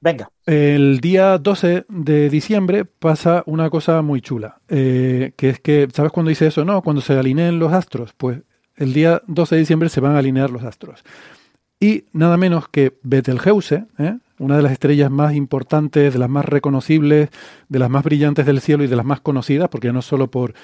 Venga. 0.02 0.30
El 0.46 1.00
día 1.00 1.40
12 1.40 1.86
de 1.90 2.30
diciembre 2.30 2.86
pasa 2.86 3.42
una 3.48 3.72
cosa 3.72 4.04
muy 4.04 4.22
chula, 4.22 4.60
eh, 4.70 5.32
que 5.36 5.50
es 5.50 5.60
que, 5.60 5.88
¿sabes 5.92 6.12
cuándo 6.12 6.30
dice 6.30 6.46
eso? 6.46 6.64
No, 6.64 6.84
cuando 6.84 7.02
se 7.02 7.14
alineen 7.14 7.58
los 7.58 7.74
astros. 7.74 8.14
Pues 8.16 8.42
el 8.76 8.94
día 8.94 9.24
12 9.26 9.56
de 9.56 9.60
diciembre 9.60 9.90
se 9.90 10.02
van 10.02 10.16
a 10.16 10.20
alinear 10.20 10.52
los 10.52 10.64
astros. 10.64 11.04
Y 11.86 12.06
nada 12.14 12.36
menos 12.36 12.68
que 12.68 12.98
Betelgeuse, 13.04 13.86
¿eh? 14.00 14.18
una 14.40 14.58
de 14.58 14.64
las 14.64 14.72
estrellas 14.72 15.12
más 15.12 15.36
importantes, 15.36 16.14
de 16.14 16.18
las 16.18 16.32
más 16.32 16.44
reconocibles, 16.44 17.30
de 17.70 17.78
las 17.78 17.92
más 17.92 18.04
brillantes 18.04 18.48
del 18.48 18.60
cielo 18.60 18.84
y 18.84 18.88
de 18.88 18.96
las 18.96 19.06
más 19.06 19.20
conocidas, 19.20 19.70
porque 19.70 19.94
no 19.94 20.02
solo 20.02 20.32
por, 20.32 20.56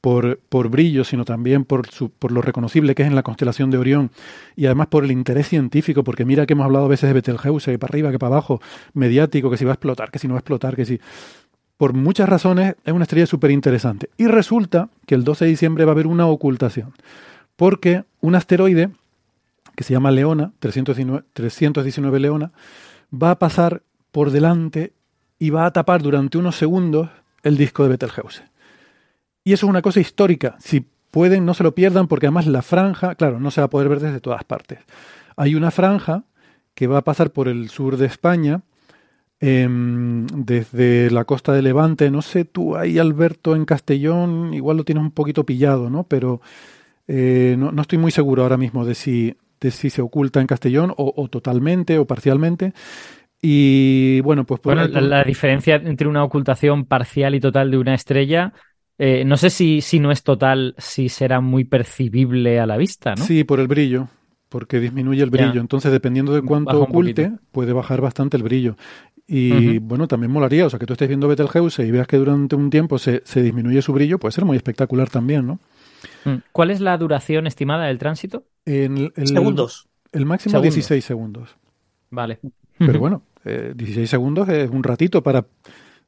por, 0.00 0.38
por 0.48 0.70
brillo, 0.70 1.04
sino 1.04 1.26
también 1.26 1.66
por, 1.66 1.86
su, 1.90 2.08
por 2.08 2.32
lo 2.32 2.40
reconocible 2.40 2.94
que 2.94 3.02
es 3.02 3.08
en 3.08 3.14
la 3.14 3.22
constelación 3.22 3.70
de 3.70 3.76
Orión 3.76 4.10
y 4.56 4.64
además 4.64 4.86
por 4.86 5.04
el 5.04 5.10
interés 5.10 5.48
científico, 5.48 6.02
porque 6.02 6.24
mira 6.24 6.46
que 6.46 6.54
hemos 6.54 6.64
hablado 6.64 6.86
a 6.86 6.88
veces 6.88 7.10
de 7.10 7.12
Betelgeuse, 7.12 7.72
que 7.72 7.78
para 7.78 7.90
arriba, 7.90 8.10
que 8.10 8.18
para 8.18 8.36
abajo, 8.36 8.62
mediático, 8.94 9.50
que 9.50 9.58
si 9.58 9.66
va 9.66 9.72
a 9.72 9.74
explotar, 9.74 10.10
que 10.10 10.18
si 10.18 10.28
no 10.28 10.32
va 10.32 10.38
a 10.38 10.40
explotar, 10.40 10.76
que 10.76 10.86
si... 10.86 10.98
Por 11.76 11.92
muchas 11.92 12.26
razones 12.26 12.76
es 12.86 12.92
una 12.94 13.04
estrella 13.04 13.26
súper 13.26 13.50
interesante. 13.50 14.08
Y 14.16 14.28
resulta 14.28 14.88
que 15.06 15.14
el 15.14 15.24
12 15.24 15.44
de 15.44 15.50
diciembre 15.50 15.84
va 15.84 15.90
a 15.90 15.94
haber 15.94 16.06
una 16.06 16.26
ocultación, 16.26 16.94
porque 17.56 18.04
un 18.22 18.34
asteroide 18.34 18.88
que 19.76 19.84
se 19.84 19.92
llama 19.92 20.10
Leona, 20.10 20.52
319, 20.58 21.24
319 21.32 22.20
Leona, 22.20 22.52
va 23.12 23.32
a 23.32 23.38
pasar 23.38 23.82
por 24.12 24.30
delante 24.30 24.92
y 25.38 25.50
va 25.50 25.66
a 25.66 25.72
tapar 25.72 26.02
durante 26.02 26.38
unos 26.38 26.56
segundos 26.56 27.08
el 27.42 27.56
disco 27.56 27.82
de 27.82 27.90
Betelgeuse. 27.90 28.42
Y 29.44 29.52
eso 29.52 29.66
es 29.66 29.70
una 29.70 29.82
cosa 29.82 30.00
histórica. 30.00 30.56
Si 30.60 30.86
pueden, 31.10 31.44
no 31.44 31.54
se 31.54 31.62
lo 31.62 31.74
pierdan, 31.74 32.08
porque 32.08 32.26
además 32.26 32.46
la 32.46 32.62
franja, 32.62 33.14
claro, 33.14 33.40
no 33.40 33.50
se 33.50 33.60
va 33.60 33.66
a 33.66 33.70
poder 33.70 33.88
ver 33.88 34.00
desde 34.00 34.20
todas 34.20 34.44
partes. 34.44 34.80
Hay 35.36 35.54
una 35.54 35.70
franja 35.70 36.24
que 36.74 36.86
va 36.86 36.98
a 36.98 37.04
pasar 37.04 37.30
por 37.32 37.48
el 37.48 37.70
sur 37.70 37.96
de 37.96 38.06
España, 38.06 38.62
em, 39.40 40.26
desde 40.26 41.10
la 41.10 41.24
costa 41.24 41.52
de 41.52 41.62
Levante. 41.62 42.10
No 42.10 42.22
sé 42.22 42.44
tú 42.44 42.76
ahí, 42.76 42.98
Alberto, 42.98 43.56
en 43.56 43.64
Castellón, 43.64 44.52
igual 44.54 44.76
lo 44.76 44.84
tienes 44.84 45.02
un 45.02 45.10
poquito 45.10 45.44
pillado, 45.44 45.90
¿no? 45.90 46.04
Pero 46.04 46.40
eh, 47.08 47.56
no, 47.58 47.72
no 47.72 47.82
estoy 47.82 47.98
muy 47.98 48.10
seguro 48.12 48.42
ahora 48.42 48.56
mismo 48.58 48.84
de 48.84 48.94
si, 48.94 49.36
de 49.60 49.70
si 49.70 49.90
se 49.90 50.02
oculta 50.02 50.40
en 50.40 50.46
Castellón 50.46 50.92
o, 50.96 51.12
o 51.16 51.28
totalmente 51.28 51.98
o 51.98 52.06
parcialmente. 52.06 52.72
Y 53.42 54.20
bueno, 54.22 54.44
pues 54.46 54.60
por 54.60 54.74
Bueno, 54.74 54.86
la, 54.88 55.00
la 55.00 55.24
diferencia 55.24 55.76
entre 55.76 56.06
una 56.06 56.22
ocultación 56.24 56.84
parcial 56.84 57.34
y 57.34 57.40
total 57.40 57.70
de 57.70 57.78
una 57.78 57.94
estrella, 57.94 58.52
eh, 58.98 59.24
no 59.24 59.36
sé 59.36 59.50
si, 59.50 59.80
si 59.80 59.98
no 59.98 60.10
es 60.12 60.22
total, 60.22 60.74
si 60.78 61.08
será 61.08 61.40
muy 61.40 61.64
percibible 61.64 62.60
a 62.60 62.66
la 62.66 62.76
vista, 62.76 63.16
¿no? 63.16 63.26
Sí, 63.26 63.44
por 63.44 63.60
el 63.60 63.68
brillo, 63.68 64.08
porque 64.48 64.80
disminuye 64.80 65.22
el 65.22 65.30
Ya. 65.30 65.30
brillo. 65.30 65.60
Entonces, 65.60 65.92
dependiendo 65.92 66.32
de 66.32 66.42
cuánto 66.42 66.80
oculte, 66.80 67.32
poquito. 67.32 67.40
puede 67.52 67.72
bajar 67.72 68.00
bastante 68.00 68.36
el 68.36 68.42
brillo. 68.42 68.76
Y 69.26 69.78
bueno, 69.78 70.08
también 70.08 70.32
molaría, 70.32 70.66
o 70.66 70.70
sea, 70.70 70.78
que 70.78 70.86
tú 70.86 70.94
estés 70.94 71.08
viendo 71.08 71.28
Betelgeuse 71.28 71.86
y 71.86 71.90
veas 71.90 72.06
que 72.08 72.16
durante 72.16 72.56
un 72.56 72.68
tiempo 72.70 72.98
se, 72.98 73.22
se 73.24 73.42
disminuye 73.42 73.80
su 73.82 73.92
brillo, 73.92 74.18
puede 74.18 74.32
ser 74.32 74.44
muy 74.44 74.56
espectacular 74.56 75.08
también, 75.08 75.46
¿no? 75.46 75.60
Mm. 76.24 76.34
¿Cuál 76.52 76.70
es 76.70 76.80
la 76.80 76.96
duración 76.98 77.46
estimada 77.46 77.86
del 77.86 77.98
tránsito? 77.98 78.44
En 78.66 78.96
el, 78.98 79.12
el- 79.16 79.26
Segundos. 79.28 79.88
El 80.12 80.26
máximo 80.26 80.50
Segundos. 80.52 80.74
16 80.74 81.04
segundos. 81.04 81.56
Vale. 82.10 82.40
Pero 82.78 82.98
bueno, 82.98 83.22
eh, 83.44 83.72
16 83.76 84.08
segundos 84.10 84.48
es 84.48 84.68
un 84.70 84.82
ratito 84.82 85.22
para 85.22 85.46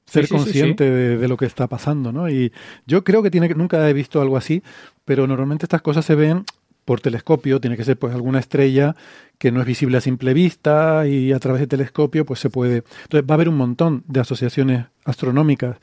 ser 0.04 0.26
Sí, 0.26 0.26
sí, 0.26 0.26
sí, 0.26 0.34
consciente 0.34 0.90
De, 0.90 1.18
de 1.18 1.28
lo 1.28 1.36
que 1.36 1.44
está 1.46 1.68
pasando, 1.68 2.10
¿no? 2.12 2.28
Y 2.28 2.52
yo 2.86 3.04
creo 3.04 3.22
que 3.22 3.30
tiene 3.30 3.46
que, 3.48 3.54
nunca 3.54 3.88
he 3.88 3.92
visto 3.92 4.20
algo 4.20 4.36
así, 4.36 4.62
pero 5.04 5.26
normalmente 5.26 5.66
estas 5.66 5.82
cosas 5.82 6.04
se 6.04 6.14
ven 6.16 6.44
por 6.84 7.00
telescopio, 7.00 7.60
tiene 7.60 7.76
que 7.76 7.84
ser 7.84 7.96
pues 7.96 8.12
alguna 8.12 8.40
estrella 8.40 8.96
que 9.38 9.52
no 9.52 9.60
es 9.60 9.66
visible 9.66 9.98
a 9.98 10.00
simple 10.00 10.34
vista 10.34 11.06
y 11.06 11.30
a 11.32 11.38
través 11.38 11.60
de 11.60 11.68
telescopio 11.68 12.24
pues 12.26 12.40
se 12.40 12.50
puede. 12.50 12.82
Entonces 13.04 13.22
va 13.30 13.34
a 13.34 13.36
haber 13.36 13.48
un 13.48 13.56
montón 13.56 14.02
de 14.08 14.18
asociaciones 14.18 14.86
astronómicas 15.04 15.76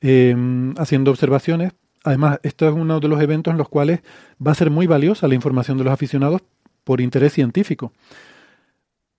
eh, 0.00 0.36
haciendo 0.76 1.10
observaciones. 1.10 1.72
Además, 2.04 2.40
esto 2.42 2.68
es 2.68 2.74
uno 2.74 3.00
de 3.00 3.08
los 3.08 3.20
eventos 3.20 3.50
en 3.52 3.58
los 3.58 3.68
cuales 3.68 4.00
va 4.44 4.52
a 4.52 4.54
ser 4.54 4.70
muy 4.70 4.86
valiosa 4.86 5.28
la 5.28 5.34
información 5.34 5.78
de 5.78 5.84
los 5.84 5.92
aficionados 5.92 6.42
por 6.84 7.00
interés 7.00 7.32
científico. 7.32 7.92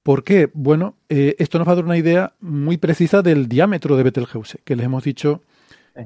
¿Por 0.04 0.24
qué? 0.24 0.50
Bueno, 0.54 0.96
eh, 1.10 1.36
esto 1.40 1.60
nos 1.60 1.68
va 1.68 1.74
a 1.74 1.76
dar 1.76 1.86
una 1.86 1.98
idea 1.98 2.34
muy 2.40 2.78
precisa 2.78 3.22
del 3.22 3.48
diámetro 3.48 3.96
de 3.98 4.04
Betelgeuse, 4.04 4.60
que 4.64 4.76
les 4.76 4.86
hemos 4.86 5.04
dicho 5.04 5.44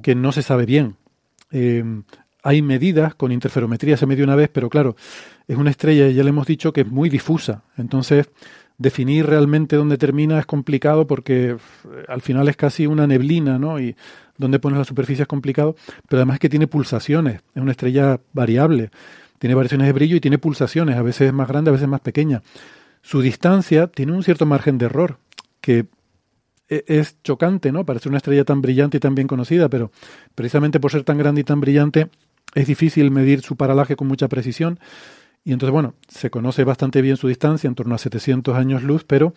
que 0.01 0.15
no 0.15 0.31
se 0.31 0.41
sabe 0.41 0.65
bien. 0.65 0.95
Eh, 1.51 1.83
hay 2.43 2.61
medidas 2.61 3.15
con 3.15 3.31
interferometría, 3.31 3.95
se 3.95 4.05
midió 4.05 4.25
una 4.25 4.35
vez, 4.35 4.49
pero 4.51 4.69
claro, 4.69 4.97
es 5.47 5.55
una 5.55 5.69
estrella 5.69 6.07
y 6.07 6.15
ya 6.15 6.23
le 6.23 6.29
hemos 6.29 6.45
dicho 6.45 6.73
que 6.73 6.81
es 6.81 6.87
muy 6.87 7.09
difusa. 7.09 7.63
Entonces, 7.77 8.29
definir 8.77 9.25
realmente 9.25 9.75
dónde 9.75 9.97
termina 9.97 10.39
es 10.39 10.45
complicado 10.45 11.07
porque 11.07 11.51
eh, 11.51 11.57
al 12.07 12.21
final 12.21 12.47
es 12.49 12.57
casi 12.57 12.87
una 12.87 13.07
neblina, 13.07 13.57
¿no? 13.57 13.79
Y 13.79 13.95
dónde 14.37 14.59
pones 14.59 14.79
la 14.79 14.85
superficie 14.85 15.23
es 15.23 15.27
complicado, 15.27 15.75
pero 16.09 16.19
además 16.19 16.35
es 16.35 16.39
que 16.39 16.49
tiene 16.49 16.67
pulsaciones, 16.67 17.41
es 17.53 17.61
una 17.61 17.71
estrella 17.71 18.19
variable 18.33 18.89
tiene 19.43 19.55
variaciones 19.55 19.87
de 19.87 19.91
brillo 19.91 20.15
y 20.15 20.21
tiene 20.21 20.37
pulsaciones, 20.37 20.95
a 20.95 21.01
veces 21.01 21.33
más 21.33 21.49
grande, 21.49 21.67
a 21.67 21.73
veces 21.73 21.89
más 21.89 21.99
pequeña. 21.99 22.41
Su 23.01 23.19
distancia 23.19 23.87
tiene 23.87 24.13
un 24.13 24.23
cierto 24.23 24.45
margen 24.45 24.77
de 24.77 24.85
error, 24.85 25.17
que 25.59 25.87
e, 26.69 26.85
es 26.87 27.21
chocante, 27.23 27.73
¿no? 27.73 27.85
Parece 27.85 28.07
una 28.07 28.19
estrella 28.19 28.45
tan 28.45 28.61
brillante 28.61 28.95
y 28.95 28.99
tan 29.01 29.15
bien 29.15 29.27
conocida, 29.27 29.67
pero 29.67 29.91
precisamente 30.33 30.79
por 30.79 30.91
ser 30.91 31.03
tan 31.03 31.17
grande 31.17 31.41
y 31.41 31.43
tan 31.43 31.59
brillante, 31.59 32.07
es 32.55 32.67
difícil 32.67 33.11
medir 33.11 33.41
su 33.41 33.57
paralaje 33.57 33.97
con 33.97 34.07
mucha 34.07 34.29
precisión. 34.29 34.79
Y 35.43 35.51
entonces, 35.51 35.71
bueno, 35.71 35.95
se 36.07 36.29
conoce 36.29 36.63
bastante 36.63 37.01
bien 37.01 37.17
su 37.17 37.27
distancia, 37.27 37.67
en 37.67 37.75
torno 37.75 37.95
a 37.95 37.97
700 37.97 38.55
años 38.55 38.83
luz, 38.83 39.03
pero, 39.03 39.33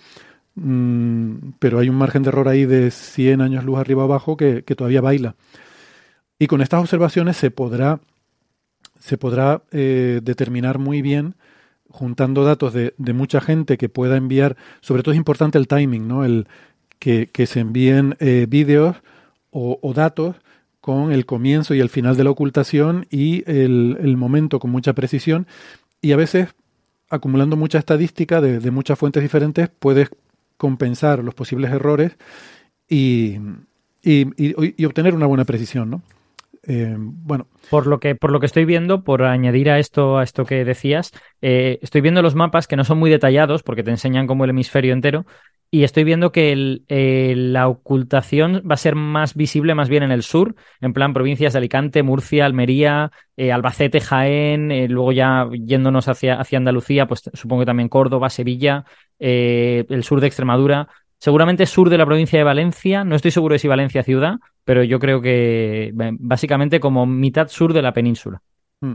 mm, 0.55 1.51
pero 1.59 1.79
hay 1.79 1.88
un 1.88 1.97
margen 1.97 2.23
de 2.23 2.29
error 2.29 2.49
ahí 2.49 2.64
de 2.64 2.90
100 2.90 3.40
años 3.40 3.64
luz 3.64 3.79
arriba 3.79 4.05
abajo 4.05 4.37
que, 4.37 4.62
que 4.62 4.77
todavía 4.77 5.01
baila. 5.01 5.35
Y 6.38 6.47
con 6.47 6.61
estas 6.61 6.81
observaciones 6.81 7.37
se 7.37 7.51
podrá, 7.51 8.01
se 9.01 9.19
podrá 9.19 9.62
eh, 9.73 10.21
determinar 10.23 10.79
muy 10.79 11.03
bien, 11.03 11.35
juntando 11.88 12.45
datos 12.45 12.73
de, 12.73 12.95
de, 12.99 13.12
mucha 13.12 13.40
gente 13.40 13.79
que 13.79 13.88
pueda 13.88 14.16
enviar, 14.16 14.57
sobre 14.81 15.03
todo 15.03 15.12
es 15.12 15.19
importante 15.19 15.57
el 15.57 15.66
timing, 15.66 16.07
¿no? 16.07 16.25
El, 16.25 16.47
que, 16.99 17.29
que 17.29 17.47
se 17.47 17.61
envíen 17.61 18.16
eh, 18.21 18.47
vídeos 18.49 18.97
o, 19.51 19.79
o 19.83 19.92
datos 19.95 20.37
con 20.81 21.12
el 21.12 21.27
comienzo 21.27 21.75
y 21.75 21.81
el 21.81 21.88
final 21.88 22.16
de 22.16 22.25
la 22.25 22.31
ocultación 22.31 23.07
y 23.11 23.42
el, 23.51 23.99
el, 24.01 24.16
momento 24.16 24.61
con 24.61 24.71
mucha 24.71 24.92
precisión 24.92 25.47
y 26.01 26.13
a 26.13 26.17
veces 26.17 26.49
acumulando 27.09 27.57
mucha 27.57 27.79
estadística 27.79 28.41
de, 28.41 28.59
de, 28.59 28.71
muchas 28.71 28.99
fuentes 28.99 29.23
diferentes 29.23 29.69
puedes 29.69 30.11
compensar 30.57 31.23
los 31.23 31.35
posibles 31.35 31.71
errores 31.71 32.17
y, 32.89 33.39
y, 34.03 34.27
y, 34.37 34.85
obtener 34.85 35.15
una 35.15 35.27
buena 35.27 35.45
precisión, 35.45 35.91
¿no? 35.91 36.03
Eh, 36.69 36.97
bueno. 36.99 37.47
Por 37.71 37.87
lo, 37.87 37.99
que, 38.01 38.15
por 38.15 38.33
lo 38.33 38.41
que 38.41 38.47
estoy 38.47 38.65
viendo, 38.65 39.05
por 39.05 39.23
añadir 39.23 39.71
a 39.71 39.79
esto, 39.79 40.19
a 40.19 40.23
esto 40.23 40.45
que 40.45 40.65
decías, 40.65 41.13
eh, 41.41 41.79
estoy 41.83 42.01
viendo 42.01 42.23
los 42.23 42.35
mapas 42.35 42.67
que 42.67 42.77
no 42.77 42.85
son 42.85 42.99
muy 42.99 43.11
detallados 43.11 43.63
porque 43.63 43.83
te 43.83 43.91
enseñan 43.91 44.27
como 44.27 44.45
el 44.45 44.51
hemisferio 44.51 44.93
entero. 44.93 45.27
Y 45.69 45.83
estoy 45.83 46.05
viendo 46.05 46.31
que 46.31 46.83
eh, 46.89 47.35
la 47.37 47.67
ocultación 47.67 48.63
va 48.71 48.75
a 48.75 48.79
ser 48.79 48.95
más 48.95 49.35
visible 49.35 49.75
más 49.75 49.89
bien 49.89 50.05
en 50.05 50.13
el 50.13 50.23
sur, 50.23 50.55
en 50.81 50.93
plan 50.93 51.13
provincias 51.13 51.53
de 51.53 51.59
Alicante, 51.59 52.05
Murcia, 52.05 52.47
Almería, 52.47 53.11
eh, 53.37 53.51
Albacete, 53.51 54.01
Jaén, 54.01 54.87
luego 54.89 55.11
ya 55.11 55.49
yéndonos 55.53 56.07
hacia, 56.07 56.39
hacia 56.39 56.59
Andalucía, 56.59 57.07
pues 57.07 57.29
supongo 57.35 57.63
que 57.63 57.67
también 57.67 57.89
Córdoba, 57.89 58.31
Sevilla, 58.31 58.85
el 59.19 60.05
sur 60.05 60.21
de 60.21 60.29
Extremadura. 60.29 60.89
Seguramente 61.19 61.67
sur 61.67 61.89
de 61.89 61.99
la 61.99 62.07
provincia 62.07 62.39
de 62.39 62.45
Valencia, 62.45 63.05
no 63.05 63.17
estoy 63.17 63.31
seguro 63.31 63.55
de 63.55 63.59
si 63.59 63.69
Valencia 63.69 64.03
ciudad, 64.03 64.35
pero 64.65 64.83
yo 64.85 64.99
creo 64.99 65.21
que 65.21 65.93
básicamente 65.95 66.81
como 66.81 67.07
mitad 67.07 67.49
sur 67.49 67.73
de 67.73 67.83
la 67.83 67.93
península. 67.93 68.43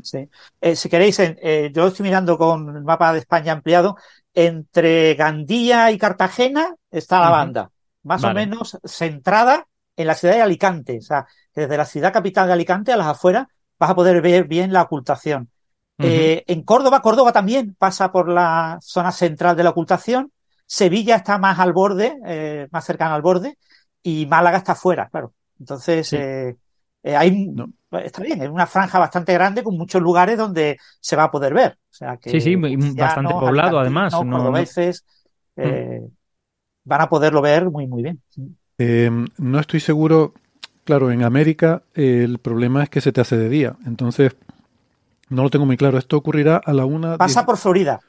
Sí. 0.04 0.30
Eh, 0.60 0.76
si 0.76 0.90
queréis, 0.90 1.20
eh, 1.20 1.72
yo 1.74 1.88
estoy 1.88 2.04
mirando 2.04 2.38
con 2.38 2.76
el 2.76 2.84
mapa 2.84 3.14
de 3.14 3.20
España 3.20 3.54
ampliado. 3.54 3.98
Entre 4.34 5.16
Gandía 5.16 5.92
y 5.92 5.98
Cartagena 5.98 6.76
está 6.90 7.20
la 7.20 7.26
uh 7.26 7.30
-huh. 7.30 7.32
banda, 7.32 7.72
más 8.04 8.22
vale. 8.22 8.32
o 8.32 8.46
menos 8.46 8.78
centrada 8.86 9.68
en 9.98 10.08
la 10.08 10.16
ciudad 10.16 10.36
de 10.36 10.42
Alicante. 10.42 11.00
O 11.00 11.02
sea, 11.02 11.26
desde 11.54 11.78
la 11.78 11.86
ciudad 11.86 12.14
capital 12.14 12.48
de 12.48 12.54
Alicante 12.54 12.94
a 12.94 12.98
las 12.98 13.08
afueras 13.08 13.48
vas 13.78 13.90
a 13.90 13.96
poder 13.96 14.22
ver 14.22 14.48
bien 14.48 14.72
la 14.72 14.84
ocultación. 14.84 15.50
Uh 15.98 16.04
-huh. 16.04 16.08
eh, 16.08 16.44
en 16.48 16.64
Córdoba, 16.64 17.02
Córdoba 17.02 17.32
también 17.34 17.76
pasa 17.78 18.12
por 18.12 18.30
la 18.30 18.78
zona 18.82 19.12
central 19.12 19.56
de 19.56 19.64
la 19.64 19.72
ocultación. 19.72 20.32
Sevilla 20.72 21.18
está 21.18 21.38
más 21.38 21.60
al 21.60 21.74
borde, 21.74 22.18
eh, 22.26 22.66
más 22.72 22.86
cercana 22.86 23.14
al 23.14 23.22
borde, 23.22 23.58
y 24.02 24.26
Málaga 24.26 24.58
está 24.58 24.72
afuera, 24.72 25.10
claro. 25.12 25.34
Entonces, 25.60 26.08
sí. 26.08 26.16
eh, 26.16 26.56
eh, 27.04 27.14
hay, 27.14 27.48
no. 27.48 27.68
está 27.92 28.24
bien, 28.24 28.42
es 28.42 28.50
una 28.50 28.66
franja 28.66 28.98
bastante 28.98 29.34
grande 29.34 29.64
con 29.64 29.78
muchos 29.78 30.02
lugares 30.02 30.38
donde 30.38 30.78
se 31.02 31.18
va 31.18 31.26
a 31.26 31.32
poder 31.32 31.54
ver. 31.54 31.72
O 31.74 31.94
sea 31.94 32.16
que 32.16 32.30
sí, 32.30 32.40
sí, 32.40 32.56
bastante 32.56 33.34
poblado 33.34 33.80
además. 33.80 34.14
No, 34.14 34.24
no, 34.24 34.50
veces 34.50 35.04
eh, 35.58 36.00
mm. 36.02 36.08
van 36.86 37.02
a 37.02 37.10
poderlo 37.10 37.42
ver 37.42 37.70
muy, 37.70 37.86
muy 37.86 38.02
bien. 38.02 38.22
Eh, 38.78 39.12
no 39.40 39.60
estoy 39.60 39.82
seguro, 39.82 40.34
claro, 40.86 41.12
en 41.12 41.24
América 41.24 41.84
el 41.96 42.40
problema 42.40 42.84
es 42.84 42.90
que 42.90 43.02
se 43.02 43.12
te 43.12 43.20
hace 43.20 43.36
de 43.36 43.50
día, 43.50 43.76
entonces 43.86 44.38
no 45.28 45.44
lo 45.44 45.50
tengo 45.50 45.66
muy 45.66 45.76
claro. 45.76 45.98
Esto 45.98 46.16
ocurrirá 46.16 46.62
a 46.64 46.72
la 46.72 46.86
una. 46.86 47.18
Pasa 47.18 47.46
por 47.46 47.58
Florida. 47.58 48.00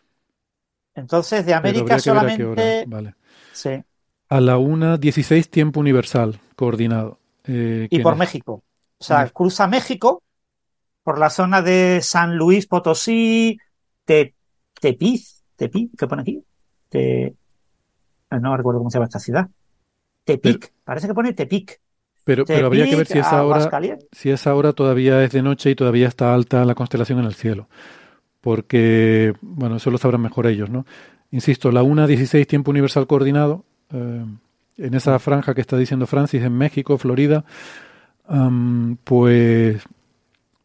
Entonces, 0.94 1.46
de 1.46 1.54
América 1.54 1.98
solamente. 1.98 2.84
Vale. 2.86 3.14
Sí. 3.52 3.82
A 4.28 4.40
la 4.40 4.58
una 4.58 4.96
16 4.96 5.50
tiempo 5.50 5.80
universal, 5.80 6.40
coordinado. 6.56 7.18
Eh, 7.44 7.88
y 7.90 8.00
por 8.00 8.14
es? 8.14 8.18
México. 8.18 8.62
O 8.98 9.04
sea, 9.04 9.28
cruza 9.30 9.66
México 9.66 10.22
por 11.02 11.18
la 11.18 11.30
zona 11.30 11.62
de 11.62 12.00
San 12.02 12.36
Luis 12.36 12.66
Potosí, 12.66 13.58
Te, 14.04 14.34
Tepiz, 14.80 15.42
Tepiz, 15.56 15.90
¿qué 15.98 16.06
pone 16.06 16.22
aquí? 16.22 16.44
Te, 16.88 17.34
no 18.30 18.56
recuerdo 18.56 18.78
cómo 18.78 18.90
se 18.90 18.98
llama 18.98 19.06
esta 19.06 19.18
ciudad. 19.18 19.48
Tepic, 20.24 20.60
pero, 20.60 20.74
parece 20.84 21.08
que 21.08 21.14
pone 21.14 21.32
Tepic. 21.32 21.80
Pero, 22.24 22.44
Tepic, 22.44 22.56
pero 22.56 22.66
habría 22.68 22.88
que 22.88 22.96
ver 22.96 23.06
si 23.06 23.18
esa 23.18 23.44
hora, 23.44 23.68
si 24.12 24.30
esa 24.30 24.54
hora 24.54 24.72
todavía 24.72 25.22
es 25.24 25.32
de 25.32 25.42
noche 25.42 25.70
y 25.70 25.74
todavía 25.74 26.06
está 26.06 26.32
alta 26.32 26.64
la 26.64 26.76
constelación 26.76 27.18
en 27.18 27.24
el 27.24 27.34
cielo. 27.34 27.68
Porque, 28.42 29.32
bueno, 29.40 29.76
eso 29.76 29.90
lo 29.90 29.96
sabrán 29.96 30.20
mejor 30.20 30.46
ellos, 30.46 30.68
¿no? 30.68 30.84
Insisto, 31.30 31.72
la 31.72 31.82
1.16 31.82 32.46
tiempo 32.46 32.70
universal 32.70 33.06
coordinado, 33.06 33.64
eh, 33.90 34.26
en 34.76 34.94
esa 34.94 35.18
franja 35.18 35.54
que 35.54 35.62
está 35.62 35.78
diciendo 35.78 36.06
Francis, 36.06 36.42
en 36.42 36.52
México, 36.58 36.98
Florida, 36.98 37.44
Um, 38.28 38.96
pues 39.04 39.82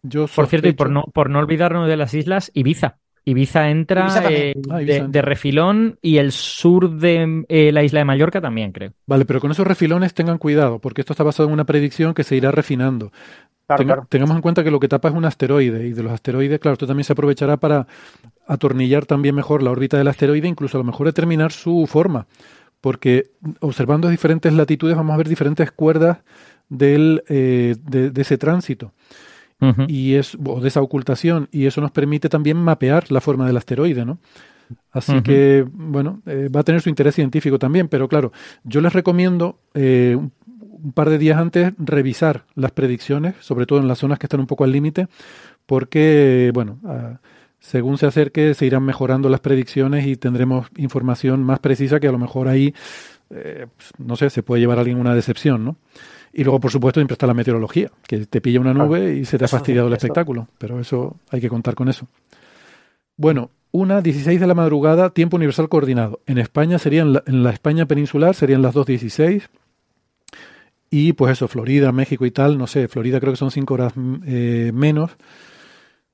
yo 0.03 0.27
Por 0.27 0.47
cierto, 0.47 0.67
y 0.67 0.73
por 0.73 0.89
no, 0.89 1.03
por 1.13 1.29
no 1.29 1.39
olvidarnos 1.39 1.87
de 1.87 1.97
las 1.97 2.13
islas, 2.13 2.51
Ibiza. 2.53 2.97
Ibiza 3.27 3.69
entra 3.69 4.03
Ibiza 4.03 4.31
eh, 4.31 4.53
ah, 4.69 4.81
Ibiza 4.81 5.03
de, 5.03 5.07
de, 5.09 5.21
refilón 5.21 5.99
y 6.01 6.17
el 6.17 6.31
sur 6.31 6.89
de 6.89 7.43
eh, 7.49 7.73
la 7.73 7.83
isla 7.83 7.99
de 7.99 8.05
Mallorca 8.05 8.39
también, 8.39 8.71
creo. 8.71 8.93
Vale, 9.05 9.25
pero 9.25 9.41
con 9.41 9.51
esos 9.51 9.67
refilones 9.67 10.13
tengan 10.13 10.37
cuidado, 10.37 10.79
porque 10.79 11.01
esto 11.01 11.11
está 11.11 11.25
basado 11.25 11.49
en 11.49 11.53
una 11.53 11.65
predicción 11.65 12.13
que 12.13 12.23
se 12.23 12.37
irá 12.37 12.51
refinando. 12.51 13.11
Claro, 13.67 13.79
Tenga, 13.79 13.93
claro. 13.95 14.07
Tengamos 14.09 14.35
en 14.37 14.41
cuenta 14.41 14.63
que 14.63 14.71
lo 14.71 14.79
que 14.79 14.87
tapa 14.87 15.09
es 15.09 15.13
un 15.13 15.25
asteroide 15.25 15.87
y 15.87 15.91
de 15.91 16.03
los 16.03 16.13
asteroides, 16.13 16.57
claro, 16.61 16.73
esto 16.73 16.87
también 16.87 17.03
se 17.03 17.11
aprovechará 17.11 17.57
para 17.57 17.85
atornillar 18.47 19.05
también 19.05 19.35
mejor 19.35 19.61
la 19.61 19.71
órbita 19.71 19.97
del 19.97 20.07
asteroide, 20.07 20.47
incluso 20.47 20.77
a 20.77 20.79
lo 20.79 20.85
mejor 20.85 21.07
determinar 21.07 21.51
su 21.51 21.85
forma, 21.85 22.27
porque 22.79 23.31
observando 23.59 24.07
diferentes 24.07 24.53
latitudes 24.53 24.95
vamos 24.95 25.13
a 25.13 25.17
ver 25.17 25.27
diferentes 25.27 25.69
cuerdas 25.71 26.19
del, 26.69 27.23
eh, 27.27 27.75
de, 27.81 28.09
de, 28.09 28.21
ese 28.21 28.37
tránsito 28.37 28.93
uh 29.61 29.65
-huh. 29.65 29.85
y 29.89 30.15
es, 30.15 30.37
o 30.43 30.59
de 30.61 30.67
esa 30.67 30.81
ocultación 30.81 31.47
y 31.51 31.65
eso 31.65 31.81
nos 31.81 31.91
permite 31.91 32.29
también 32.29 32.57
mapear 32.57 33.11
la 33.11 33.21
forma 33.21 33.47
del 33.47 33.57
asteroide, 33.57 34.05
¿no? 34.05 34.19
Así 34.91 35.13
uh 35.13 35.15
-huh. 35.15 35.23
que, 35.23 35.65
bueno, 35.71 36.21
eh, 36.25 36.49
va 36.49 36.59
a 36.59 36.63
tener 36.63 36.81
su 36.81 36.89
interés 36.89 37.15
científico 37.15 37.57
también, 37.57 37.87
pero 37.87 38.07
claro, 38.07 38.31
yo 38.63 38.81
les 38.81 38.93
recomiendo 38.93 39.59
eh, 39.73 40.15
un, 40.17 40.33
un, 40.83 40.91
par 40.91 41.09
de 41.09 41.17
días 41.17 41.37
antes 41.37 41.73
revisar 41.77 42.45
las 42.55 42.71
predicciones, 42.71 43.35
sobre 43.39 43.65
todo 43.65 43.79
en 43.79 43.87
las 43.87 43.99
zonas 43.99 44.19
que 44.19 44.25
están 44.25 44.41
un 44.41 44.47
poco 44.47 44.63
al 44.63 44.71
límite, 44.71 45.07
porque, 45.67 46.51
bueno, 46.53 46.79
uh, 46.83 47.17
según 47.59 47.97
se 47.97 48.07
acerque 48.07 48.53
se 48.53 48.65
irán 48.65 48.83
mejorando 48.83 49.29
las 49.29 49.41
predicciones 49.41 50.07
y 50.07 50.15
tendremos 50.15 50.67
información 50.77 51.43
más 51.43 51.59
precisa 51.59 51.99
que 51.99 52.07
a 52.07 52.11
lo 52.11 52.17
mejor 52.17 52.47
ahí, 52.47 52.73
eh, 53.29 53.67
no 53.97 54.15
sé, 54.15 54.29
se 54.29 54.43
puede 54.43 54.61
llevar 54.61 54.77
a 54.77 54.81
alguien 54.81 54.99
una 54.99 55.13
decepción, 55.13 55.65
¿no? 55.65 55.75
Y 56.37 56.43
luego, 56.43 56.59
por 56.59 56.69
supuesto, 56.69 56.99
siempre 56.99 57.13
está 57.13 57.25
la 57.25 57.33
meteorología, 57.33 57.89
que 58.07 58.27
te 58.27 58.41
pilla 58.41 58.59
una 58.59 58.71
nube 58.71 59.15
y 59.15 59.25
se 59.25 59.39
te 59.39 59.45
ha 59.45 59.47
fastidiado 59.47 59.87
el 59.87 59.95
espectáculo. 59.95 60.47
Pero 60.59 60.79
eso 60.79 61.15
hay 61.31 61.41
que 61.41 61.49
contar 61.49 61.73
con 61.73 61.89
eso. 61.89 62.05
Bueno, 63.15 63.49
una 63.71 64.03
16 64.03 64.39
de 64.39 64.45
la 64.45 64.53
madrugada, 64.53 65.09
tiempo 65.09 65.37
universal 65.37 65.67
coordinado. 65.67 66.19
En 66.27 66.37
España 66.37 66.77
serían, 66.77 67.13
la, 67.13 67.23
en 67.25 67.41
la 67.41 67.49
España 67.49 67.87
peninsular 67.87 68.35
serían 68.35 68.61
las 68.61 68.75
2.16. 68.75 69.47
Y 70.91 71.13
pues 71.13 71.31
eso, 71.31 71.47
Florida, 71.47 71.91
México 71.91 72.23
y 72.23 72.29
tal, 72.29 72.59
no 72.59 72.67
sé, 72.67 72.87
Florida 72.87 73.19
creo 73.19 73.33
que 73.33 73.37
son 73.37 73.49
5 73.49 73.73
horas 73.73 73.93
eh, 74.27 74.69
menos. 74.75 75.17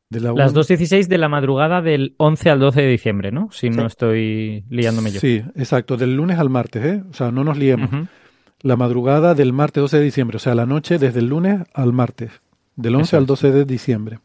De 0.09 0.21
la 0.21 0.31
las 0.31 0.55
2.16 0.55 1.07
de 1.07 1.17
la 1.17 1.27
madrugada 1.27 1.81
del 1.81 2.15
11 2.15 2.49
al 2.49 2.59
12 2.59 2.81
de 2.81 2.87
diciembre, 2.87 3.31
¿no? 3.33 3.49
Si 3.51 3.67
sí. 3.67 3.69
no 3.71 3.87
estoy 3.87 4.63
liándome 4.69 5.11
yo. 5.11 5.19
Sí, 5.19 5.43
exacto, 5.55 5.97
del 5.97 6.15
lunes 6.15 6.39
al 6.39 6.49
martes, 6.49 6.85
¿eh? 6.85 7.03
O 7.09 7.13
sea, 7.13 7.29
no 7.29 7.43
nos 7.43 7.57
liemos. 7.57 7.91
Uh 7.91 7.95
-huh 7.95 8.07
la 8.63 8.77
madrugada 8.77 9.35
del 9.35 9.53
martes 9.53 9.81
12 9.81 9.97
de 9.97 10.03
diciembre, 10.03 10.37
o 10.37 10.39
sea, 10.39 10.55
la 10.55 10.65
noche 10.65 10.97
desde 10.97 11.19
el 11.19 11.27
lunes 11.27 11.61
al 11.73 11.93
martes, 11.93 12.31
del 12.75 12.95
11 12.95 13.03
Exacto. 13.03 13.17
al 13.17 13.25
12 13.27 13.51
de 13.51 13.65
diciembre. 13.65 14.19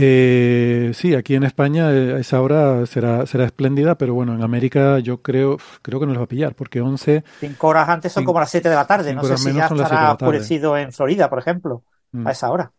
Eh, 0.00 0.92
sí, 0.94 1.16
aquí 1.16 1.34
en 1.34 1.42
España 1.42 1.90
eh, 1.90 2.20
esa 2.20 2.40
hora 2.40 2.86
será, 2.86 3.26
será 3.26 3.44
espléndida, 3.46 3.96
pero 3.96 4.14
bueno, 4.14 4.32
en 4.34 4.42
América 4.42 5.00
yo 5.00 5.22
creo, 5.22 5.56
creo 5.82 5.98
que 5.98 6.06
nos 6.06 6.18
va 6.18 6.22
a 6.22 6.28
pillar, 6.28 6.54
porque 6.54 6.80
11... 6.80 7.24
Cinco 7.40 7.66
horas 7.66 7.88
antes 7.88 8.12
son 8.12 8.20
cinco, 8.20 8.30
como 8.30 8.40
las 8.40 8.50
7 8.50 8.68
de 8.68 8.74
la 8.76 8.86
tarde, 8.86 9.12
no 9.12 9.24
sé 9.24 9.36
si 9.38 9.52
ya 9.52 9.66
estará 9.66 10.12
oscurecido 10.12 10.76
en 10.76 10.92
Florida, 10.92 11.28
por 11.28 11.40
ejemplo, 11.40 11.82
mm. 12.12 12.26
a 12.28 12.30
esa 12.30 12.50
hora. 12.50 12.70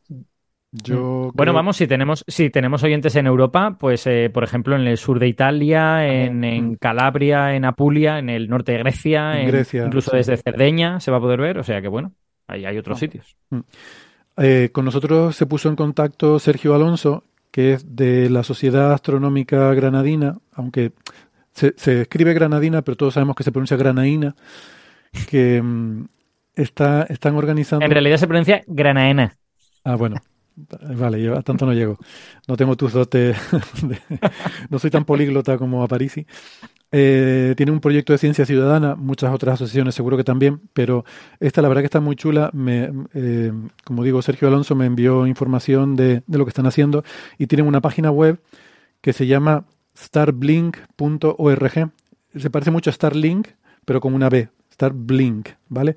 Yo 0.72 1.32
bueno, 1.34 1.52
vamos, 1.52 1.78
si 1.78 1.88
tenemos, 1.88 2.24
si 2.28 2.52
tenemos 2.52 2.84
oyentes 2.84 3.16
en 3.16 3.26
Europa, 3.26 3.76
pues 3.80 4.06
eh, 4.06 4.30
por 4.32 4.44
ejemplo 4.44 4.76
en 4.76 4.86
el 4.86 4.98
sur 4.98 5.18
de 5.18 5.28
Italia, 5.28 6.06
en, 6.06 6.44
en, 6.44 6.76
Calabria, 6.76 7.56
en 7.56 7.66
Apulia, 7.66 8.20
en 8.20 8.30
el 8.30 8.50
norte 8.50 8.74
de 8.74 8.78
Grecia, 8.80 9.42
en 9.42 9.48
Grecia 9.48 9.86
incluso 9.86 10.12
sí. 10.12 10.18
desde 10.18 10.38
Cerdeña 10.38 11.00
se 11.00 11.10
va 11.10 11.18
a 11.18 11.22
poder 11.22 11.42
ver, 11.42 11.58
o 11.58 11.64
sea 11.64 11.82
que 11.82 11.88
bueno, 11.88 12.14
ahí 12.48 12.66
hay 12.66 12.78
otros 12.78 12.98
no. 12.98 13.00
sitios. 13.00 13.36
Eh, 14.38 14.70
con 14.72 14.86
nosotros 14.86 15.36
se 15.36 15.48
puso 15.48 15.70
en 15.70 15.76
contacto 15.76 16.38
Sergio 16.38 16.76
Alonso, 16.76 17.24
que 17.50 17.74
es 17.74 17.96
de 17.96 18.30
la 18.30 18.44
Sociedad 18.44 18.94
Astronómica 18.94 19.74
Granadina, 19.74 20.38
aunque 20.54 20.92
se, 21.52 21.74
se 21.78 22.02
escribe 22.02 22.34
Granadina, 22.34 22.84
pero 22.84 22.96
todos 22.96 23.16
sabemos 23.16 23.36
que 23.36 23.44
se 23.44 23.52
pronuncia 23.52 23.76
Granaína, 23.76 24.36
que 25.30 25.62
mm, 25.64 26.06
está, 26.54 27.04
están 27.10 27.36
organizando... 27.36 27.84
En 27.84 27.92
realidad 27.92 28.18
se 28.18 28.28
pronuncia 28.28 28.62
Granaena. 28.68 29.36
Ah, 29.84 29.96
bueno. 29.96 30.18
Vale, 30.96 31.22
yo 31.22 31.38
a 31.38 31.42
tanto 31.42 31.66
no 31.66 31.74
llego. 31.74 31.98
No 32.48 32.58
tengo 32.58 32.76
tus 32.76 32.94
dotes. 32.94 33.38
de- 33.84 34.00
no 34.70 34.80
soy 34.80 34.90
tan 34.90 35.06
políglota 35.06 35.58
como 35.58 35.84
Aparici. 35.84 36.26
Eh, 36.92 37.54
tiene 37.58 37.72
un 37.72 37.80
proyecto 37.82 38.14
de 38.14 38.20
ciencia 38.20 38.46
ciudadana, 38.46 38.96
muchas 38.96 39.34
otras 39.34 39.56
asociaciones 39.56 39.96
seguro 39.96 40.18
que 40.18 40.24
también, 40.24 40.62
pero 40.74 41.06
esta 41.40 41.62
la 41.62 41.68
verdad 41.70 41.82
que 41.84 41.86
está 41.88 42.00
muy 42.02 42.16
chula. 42.16 42.50
Me, 42.54 42.92
eh, 43.14 43.54
como 43.86 44.04
digo, 44.04 44.22
Sergio 44.22 44.48
Alonso 44.48 44.76
me 44.76 44.86
envió 44.88 45.28
información 45.28 45.96
de, 45.96 46.24
de 46.28 46.38
lo 46.38 46.46
que 46.46 46.50
están 46.50 46.68
haciendo 46.68 47.04
y 47.38 47.48
tienen 47.48 47.68
una 47.68 47.82
página 47.82 48.12
web 48.12 48.40
que 49.02 49.14
se 49.14 49.28
llama 49.28 49.66
starblink.org. 49.98 51.92
Se 52.36 52.50
parece 52.50 52.72
mucho 52.72 52.90
a 52.90 52.94
Starlink, 52.94 53.48
pero 53.86 54.00
con 54.02 54.14
una 54.14 54.30
B, 54.30 54.50
Starblink, 54.74 55.50
¿vale? 55.70 55.96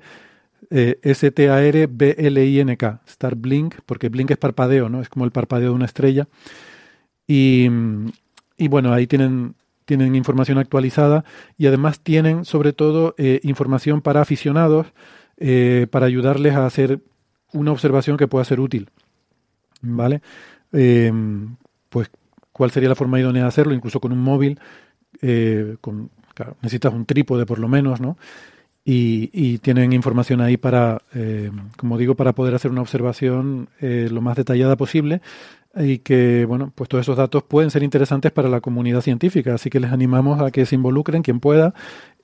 Eh, 0.69 0.99
S-T-A-R-B-L-I-N-K, 1.01 3.01
Starblink, 3.07 3.75
porque 3.85 4.09
blink 4.09 4.31
es 4.31 4.37
parpadeo, 4.37 4.89
¿no? 4.89 5.01
Es 5.01 5.09
como 5.09 5.25
el 5.25 5.31
parpadeo 5.31 5.69
de 5.69 5.75
una 5.75 5.85
estrella. 5.85 6.27
Y, 7.27 7.69
y 8.57 8.67
bueno, 8.67 8.93
ahí 8.93 9.07
tienen, 9.07 9.55
tienen 9.85 10.15
información 10.15 10.57
actualizada 10.57 11.23
y 11.57 11.67
además 11.67 11.99
tienen 11.99 12.45
sobre 12.45 12.73
todo 12.73 13.15
eh, 13.17 13.39
información 13.43 14.01
para 14.01 14.21
aficionados 14.21 14.87
eh, 15.37 15.87
para 15.91 16.05
ayudarles 16.05 16.53
a 16.53 16.65
hacer 16.65 17.01
una 17.51 17.71
observación 17.71 18.17
que 18.17 18.27
pueda 18.27 18.45
ser 18.45 18.59
útil. 18.59 18.89
¿Vale? 19.81 20.21
Eh, 20.71 21.11
pues 21.89 22.09
cuál 22.51 22.71
sería 22.71 22.89
la 22.89 22.95
forma 22.95 23.19
idónea 23.19 23.43
de 23.43 23.49
hacerlo, 23.49 23.73
incluso 23.73 23.99
con 23.99 24.11
un 24.11 24.19
móvil, 24.19 24.59
con, 25.81 26.09
necesitas 26.61 26.93
un 26.93 27.05
trípode 27.05 27.45
por 27.45 27.59
lo 27.59 27.67
menos, 27.67 28.01
¿no? 28.01 28.17
Y, 28.85 29.59
tienen 29.59 29.93
información 29.93 30.41
ahí 30.41 30.57
para, 30.57 31.01
eh, 31.15 31.51
como 31.77 31.97
digo, 31.97 32.15
para 32.15 32.33
poder 32.33 32.53
hacer 32.53 32.69
una 32.69 32.81
observación 32.81 33.69
eh, 33.79 34.09
lo 34.11 34.21
más 34.21 34.35
detallada 34.35 34.75
posible 34.75 35.21
y 35.75 35.99
que, 35.99 36.45
bueno, 36.45 36.71
pues 36.75 36.89
todos 36.89 37.03
esos 37.03 37.17
datos 37.17 37.43
pueden 37.43 37.71
ser 37.71 37.81
interesantes 37.81 38.31
para 38.31 38.49
la 38.49 38.61
comunidad 38.61 39.01
científica, 39.01 39.55
así 39.55 39.69
que 39.69 39.79
les 39.79 39.91
animamos 39.91 40.41
a 40.41 40.51
que 40.51 40.65
se 40.65 40.75
involucren 40.75 41.23
quien 41.23 41.39
pueda 41.39 41.73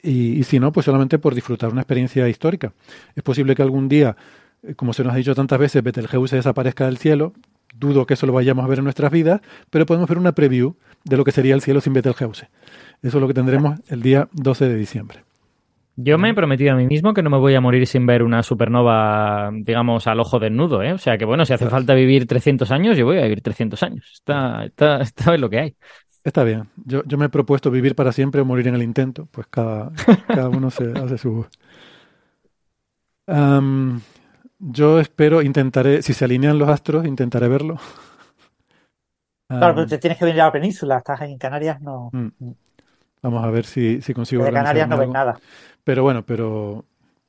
y, 0.03 0.37
y 0.39 0.43
si 0.43 0.59
no, 0.59 0.71
pues 0.71 0.85
solamente 0.85 1.17
por 1.17 1.33
disfrutar 1.33 1.71
una 1.71 1.81
experiencia 1.81 2.27
histórica. 2.27 2.73
Es 3.15 3.23
posible 3.23 3.55
que 3.55 3.61
algún 3.61 3.87
día, 3.87 4.17
eh, 4.63 4.75
como 4.75 4.93
se 4.93 5.03
nos 5.03 5.13
ha 5.13 5.17
dicho 5.17 5.33
tantas 5.33 5.59
veces, 5.59 5.81
Betelgeuse 5.81 6.35
desaparezca 6.35 6.85
del 6.85 6.97
cielo, 6.97 7.33
dudo 7.79 8.05
que 8.05 8.15
eso 8.15 8.25
lo 8.27 8.33
vayamos 8.33 8.65
a 8.65 8.67
ver 8.67 8.79
en 8.79 8.83
nuestras 8.83 9.11
vidas, 9.11 9.41
pero 9.69 9.85
podemos 9.85 10.09
ver 10.09 10.17
una 10.17 10.33
preview 10.33 10.75
de 11.05 11.17
lo 11.17 11.23
que 11.23 11.31
sería 11.31 11.55
el 11.55 11.61
cielo 11.61 11.81
sin 11.81 11.93
Betelgeuse. 11.93 12.49
Eso 13.01 13.17
es 13.17 13.21
lo 13.21 13.27
que 13.27 13.33
tendremos 13.33 13.79
el 13.87 14.01
día 14.01 14.27
12 14.33 14.67
de 14.67 14.75
diciembre. 14.75 15.28
Yo 16.01 16.17
me 16.17 16.29
he 16.29 16.33
prometido 16.33 16.71
a 16.71 16.75
mí 16.77 16.87
mismo 16.87 17.13
que 17.13 17.21
no 17.21 17.29
me 17.29 17.37
voy 17.37 17.55
a 17.55 17.61
morir 17.61 17.85
sin 17.85 18.05
ver 18.05 18.23
una 18.23 18.41
supernova, 18.41 19.49
digamos, 19.51 20.07
al 20.07 20.21
ojo 20.21 20.39
desnudo, 20.39 20.81
¿eh? 20.81 20.93
O 20.93 20.97
sea 20.97 21.17
que, 21.17 21.25
bueno, 21.25 21.43
si 21.43 21.51
hace 21.51 21.67
falta 21.67 21.93
vivir 21.93 22.25
300 22.25 22.71
años, 22.71 22.97
yo 22.97 23.05
voy 23.05 23.17
a 23.17 23.23
vivir 23.23 23.41
300 23.41 23.83
años. 23.83 24.09
Está, 24.13 24.63
está, 24.63 25.01
está 25.01 25.33
es 25.35 25.41
lo 25.41 25.49
que 25.49 25.59
hay. 25.59 25.75
Está 26.23 26.45
bien. 26.45 26.69
Yo, 26.85 27.03
yo 27.05 27.17
me 27.17 27.25
he 27.25 27.29
propuesto 27.29 27.69
vivir 27.69 27.95
para 27.95 28.13
siempre 28.13 28.39
o 28.39 28.45
morir 28.45 28.69
en 28.69 28.75
el 28.75 28.83
intento. 28.83 29.27
Pues 29.29 29.47
cada, 29.47 29.91
cada 30.25 30.47
uno 30.47 30.69
se 30.69 30.89
hace 30.95 31.17
su. 31.17 31.45
Yo 34.59 34.99
espero, 35.01 35.41
intentaré, 35.41 36.01
si 36.01 36.13
se 36.13 36.23
alinean 36.23 36.59
los 36.59 36.69
astros, 36.69 37.05
intentaré 37.05 37.49
verlo. 37.49 37.77
Claro, 39.49 39.75
pero 39.75 39.87
te 39.87 39.97
tienes 39.97 40.17
que 40.17 40.25
venir 40.25 40.41
a 40.41 40.45
la 40.45 40.51
península, 40.51 40.97
estás 40.97 41.21
en 41.21 41.37
Canarias, 41.37 41.81
no. 41.81 42.11
Vamos 43.21 43.43
a 43.43 43.49
ver 43.49 43.65
si, 43.65 44.01
si 44.01 44.13
consigo 44.13 44.43
De 44.43 44.51
Canarias 44.51 44.87
no 44.87 44.95
algo. 44.95 45.13
nada. 45.13 45.39
Pero 45.83 46.03
bueno, 46.03 46.23
pero, 46.25 46.85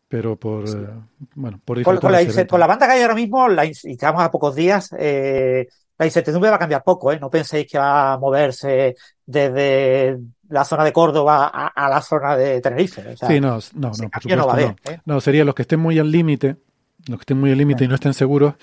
pero 0.09 0.37
por, 0.37 0.69
eh, 0.69 0.89
bueno, 1.35 1.61
por 1.65 1.83
Con, 1.83 1.99
con 1.99 2.13
la, 2.13 2.21
con 2.47 2.61
la 2.61 2.67
banda 2.67 2.87
que 2.87 2.93
hay 2.95 3.03
ahora 3.03 3.15
mismo, 3.15 3.49
la 3.49 3.65
y 3.67 3.71
estamos 3.71 4.23
a 4.23 4.31
pocos 4.31 4.55
días, 4.55 4.91
eh, 4.99 5.67
la 5.99 6.07
incertidumbre 6.07 6.51
va 6.51 6.57
a 6.57 6.59
cambiar 6.59 6.83
poco, 6.83 7.13
¿eh? 7.13 7.19
No 7.21 7.31
penséis 7.31 7.67
que 7.71 7.79
va 7.79 8.15
a 8.15 8.19
moverse 8.19 8.97
desde 9.27 10.19
la 10.49 10.65
zona 10.65 10.85
de 10.85 10.93
Córdoba 10.93 11.51
a, 11.53 11.69
a 11.69 11.89
la 11.89 12.01
zona 12.03 12.37
de 12.37 12.61
Tenerife. 12.61 13.07
O 13.13 13.17
sea, 13.17 13.29
Sí, 13.29 13.41
no, 13.41 13.59
no, 13.75 13.97
no, 13.97 14.11
por 14.11 14.11
cambio 14.11 14.37
no 14.37 14.45
supuesto 14.45 14.47
va 14.47 14.53
a 14.55 14.57
no. 14.57 14.67
haber, 14.67 14.77
¿eh? 14.85 15.01
No, 15.05 15.21
sería 15.21 15.45
los 15.45 15.55
que 15.55 15.63
estén 15.63 15.81
muy 15.81 15.99
al 15.99 16.11
límite, 16.11 16.57
los 17.07 17.19
que 17.19 17.23
estén 17.23 17.39
muy 17.41 17.53
al 17.53 17.59
límite 17.59 17.85
y 17.85 17.89
no 17.89 17.95
estén 17.95 18.15
seguros, 18.15 18.55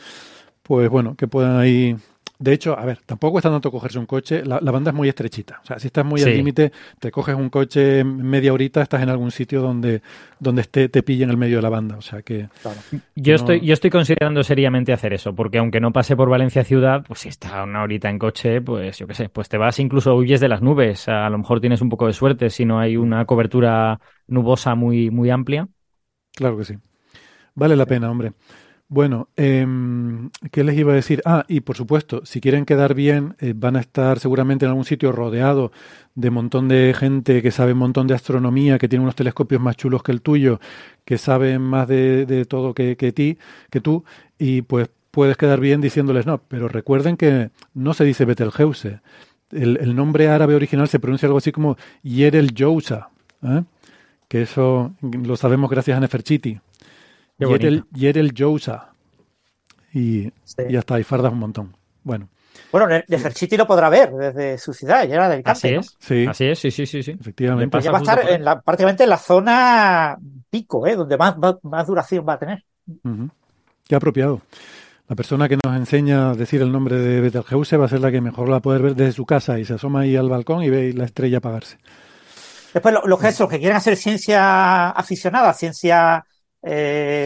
pues 0.64 0.90
bueno, 0.90 1.16
que 1.16 1.28
puedan 1.28 1.58
ahí. 1.60 1.98
De 2.40 2.54
hecho, 2.54 2.78
a 2.78 2.86
ver, 2.86 3.00
tampoco 3.06 3.32
cuesta 3.34 3.50
tanto 3.50 3.72
cogerse 3.72 3.98
un 3.98 4.06
coche, 4.06 4.46
la, 4.46 4.60
la 4.62 4.72
banda 4.72 4.92
es 4.92 4.96
muy 4.96 5.10
estrechita. 5.10 5.60
O 5.64 5.66
sea, 5.66 5.80
si 5.80 5.88
estás 5.88 6.06
muy 6.06 6.22
al 6.22 6.34
límite, 6.34 6.72
te 7.00 7.10
coges 7.10 7.36
un 7.36 7.50
coche 7.50 8.04
media 8.04 8.54
horita, 8.54 8.82
estás 8.84 9.02
en 9.02 9.10
algún 9.10 9.32
sitio 9.32 9.60
donde, 9.62 10.04
donde 10.40 10.62
esté, 10.62 10.88
te 10.88 11.02
pille 11.02 11.24
en 11.24 11.32
el 11.32 11.38
medio 11.38 11.56
de 11.58 11.62
la 11.64 11.70
banda. 11.70 11.98
O 11.98 12.02
sea 12.02 12.22
que. 12.22 12.48
Claro. 12.62 12.78
Yo 13.16 13.32
No. 13.32 13.36
estoy, 13.36 13.62
yo 13.62 13.74
estoy 13.74 13.90
considerando 13.90 14.44
seriamente 14.44 14.94
hacer 14.94 15.14
eso, 15.14 15.34
porque 15.34 15.58
aunque 15.58 15.80
no 15.80 15.92
pase 15.92 16.16
por 16.16 16.30
Valencia 16.30 16.64
ciudad, 16.64 17.04
pues 17.08 17.22
si 17.22 17.30
está 17.30 17.64
una 17.64 17.82
horita 17.82 18.10
en 18.10 18.20
coche, 18.20 18.62
pues 18.62 19.00
yo 19.00 19.08
qué 19.08 19.16
sé, 19.16 19.30
pues 19.30 19.50
te 19.50 19.58
vas 19.58 19.80
incluso 19.80 20.16
huyes 20.16 20.40
de 20.40 20.48
las 20.48 20.62
nubes. 20.62 21.08
A 21.08 21.30
lo 21.30 21.40
mejor 21.40 21.60
tienes 21.60 21.82
un 21.82 21.90
poco 21.90 22.06
de 22.06 22.14
suerte 22.14 22.50
si 22.52 22.66
no 22.66 22.80
hay 22.80 22.98
una 22.98 23.26
cobertura 23.26 24.00
nubosa 24.28 24.76
muy, 24.76 25.10
muy 25.10 25.32
amplia. 25.32 25.68
Claro 26.36 26.58
que 26.58 26.66
sí. 26.66 26.76
Vale 27.56 27.76
la 27.76 27.88
pena, 27.88 28.12
hombre. 28.12 28.34
Bueno, 28.90 29.28
em, 29.36 30.30
¿qué 30.50 30.64
les 30.64 30.78
iba 30.78 30.94
a 30.94 30.96
decir? 30.96 31.22
Ah, 31.26 31.44
y 31.50 31.60
por 31.60 31.76
supuesto, 31.76 32.22
si 32.26 32.40
quieren 32.40 32.66
quedar 32.66 32.94
bien, 32.94 33.36
eh, 33.40 33.54
van 33.54 33.76
a 33.76 33.82
estar 33.82 34.18
seguramente 34.20 34.64
en 34.64 34.70
algún 34.70 34.86
sitio 34.86 35.12
rodeado 35.12 35.74
de 36.16 36.30
montón 36.30 36.70
de 36.70 36.96
gente 36.98 37.42
que 37.42 37.52
sabe 37.52 37.74
un 37.74 37.80
montón 37.80 38.08
de 38.08 38.14
astronomía, 38.14 38.78
que 38.80 38.88
tiene 38.88 39.04
unos 39.04 39.16
telescopios 39.16 39.60
más 39.62 39.76
chulos 39.76 40.04
que 40.04 40.14
el 40.14 40.22
tuyo, 40.22 40.62
que 41.04 41.18
saben 41.18 41.62
más 41.64 41.90
de, 41.90 42.46
todo 42.48 42.74
que, 42.74 42.96
ti, 43.14 43.38
que 43.70 43.82
tú, 43.82 44.06
y 44.40 44.62
pues 44.62 44.90
puedes 45.12 45.36
quedar 45.36 45.60
bien 45.60 45.82
diciéndoles 45.82 46.26
no, 46.26 46.38
pero 46.48 46.70
recuerden 46.70 47.18
que 47.18 47.50
no 47.74 47.94
se 47.94 48.06
dice 48.06 48.24
Betelgeuse. 48.24 49.02
El, 49.52 49.78
el 49.82 49.96
nombre 49.98 50.30
árabe 50.30 50.56
original 50.56 50.88
se 50.88 51.00
pronuncia 51.00 51.28
algo 51.28 51.40
así 51.40 51.52
como 51.52 51.78
Yerel 52.04 52.54
Jousa, 52.58 53.10
¿eh? 53.44 53.64
que 54.30 54.44
eso 54.44 54.94
lo 55.02 55.36
sabemos 55.36 55.70
gracias 55.70 55.98
a 55.98 56.00
Neferchiti. 56.00 56.60
Yerel, 57.38 58.34
Jousa. 58.38 58.90
Y, 59.94 60.32
Sí. 60.44 60.58
y 60.70 60.74
ya 60.74 60.80
está, 60.80 61.00
y 61.00 61.04
fardas 61.04 61.32
un 61.32 61.40
montón. 61.40 61.76
Bueno, 62.04 62.30
Bueno, 62.72 62.88
Ne- 62.88 63.06
Nefertiti 63.08 63.56
lo 63.56 63.66
podrá 63.68 63.88
ver 63.90 64.12
desde 64.12 64.58
su 64.58 64.74
ciudad, 64.74 65.08
ya 65.08 65.16
era 65.16 65.30
de 65.30 65.42
Así 65.46 65.70
es. 65.70 65.96
sí, 66.00 66.26
Así 66.28 66.46
es, 66.46 66.60
sí, 66.60 66.72
sí, 66.72 66.86
sí, 66.86 67.04
sí. 67.04 67.12
efectivamente. 67.12 67.70
Pasa 67.72 67.84
Ella 67.84 67.92
va 67.92 67.98
a 68.00 68.02
estar 68.02 68.30
en 68.30 68.44
la, 68.44 68.60
prácticamente 68.62 69.04
en 69.04 69.10
la 69.10 69.18
zona 69.18 70.18
pico, 70.50 70.86
¿eh? 70.88 70.96
Donde 70.96 71.18
más, 71.18 71.38
más, 71.38 71.56
más 71.64 71.86
duración 71.88 72.26
va 72.28 72.34
a 72.34 72.40
tener. 72.40 72.64
Qué 73.88 73.96
apropiado. 73.96 74.42
La 75.08 75.16
persona 75.16 75.48
que 75.48 75.58
nos 75.64 75.76
enseña 75.78 76.32
a 76.32 76.34
decir 76.34 76.62
el 76.62 76.72
nombre 76.72 76.98
de 76.98 77.22
Betelgeuse 77.22 77.78
va 77.78 77.86
a 77.86 77.90
ser 77.90 78.02
la 78.02 78.12
que 78.12 78.20
mejor 78.22 78.50
la 78.50 78.60
poder 78.60 78.82
ver 78.82 78.96
desde 78.96 79.14
su 79.14 79.26
casa 79.26 79.58
y 79.60 79.64
se 79.66 79.76
asoma 79.76 80.02
ahí 80.02 80.16
al 80.18 80.28
balcón 80.30 80.64
y 80.64 80.70
ve 80.70 80.92
la 80.94 81.06
estrella 81.06 81.38
apagarse. 81.38 81.78
Después, 82.74 82.94
lo- 82.94 83.06
los 83.08 83.20
que, 83.20 83.28
los 83.40 83.50
que 83.50 83.60
quieren 83.60 83.78
hacer 83.78 83.96
ciencia 83.96 84.90
aficionada, 84.90 85.54
ciencia 85.54 86.26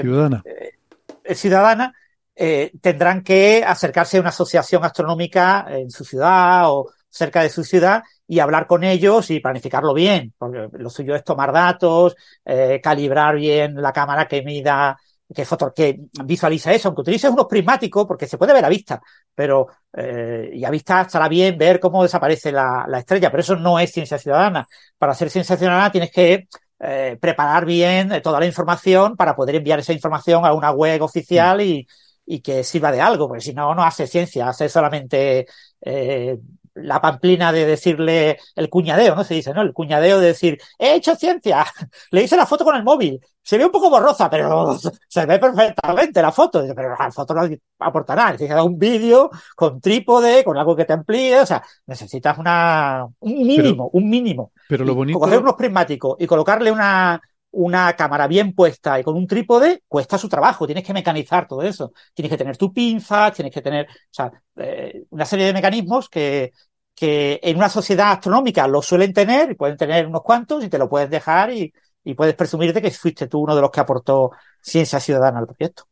Ciudadana. 0.01 0.43
eh, 0.45 1.35
ciudadana, 1.35 1.93
eh, 2.35 2.71
tendrán 2.81 3.23
que 3.23 3.63
acercarse 3.65 4.17
a 4.17 4.21
una 4.21 4.29
asociación 4.29 4.83
astronómica 4.83 5.65
en 5.69 5.89
su 5.91 6.03
ciudad 6.03 6.71
o 6.71 6.91
cerca 7.09 7.43
de 7.43 7.49
su 7.49 7.63
ciudad 7.63 8.03
y 8.25 8.39
hablar 8.39 8.65
con 8.65 8.83
ellos 8.83 9.29
y 9.29 9.41
planificarlo 9.41 9.93
bien, 9.93 10.33
porque 10.37 10.69
lo 10.77 10.89
suyo 10.89 11.13
es 11.13 11.23
tomar 11.23 11.51
datos, 11.51 12.15
eh, 12.45 12.79
calibrar 12.81 13.35
bien 13.35 13.75
la 13.75 13.91
cámara 13.91 14.27
que 14.27 14.41
mida, 14.41 14.97
que, 15.33 15.43
foto, 15.43 15.73
que 15.73 15.99
visualiza 16.23 16.71
eso, 16.71 16.87
aunque 16.87 17.01
utilices 17.01 17.29
unos 17.29 17.47
prismáticos, 17.47 18.05
porque 18.05 18.27
se 18.27 18.37
puede 18.37 18.53
ver 18.53 18.63
a 18.63 18.69
vista, 18.69 19.01
pero 19.35 19.67
eh, 19.93 20.51
y 20.53 20.63
a 20.63 20.69
vista 20.69 21.01
estará 21.01 21.27
bien 21.27 21.57
ver 21.57 21.79
cómo 21.79 22.03
desaparece 22.03 22.53
la, 22.53 22.85
la 22.87 22.99
estrella, 22.99 23.29
pero 23.29 23.41
eso 23.41 23.55
no 23.57 23.77
es 23.77 23.91
ciencia 23.91 24.17
ciudadana. 24.17 24.65
Para 24.97 25.11
hacer 25.11 25.29
ciencia 25.29 25.57
ciudadana 25.57 25.91
tienes 25.91 26.11
que 26.11 26.47
eh, 26.83 27.17
preparar 27.21 27.65
bien 27.65 28.11
eh, 28.11 28.21
toda 28.21 28.39
la 28.39 28.45
información 28.45 29.15
para 29.15 29.35
poder 29.35 29.55
enviar 29.55 29.79
esa 29.79 29.93
información 29.93 30.45
a 30.45 30.53
una 30.53 30.71
web 30.71 31.01
oficial 31.03 31.61
y, 31.61 31.87
y 32.25 32.41
que 32.41 32.63
sirva 32.63 32.91
de 32.91 33.01
algo, 33.01 33.27
porque 33.27 33.41
si 33.43 33.53
no, 33.53 33.75
no 33.75 33.83
hace 33.83 34.07
ciencia, 34.07 34.49
hace 34.49 34.69
solamente 34.69 35.45
eh, 35.81 36.37
la 36.75 37.01
pamplina 37.01 37.51
de 37.51 37.65
decirle 37.65 38.37
el 38.55 38.69
cuñadeo, 38.69 39.15
¿no? 39.15 39.23
Se 39.23 39.35
dice, 39.35 39.53
¿no? 39.53 39.61
El 39.61 39.73
cuñadeo 39.73 40.19
de 40.19 40.27
decir, 40.27 40.57
he 40.79 40.95
hecho 40.95 41.15
ciencia, 41.15 41.65
le 42.11 42.23
hice 42.23 42.37
la 42.37 42.45
foto 42.45 42.63
con 42.63 42.75
el 42.75 42.83
móvil, 42.83 43.19
se 43.43 43.57
ve 43.57 43.65
un 43.65 43.71
poco 43.71 43.89
borrosa, 43.89 44.29
pero 44.29 44.77
se 45.07 45.25
ve 45.25 45.39
perfectamente 45.39 46.21
la 46.21 46.31
foto, 46.31 46.63
pero 46.75 46.95
la 46.97 47.11
foto 47.11 47.33
no 47.33 47.47
aporta 47.79 48.15
nada, 48.15 48.31
necesitas 48.31 48.63
un 48.63 48.77
vídeo 48.77 49.29
con 49.55 49.81
trípode, 49.81 50.43
con 50.43 50.57
algo 50.57 50.75
que 50.75 50.85
te 50.85 50.93
amplíe, 50.93 51.39
o 51.39 51.45
sea, 51.45 51.63
necesitas 51.87 52.37
una, 52.37 53.05
un 53.19 53.33
mínimo, 53.33 53.89
un 53.93 54.09
mínimo. 54.09 54.51
Pero 54.69 54.85
lo 54.85 54.95
bonito, 54.95 55.19
Coger 55.19 55.39
unos 55.39 55.55
prismáticos 55.55 56.15
y 56.19 56.27
colocarle 56.27 56.71
una, 56.71 57.19
una 57.51 57.93
cámara 57.95 58.27
bien 58.27 58.53
puesta 58.53 58.99
y 58.99 59.03
con 59.03 59.15
un 59.15 59.27
trípode 59.27 59.83
cuesta 59.87 60.17
su 60.17 60.29
trabajo. 60.29 60.65
Tienes 60.65 60.85
que 60.85 60.93
mecanizar 60.93 61.47
todo 61.47 61.61
eso. 61.63 61.93
Tienes 62.13 62.31
que 62.31 62.37
tener 62.37 62.57
tu 62.57 62.73
pinza, 62.73 63.31
tienes 63.31 63.53
que 63.53 63.61
tener, 63.61 63.87
o 63.87 64.13
sea, 64.13 64.31
eh, 64.57 65.03
una 65.09 65.25
serie 65.25 65.45
de 65.45 65.53
mecanismos 65.53 66.09
que, 66.09 66.51
que 66.95 67.39
en 67.43 67.57
una 67.57 67.69
sociedad 67.69 68.11
astronómica 68.11 68.67
lo 68.67 68.81
suelen 68.81 69.13
tener 69.13 69.51
y 69.51 69.55
pueden 69.55 69.77
tener 69.77 70.07
unos 70.07 70.21
cuantos 70.21 70.63
y 70.63 70.69
te 70.69 70.77
lo 70.77 70.89
puedes 70.89 71.09
dejar 71.09 71.51
y, 71.51 71.73
y 72.03 72.13
puedes 72.13 72.35
presumir 72.35 72.73
de 72.73 72.81
que 72.81 72.91
fuiste 72.91 73.27
tú 73.27 73.39
uno 73.39 73.55
de 73.55 73.61
los 73.61 73.71
que 73.71 73.79
aportó 73.79 74.31
ciencia 74.61 74.99
ciudadana 74.99 75.39
al 75.39 75.47
proyecto. 75.47 75.83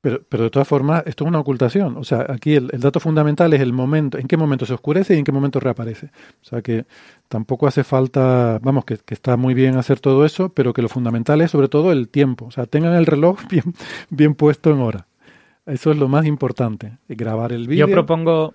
Pero, 0.00 0.22
pero 0.28 0.44
de 0.44 0.50
todas 0.50 0.68
formas, 0.68 1.02
esto 1.06 1.24
es 1.24 1.28
una 1.28 1.40
ocultación. 1.40 1.96
O 1.96 2.04
sea, 2.04 2.26
aquí 2.28 2.54
el, 2.54 2.70
el, 2.72 2.80
dato 2.80 3.00
fundamental 3.00 3.52
es 3.54 3.60
el 3.60 3.72
momento, 3.72 4.18
en 4.18 4.28
qué 4.28 4.36
momento 4.36 4.64
se 4.64 4.74
oscurece 4.74 5.14
y 5.14 5.18
en 5.18 5.24
qué 5.24 5.32
momento 5.32 5.58
reaparece. 5.58 6.10
O 6.40 6.44
sea 6.44 6.62
que 6.62 6.86
tampoco 7.28 7.66
hace 7.66 7.84
falta, 7.84 8.58
vamos, 8.62 8.84
que, 8.84 8.98
que 8.98 9.14
está 9.14 9.36
muy 9.36 9.54
bien 9.54 9.76
hacer 9.76 10.00
todo 10.00 10.24
eso, 10.24 10.50
pero 10.50 10.72
que 10.72 10.82
lo 10.82 10.88
fundamental 10.88 11.40
es 11.40 11.50
sobre 11.50 11.68
todo 11.68 11.92
el 11.92 12.08
tiempo. 12.08 12.46
O 12.46 12.50
sea, 12.50 12.66
tengan 12.66 12.94
el 12.94 13.06
reloj 13.06 13.40
bien, 13.50 13.64
bien 14.10 14.34
puesto 14.34 14.70
en 14.70 14.80
hora. 14.80 15.06
Eso 15.66 15.90
es 15.90 15.98
lo 15.98 16.08
más 16.08 16.26
importante. 16.26 16.98
Grabar 17.08 17.52
el 17.52 17.66
vídeo. 17.66 17.86
Yo 17.86 17.92
propongo, 17.92 18.54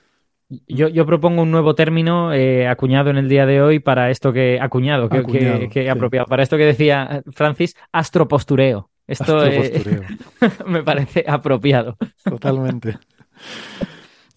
yo, 0.68 0.88
yo, 0.88 1.06
propongo 1.06 1.42
un 1.42 1.52
nuevo 1.52 1.76
término 1.76 2.34
eh, 2.34 2.68
acuñado 2.68 3.10
en 3.10 3.18
el 3.18 3.28
día 3.28 3.46
de 3.46 3.62
hoy 3.62 3.80
para 3.80 4.10
esto 4.10 4.32
que 4.32 4.60
acuñado, 4.62 5.10
que, 5.10 5.18
acuñado, 5.18 5.60
que, 5.60 5.70
que 5.70 5.84
sí. 5.84 5.90
apropiado, 5.90 6.26
para 6.28 6.44
esto 6.44 6.58
que 6.58 6.66
decía 6.66 7.22
Francis, 7.32 7.76
astropostureo. 7.92 8.90
Esto 9.08 9.46
eh, 9.46 10.02
me 10.66 10.84
parece 10.84 11.26
apropiado. 11.28 11.98
Totalmente. 12.24 12.98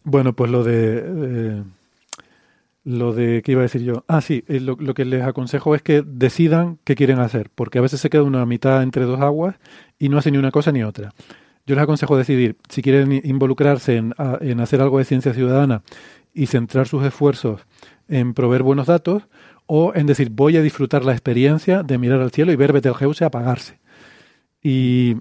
Bueno, 0.03 0.33
pues 0.33 0.51
lo 0.51 0.65
de, 0.65 0.99
eh, 0.99 1.63
lo 2.85 3.13
de 3.13 3.43
qué 3.43 3.53
iba 3.53 3.63
a 3.63 3.65
decir 3.65 3.83
yo. 3.83 4.05
Ah, 4.09 4.21
sí, 4.21 4.45
eh, 4.47 4.61
lo, 4.61 4.77
lo, 4.79 4.95
que 4.95 5.05
les 5.05 5.23
aconsejo 5.23 5.75
es 5.75 5.83
que 5.83 6.03
decidan 6.07 6.79
qué 6.85 6.95
quieren 6.95 7.19
hacer, 7.19 7.51
porque 7.55 7.79
a 7.79 7.83
veces 7.83 8.01
se 8.01 8.11
queda 8.11 8.23
una 8.23 8.45
mitad 8.47 8.83
entre 8.83 9.05
dos 9.05 9.21
aguas 9.21 9.57
y 9.99 10.09
no 10.09 10.19
hace 10.19 10.31
ni 10.31 10.39
una 10.39 10.51
cosa 10.51 10.71
ni 10.71 10.83
otra. 10.83 11.13
Yo 11.67 11.75
les 11.75 11.83
aconsejo 11.83 12.17
decidir 12.17 12.59
si 12.69 12.83
quieren 12.83 13.13
involucrarse 13.25 13.97
en, 13.97 14.15
en 14.41 14.61
hacer 14.61 14.83
algo 14.83 14.99
de 14.99 15.05
ciencia 15.05 15.33
ciudadana 15.33 15.83
y 16.35 16.47
centrar 16.47 16.87
sus 16.87 17.05
esfuerzos 17.05 17.67
en 18.07 18.35
proveer 18.35 18.63
buenos 18.63 18.87
datos 18.87 19.23
o 19.67 19.93
en 19.95 20.07
decir 20.07 20.29
voy 20.31 20.59
a 20.59 20.63
disfrutar 20.63 21.05
la 21.05 21.13
experiencia 21.13 21.83
de 21.83 21.97
mirar 21.97 22.21
al 22.21 22.33
cielo 22.33 22.53
y 22.53 22.57
ver 22.57 22.75
Betelgeuse 22.75 23.25
apagarse. 23.25 23.79
Y, 24.63 25.17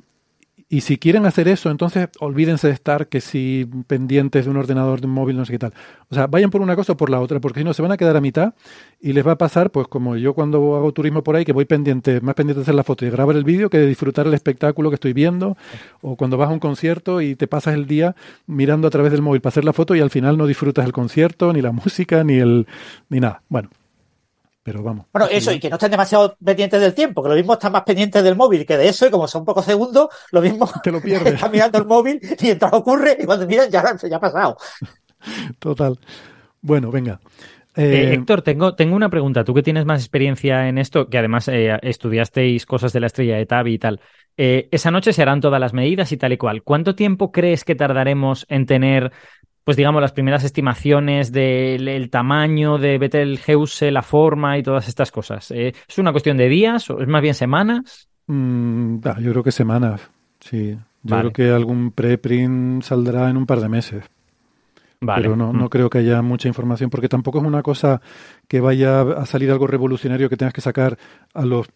y, 0.74 0.82
si 0.82 0.98
quieren 0.98 1.26
hacer 1.26 1.48
eso, 1.48 1.70
entonces 1.70 2.10
olvídense 2.20 2.68
de 2.68 2.74
estar 2.74 3.08
que 3.08 3.22
si 3.22 3.70
pendientes 3.88 4.46
de 4.46 4.52
un 4.52 4.58
ordenador, 4.58 5.02
de 5.02 5.08
un 5.08 5.14
móvil, 5.14 5.38
no 5.38 5.46
sé 5.46 5.54
qué 5.54 5.60
tal. 5.60 5.74
O 6.10 6.16
sea, 6.16 6.28
vayan 6.28 6.50
por 6.50 6.62
una 6.62 6.76
cosa 6.76 6.94
o 6.94 6.98
por 6.98 7.10
la 7.10 7.20
otra, 7.20 7.40
porque 7.40 7.60
si 7.60 7.64
no 7.64 7.74
se 7.74 7.82
van 7.82 7.92
a 7.92 7.98
quedar 7.98 8.18
a 8.18 8.22
mitad 8.22 8.54
y 9.00 9.14
les 9.14 9.26
va 9.26 9.34
a 9.34 9.38
pasar, 9.38 9.72
pues 9.72 9.88
como 9.88 10.16
yo 10.18 10.34
cuando 10.34 10.76
hago 10.76 10.92
turismo 10.92 11.24
por 11.24 11.36
ahí, 11.36 11.46
que 11.46 11.54
voy 11.54 11.66
pendiente, 11.66 12.22
más 12.22 12.36
pendiente 12.36 12.60
de 12.60 12.64
hacer 12.64 12.76
la 12.76 12.84
foto 12.84 13.06
y 13.06 13.10
de 13.10 13.12
grabar 13.12 13.36
el 13.36 13.44
vídeo 13.44 13.70
que 13.70 13.78
de 13.78 13.88
disfrutar 13.88 14.26
el 14.26 14.34
espectáculo 14.34 14.90
que 14.90 14.96
estoy 14.96 15.14
viendo, 15.14 15.58
o 16.02 16.16
cuando 16.16 16.38
vas 16.38 16.50
a 16.50 16.54
un 16.54 16.60
concierto 16.60 17.22
y 17.22 17.36
te 17.36 17.48
pasas 17.48 17.76
el 17.76 17.86
día 17.86 18.16
mirando 18.48 18.88
a 18.88 18.92
través 18.92 19.12
del 19.12 19.22
móvil 19.22 19.42
para 19.42 19.52
hacer 19.52 19.66
la 19.66 19.74
foto 19.74 19.96
y 19.96 20.00
al 20.00 20.10
final 20.10 20.38
no 20.38 20.48
disfrutas 20.48 20.86
el 20.86 20.92
concierto, 20.92 21.54
ni 21.54 21.62
la 21.62 21.72
música, 21.84 22.24
ni 22.24 22.36
el 22.36 22.68
ni 23.10 23.20
nada. 23.20 23.42
Bueno, 23.50 23.70
pero 24.64 24.82
vamos. 24.82 25.06
Bueno, 25.12 25.28
eso, 25.30 25.52
y 25.52 25.60
que 25.60 25.70
no 25.70 25.76
estén 25.76 25.92
demasiado 25.92 26.38
pendientes 26.44 26.80
del 26.80 26.94
tiempo, 26.94 27.22
que 27.22 27.30
lo 27.30 27.36
mismo 27.36 27.54
están 27.54 27.74
más 27.74 27.84
pendientes 27.84 28.24
del 28.24 28.36
móvil 28.36 28.66
que 28.66 28.78
de 28.78 28.88
eso, 28.88 29.06
y 29.06 29.12
como 29.12 29.28
son 29.28 29.44
pocos 29.44 29.66
segundos, 29.66 30.08
lo 30.32 30.42
mismo 30.42 30.70
te 30.82 30.92
lo 30.92 31.02
pierdes. 31.02 31.34
están 31.34 31.52
mirando 31.52 31.78
el 31.78 31.86
móvil 31.86 32.20
mientras 32.42 32.74
ocurre, 32.74 33.18
y 33.20 33.26
cuando 33.26 33.46
miran 33.46 33.70
ya, 33.70 33.84
ya 33.96 34.16
ha 34.16 34.20
pasado. 34.20 34.58
Total. 35.60 36.00
Bueno, 36.62 36.90
venga. 36.92 37.20
Eh, 37.76 37.84
eh, 37.84 38.14
Héctor, 38.14 38.42
tengo, 38.42 38.76
tengo 38.76 38.96
una 38.96 39.10
pregunta. 39.10 39.44
Tú 39.44 39.54
que 39.54 39.64
tienes 39.64 39.86
más 39.86 40.02
experiencia 40.02 40.70
en 40.70 40.78
esto, 40.78 41.10
que 41.10 41.18
además 41.18 41.48
eh, 41.48 41.78
estudiasteis 41.82 42.66
cosas 42.66 42.94
de 42.94 43.00
la 43.00 43.08
estrella 43.08 43.38
de 43.38 43.46
Tabi 43.46 43.74
y 43.74 43.80
tal. 43.80 44.00
Eh, 44.38 44.68
esa 44.72 44.92
noche 44.92 45.14
se 45.14 45.22
harán 45.22 45.42
todas 45.42 45.60
las 45.60 45.74
medidas 45.74 46.12
y 46.12 46.18
tal 46.18 46.34
y 46.34 46.38
cual. 46.38 46.64
¿Cuánto 46.64 46.96
tiempo 46.96 47.32
crees 47.32 47.64
que 47.64 47.76
tardaremos 47.76 48.46
en 48.50 48.66
tener 48.66 49.12
pues 49.64 49.78
digamos, 49.78 50.02
las 50.02 50.12
primeras 50.12 50.44
estimaciones 50.44 51.32
del 51.32 52.10
tamaño 52.10 52.78
de 52.78 52.98
Betelgeuse, 52.98 53.92
la 53.92 54.02
forma 54.02 54.58
y 54.58 54.64
todas 54.64 54.88
estas 54.88 55.12
cosas. 55.12 55.52
Eh, 55.52 55.74
¿Es 55.88 55.98
una 55.98 56.12
cuestión 56.12 56.38
de 56.38 56.50
días 56.50 56.90
o 56.90 57.00
es 57.00 57.08
más 57.08 57.22
bien 57.22 57.34
semanas? 57.34 58.10
Mm, 58.28 59.00
yo 59.22 59.32
creo 59.32 59.44
que 59.44 59.52
semanas, 59.52 60.02
sí. 60.40 60.78
Yo 61.04 61.16
vale. 61.16 61.32
creo 61.32 61.34
que 61.34 61.54
algún 61.54 61.92
preprint 61.92 62.84
saldrá 62.84 63.30
en 63.30 63.38
un 63.38 63.46
par 63.46 63.60
de 63.60 63.70
meses. 63.70 64.04
Vale. 65.00 65.22
Pero 65.22 65.36
no, 65.36 65.52
no 65.52 65.66
mm. 65.66 65.70
creo 65.70 65.90
que 65.90 65.98
haya 66.00 66.22
mucha 66.22 66.48
información, 66.48 66.90
porque 66.90 67.10
tampoco 67.10 67.40
es 67.40 67.46
una 67.46 67.62
cosa 67.62 68.02
que 68.48 68.60
vaya 68.60 69.02
a 69.02 69.26
salir 69.26 69.52
algo 69.52 69.68
revolucionario 69.68 70.30
que 70.30 70.38
tengas 70.38 70.54
que 70.54 70.62
sacar 70.62 70.98
a 71.34 71.46
los 71.46 71.68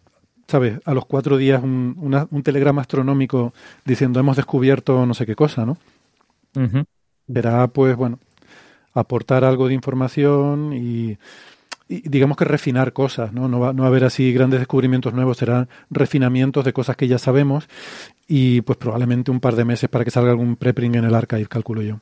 ¿sabes? 0.46 0.80
A 0.86 0.94
los 0.94 1.04
cuatro 1.04 1.36
días 1.36 1.62
un, 1.62 1.94
una, 1.98 2.26
un 2.30 2.42
telegrama 2.42 2.80
astronómico 2.80 3.52
diciendo 3.84 4.18
hemos 4.18 4.36
descubierto 4.36 5.04
no 5.04 5.12
sé 5.12 5.26
qué 5.26 5.34
cosa, 5.34 5.66
¿no? 5.66 5.76
Uh 6.54 6.60
-huh 6.60 6.86
verá, 7.28 7.68
pues 7.68 7.96
bueno, 7.96 8.18
aportar 8.94 9.44
algo 9.44 9.68
de 9.68 9.74
información 9.74 10.72
y, 10.72 11.18
y, 11.88 12.08
digamos 12.08 12.36
que 12.36 12.44
refinar 12.44 12.92
cosas, 12.92 13.32
¿no? 13.32 13.48
No 13.48 13.60
va, 13.60 13.72
no 13.72 13.82
va 13.82 13.88
a 13.88 13.90
haber 13.90 14.04
así 14.04 14.32
grandes 14.32 14.60
descubrimientos 14.60 15.14
nuevos, 15.14 15.36
serán 15.36 15.68
refinamientos 15.90 16.64
de 16.64 16.72
cosas 16.72 16.96
que 16.96 17.08
ya 17.08 17.18
sabemos 17.18 17.68
y 18.26 18.62
pues 18.62 18.78
probablemente 18.78 19.30
un 19.30 19.40
par 19.40 19.54
de 19.54 19.64
meses 19.64 19.88
para 19.88 20.04
que 20.04 20.10
salga 20.10 20.30
algún 20.30 20.56
preprint 20.56 20.96
en 20.96 21.04
el 21.04 21.14
archive, 21.14 21.46
calculo 21.46 21.82
yo. 21.82 22.00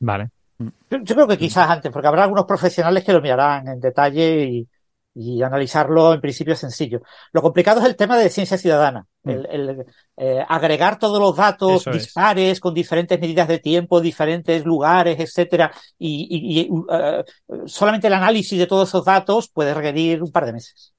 Vale. 0.00 0.30
Yo, 0.58 0.98
yo, 1.02 1.14
creo 1.14 1.26
que 1.26 1.38
quizás 1.38 1.70
antes, 1.70 1.90
porque 1.90 2.08
habrá 2.08 2.24
algunos 2.24 2.44
profesionales 2.44 3.02
que 3.02 3.14
lo 3.14 3.22
mirarán 3.22 3.66
en 3.68 3.80
detalle 3.80 4.44
y, 4.44 4.68
y 5.14 5.42
analizarlo 5.42 6.14
en 6.14 6.20
principio 6.20 6.54
es 6.54 6.60
sencillo. 6.60 7.02
Lo 7.32 7.42
complicado 7.42 7.80
es 7.80 7.86
el 7.86 7.96
tema 7.96 8.16
de 8.16 8.28
ciencia 8.28 8.56
ciudadana, 8.56 9.06
mm. 9.24 9.30
el, 9.30 9.46
el 9.50 9.84
eh, 10.16 10.44
agregar 10.48 10.98
todos 10.98 11.20
los 11.20 11.36
datos 11.36 11.82
Eso 11.82 11.90
dispares 11.90 12.52
es. 12.52 12.60
con 12.60 12.74
diferentes 12.74 13.20
medidas 13.20 13.48
de 13.48 13.58
tiempo, 13.58 14.00
diferentes 14.00 14.64
lugares, 14.64 15.18
etcétera, 15.18 15.72
y, 15.98 16.26
y, 16.30 16.60
y 16.60 16.70
uh, 16.70 17.66
solamente 17.66 18.06
el 18.06 18.14
análisis 18.14 18.58
de 18.58 18.66
todos 18.66 18.88
esos 18.88 19.04
datos 19.04 19.48
puede 19.48 19.74
requerir 19.74 20.22
un 20.22 20.30
par 20.30 20.46
de 20.46 20.52
meses. 20.52 20.94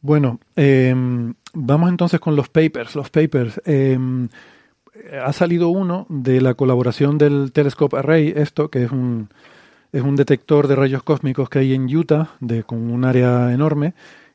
Bueno, 0.00 0.38
eh, 0.54 0.94
vamos 1.54 1.88
entonces 1.88 2.20
con 2.20 2.36
los 2.36 2.48
papers. 2.48 2.94
Los 2.94 3.10
papers. 3.10 3.60
Eh, 3.64 3.98
ha 5.20 5.32
salido 5.32 5.70
uno 5.70 6.06
de 6.08 6.40
la 6.40 6.54
colaboración 6.54 7.18
del 7.18 7.52
Telescope 7.52 7.98
Array, 7.98 8.32
esto 8.36 8.70
que 8.70 8.84
es 8.84 8.92
un 8.92 9.28
es 9.94 10.02
un 10.02 10.16
detector 10.16 10.66
de 10.66 10.74
rayos 10.74 11.04
cósmicos 11.04 11.48
que 11.48 11.60
hay 11.60 11.72
en 11.72 11.84
Utah, 11.84 12.30
de, 12.40 12.64
con 12.64 12.90
un 12.90 13.04
área 13.04 13.52
enorme, 13.52 13.94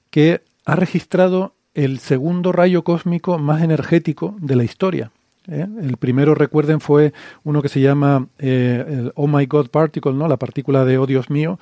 que 0.09 0.41
ha 0.65 0.77
registrado 0.77 1.53
el 1.73 1.99
segundo 1.99 2.53
rayo 2.53 2.85
cósmico 2.85 3.37
más 3.37 3.61
energético 3.61 4.37
de 4.39 4.55
la 4.55 4.63
historia. 4.63 5.11
¿eh? 5.49 5.67
El 5.81 5.97
primero, 5.97 6.33
recuerden, 6.33 6.79
fue 6.79 7.11
uno 7.43 7.61
que 7.61 7.67
se 7.67 7.81
llama 7.81 8.27
eh, 8.37 8.85
el 8.87 9.11
Oh 9.15 9.27
My 9.27 9.45
God 9.47 9.67
Particle, 9.67 10.13
¿no? 10.13 10.29
la 10.29 10.37
partícula 10.37 10.85
de 10.85 10.97
Oh 10.97 11.05
Dios 11.05 11.29
mío, 11.29 11.59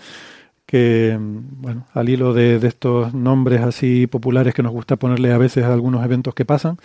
que, 0.67 1.17
bueno, 1.19 1.87
al 1.95 2.07
hilo 2.07 2.33
de, 2.35 2.57
estos 2.57 3.15
nombres 3.15 3.61
así 3.61 4.05
populares 4.05 4.53
que 4.53 4.61
nos 4.61 4.73
gusta 4.73 4.97
ponerle 4.97 5.33
a 5.33 5.39
veces 5.39 5.63
a 5.63 5.73
algunos 5.73 6.05
eventos 6.05 6.35
que 6.35 6.45
pasan, 6.45 6.77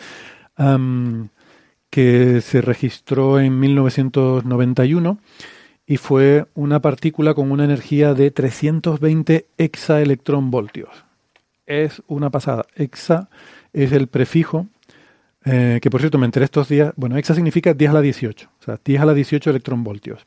que 1.90 2.40
se 2.40 2.62
registró 2.62 3.38
en 3.38 3.61
1991 3.61 5.18
y 5.92 5.98
fue 5.98 6.46
una 6.55 6.81
partícula 6.81 7.35
con 7.35 7.50
una 7.50 7.64
energía 7.64 8.14
de 8.14 8.31
320 8.31 9.44
exaelectronvoltios. 9.59 10.88
Es 11.66 12.02
una 12.07 12.31
pasada. 12.31 12.64
Exa 12.74 13.28
es 13.74 13.92
el 13.92 14.07
prefijo, 14.07 14.68
eh, 15.44 15.81
que 15.83 15.90
por 15.90 16.00
cierto 16.00 16.16
me 16.16 16.24
enteré 16.24 16.46
estos 16.46 16.70
días, 16.70 16.94
bueno, 16.96 17.18
exa 17.18 17.35
significa 17.35 17.74
10 17.74 17.90
a 17.90 17.92
la 17.92 18.00
18, 18.00 18.48
o 18.59 18.64
sea, 18.64 18.78
10 18.83 19.02
a 19.02 19.05
la 19.05 19.12
18 19.12 19.50
electronvoltios. 19.50 20.24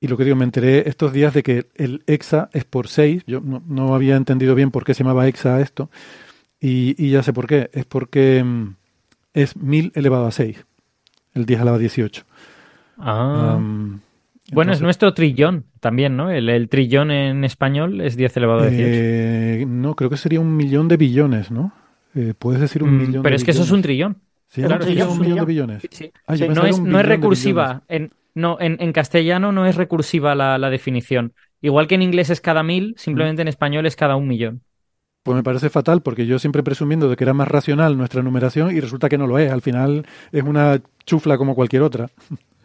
Y 0.00 0.08
lo 0.08 0.16
que 0.16 0.24
digo, 0.24 0.36
me 0.36 0.44
enteré 0.44 0.88
estos 0.88 1.12
días 1.12 1.34
de 1.34 1.42
que 1.42 1.66
el 1.74 2.02
exa 2.06 2.48
es 2.54 2.64
por 2.64 2.88
6, 2.88 3.24
yo 3.26 3.42
no, 3.42 3.62
no 3.66 3.94
había 3.94 4.16
entendido 4.16 4.54
bien 4.54 4.70
por 4.70 4.84
qué 4.86 4.94
se 4.94 5.04
llamaba 5.04 5.28
exa 5.28 5.60
esto, 5.60 5.90
y, 6.58 6.94
y 6.96 7.10
ya 7.10 7.22
sé 7.22 7.34
por 7.34 7.46
qué, 7.46 7.68
es 7.74 7.84
porque 7.84 8.42
mm, 8.42 8.74
es 9.34 9.54
1000 9.54 9.92
elevado 9.96 10.24
a 10.24 10.30
6, 10.30 10.64
el 11.34 11.44
10 11.44 11.60
a 11.60 11.64
la 11.66 11.76
18. 11.76 12.24
Ah. 12.96 13.56
Um, 13.58 14.00
bueno, 14.52 14.72
Entonces, 14.72 14.80
es 14.80 14.82
nuestro 14.82 15.14
trillón 15.14 15.66
también, 15.80 16.16
¿no? 16.16 16.30
El, 16.30 16.48
el, 16.48 16.68
trillón 16.68 17.10
en 17.10 17.44
español 17.44 18.00
es 18.00 18.16
10 18.16 18.36
elevado 18.36 18.60
a 18.60 18.66
18. 18.66 18.86
Eh, 18.86 19.64
no, 19.66 19.96
creo 19.96 20.10
que 20.10 20.16
sería 20.16 20.40
un 20.40 20.56
millón 20.56 20.88
de 20.88 20.96
billones, 20.96 21.50
¿no? 21.50 21.72
Eh, 22.14 22.34
puedes 22.38 22.60
decir 22.60 22.82
un 22.82 22.94
mm, 22.94 22.98
millón 22.98 23.22
Pero 23.22 23.34
es 23.36 23.44
que 23.44 23.52
eso 23.52 23.62
es 23.62 23.70
un 23.70 23.82
trillón. 23.82 24.18
Sí, 24.48 24.60
claro, 24.60 24.76
un, 24.76 24.80
trillón, 24.82 25.08
un 25.08 25.20
millón 25.20 25.38
de 25.38 25.44
billones. 25.46 25.88
Sí, 25.90 26.12
ah, 26.26 26.36
sí. 26.36 26.46
No, 26.48 26.66
es, 26.66 26.78
no 26.78 27.00
es 27.00 27.06
recursiva. 27.06 27.82
En, 27.88 28.12
no, 28.34 28.58
en, 28.60 28.76
en, 28.80 28.92
castellano 28.92 29.52
no 29.52 29.64
es 29.66 29.76
recursiva 29.76 30.34
la, 30.34 30.58
la, 30.58 30.68
definición. 30.68 31.32
Igual 31.62 31.86
que 31.86 31.94
en 31.94 32.02
inglés 32.02 32.28
es 32.28 32.40
cada 32.42 32.62
mil, 32.62 32.94
simplemente 32.98 33.40
mm. 33.40 33.44
en 33.44 33.48
español 33.48 33.86
es 33.86 33.96
cada 33.96 34.16
un 34.16 34.28
millón. 34.28 34.62
Pues 35.22 35.36
me 35.36 35.42
parece 35.42 35.70
fatal 35.70 36.02
porque 36.02 36.26
yo 36.26 36.38
siempre 36.38 36.62
presumiendo 36.62 37.08
de 37.08 37.16
que 37.16 37.24
era 37.24 37.32
más 37.32 37.48
racional 37.48 37.96
nuestra 37.96 38.22
numeración 38.22 38.76
y 38.76 38.80
resulta 38.80 39.08
que 39.08 39.18
no 39.18 39.26
lo 39.26 39.38
es. 39.38 39.50
Al 39.52 39.62
final 39.62 40.04
es 40.32 40.42
una 40.42 40.82
chufla 41.06 41.38
como 41.38 41.54
cualquier 41.54 41.82
otra. 41.82 42.10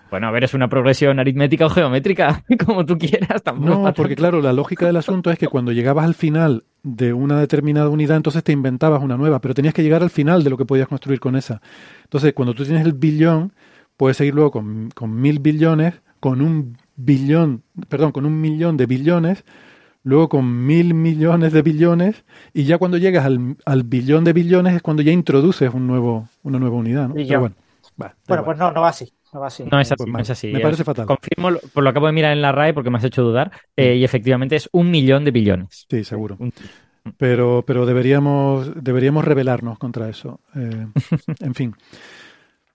Bueno, 0.10 0.28
a 0.28 0.32
ver, 0.32 0.44
es 0.44 0.54
una 0.54 0.70
progresión 0.70 1.20
aritmética 1.20 1.66
o 1.66 1.70
geométrica, 1.70 2.44
como 2.66 2.86
tú 2.86 2.98
quieras. 2.98 3.44
Tampoco 3.44 3.84
no, 3.84 3.94
porque 3.94 4.16
claro, 4.16 4.42
la 4.42 4.54
lógica 4.54 4.86
del 4.86 4.96
asunto 4.96 5.32
es 5.32 5.38
que 5.38 5.48
cuando 5.48 5.72
llegabas 5.72 6.06
al 6.06 6.14
final 6.14 6.64
de 6.84 7.14
una 7.14 7.40
determinada 7.40 7.90
unidad, 7.90 8.18
entonces 8.18 8.44
te 8.44 8.52
inventabas 8.52 9.04
una 9.04 9.18
nueva, 9.18 9.40
pero 9.40 9.54
tenías 9.54 9.74
que 9.74 9.84
llegar 9.84 10.04
al 10.04 10.10
final 10.10 10.44
de 10.44 10.50
lo 10.50 10.58
que 10.58 10.66
podías 10.66 10.88
construir 10.88 11.20
con 11.20 11.36
esa. 11.36 11.62
Entonces, 12.04 12.34
cuando 12.34 12.54
tú 12.54 12.64
tienes 12.64 12.86
el 12.86 12.94
billón, 12.94 13.54
puedes 13.98 14.18
seguir 14.18 14.34
luego 14.36 14.52
con, 14.52 14.90
con 14.96 15.20
mil 15.20 15.40
billones, 15.40 16.02
con 16.20 16.42
un 16.42 16.78
billón, 16.96 17.64
perdón, 17.90 18.12
con 18.12 18.26
un 18.26 18.40
millón 18.40 18.78
de 18.78 18.86
billones, 18.86 19.44
luego 20.04 20.30
con 20.30 20.66
mil 20.66 20.94
millones 20.94 21.52
de 21.52 21.62
billones, 21.62 22.24
y 22.54 22.64
ya 22.64 22.78
cuando 22.78 22.98
llegas 22.98 23.26
al, 23.26 23.58
al 23.66 23.84
billón 23.84 24.24
de 24.24 24.34
billones 24.34 24.76
es 24.76 24.82
cuando 24.82 25.04
ya 25.04 25.12
introduces 25.12 25.74
un 25.74 25.86
nuevo, 25.86 26.30
una 26.44 26.60
nueva 26.60 26.78
unidad. 26.78 27.10
¿no? 27.10 27.16
Y 27.16 27.26
Pero 27.26 27.28
ya. 27.28 27.40
bueno, 27.40 27.56
va, 28.02 28.16
Bueno, 28.28 28.46
pues 28.46 28.58
no, 28.58 28.72
no 28.72 28.82
va 28.82 28.90
así. 28.90 29.12
No 29.38 29.42
va 29.42 29.48
así. 29.48 29.64
No 29.72 29.80
es 29.80 29.92
así, 29.92 29.96
Pues 29.98 30.10
no 30.12 30.20
es 30.20 30.30
así. 30.32 30.48
Me 30.48 30.60
parece 30.62 30.84
fatal. 30.84 31.06
Confirmo, 31.06 31.52
por 31.72 31.84
lo 31.84 31.90
acabo 31.92 32.08
de 32.08 32.12
mirar 32.14 32.32
en 32.34 32.42
la 32.42 32.52
RAE 32.52 32.74
porque 32.74 32.90
me 32.90 32.98
has 32.98 33.04
hecho 33.04 33.22
dudar, 33.22 33.52
eh, 33.76 33.94
y 33.96 34.04
efectivamente 34.04 34.56
es 34.56 34.68
un 34.72 34.90
millón 34.90 35.24
de 35.26 35.30
billones. 35.32 35.86
Sí, 35.88 36.04
seguro. 36.04 36.40
Pero, 37.18 37.64
pero 37.66 37.86
deberíamos, 37.86 38.72
deberíamos 38.84 39.24
rebelarnos 39.26 39.78
contra 39.78 40.10
eso. 40.10 40.40
Eh, 40.56 40.88
en 41.40 41.54
fin. 41.54 41.76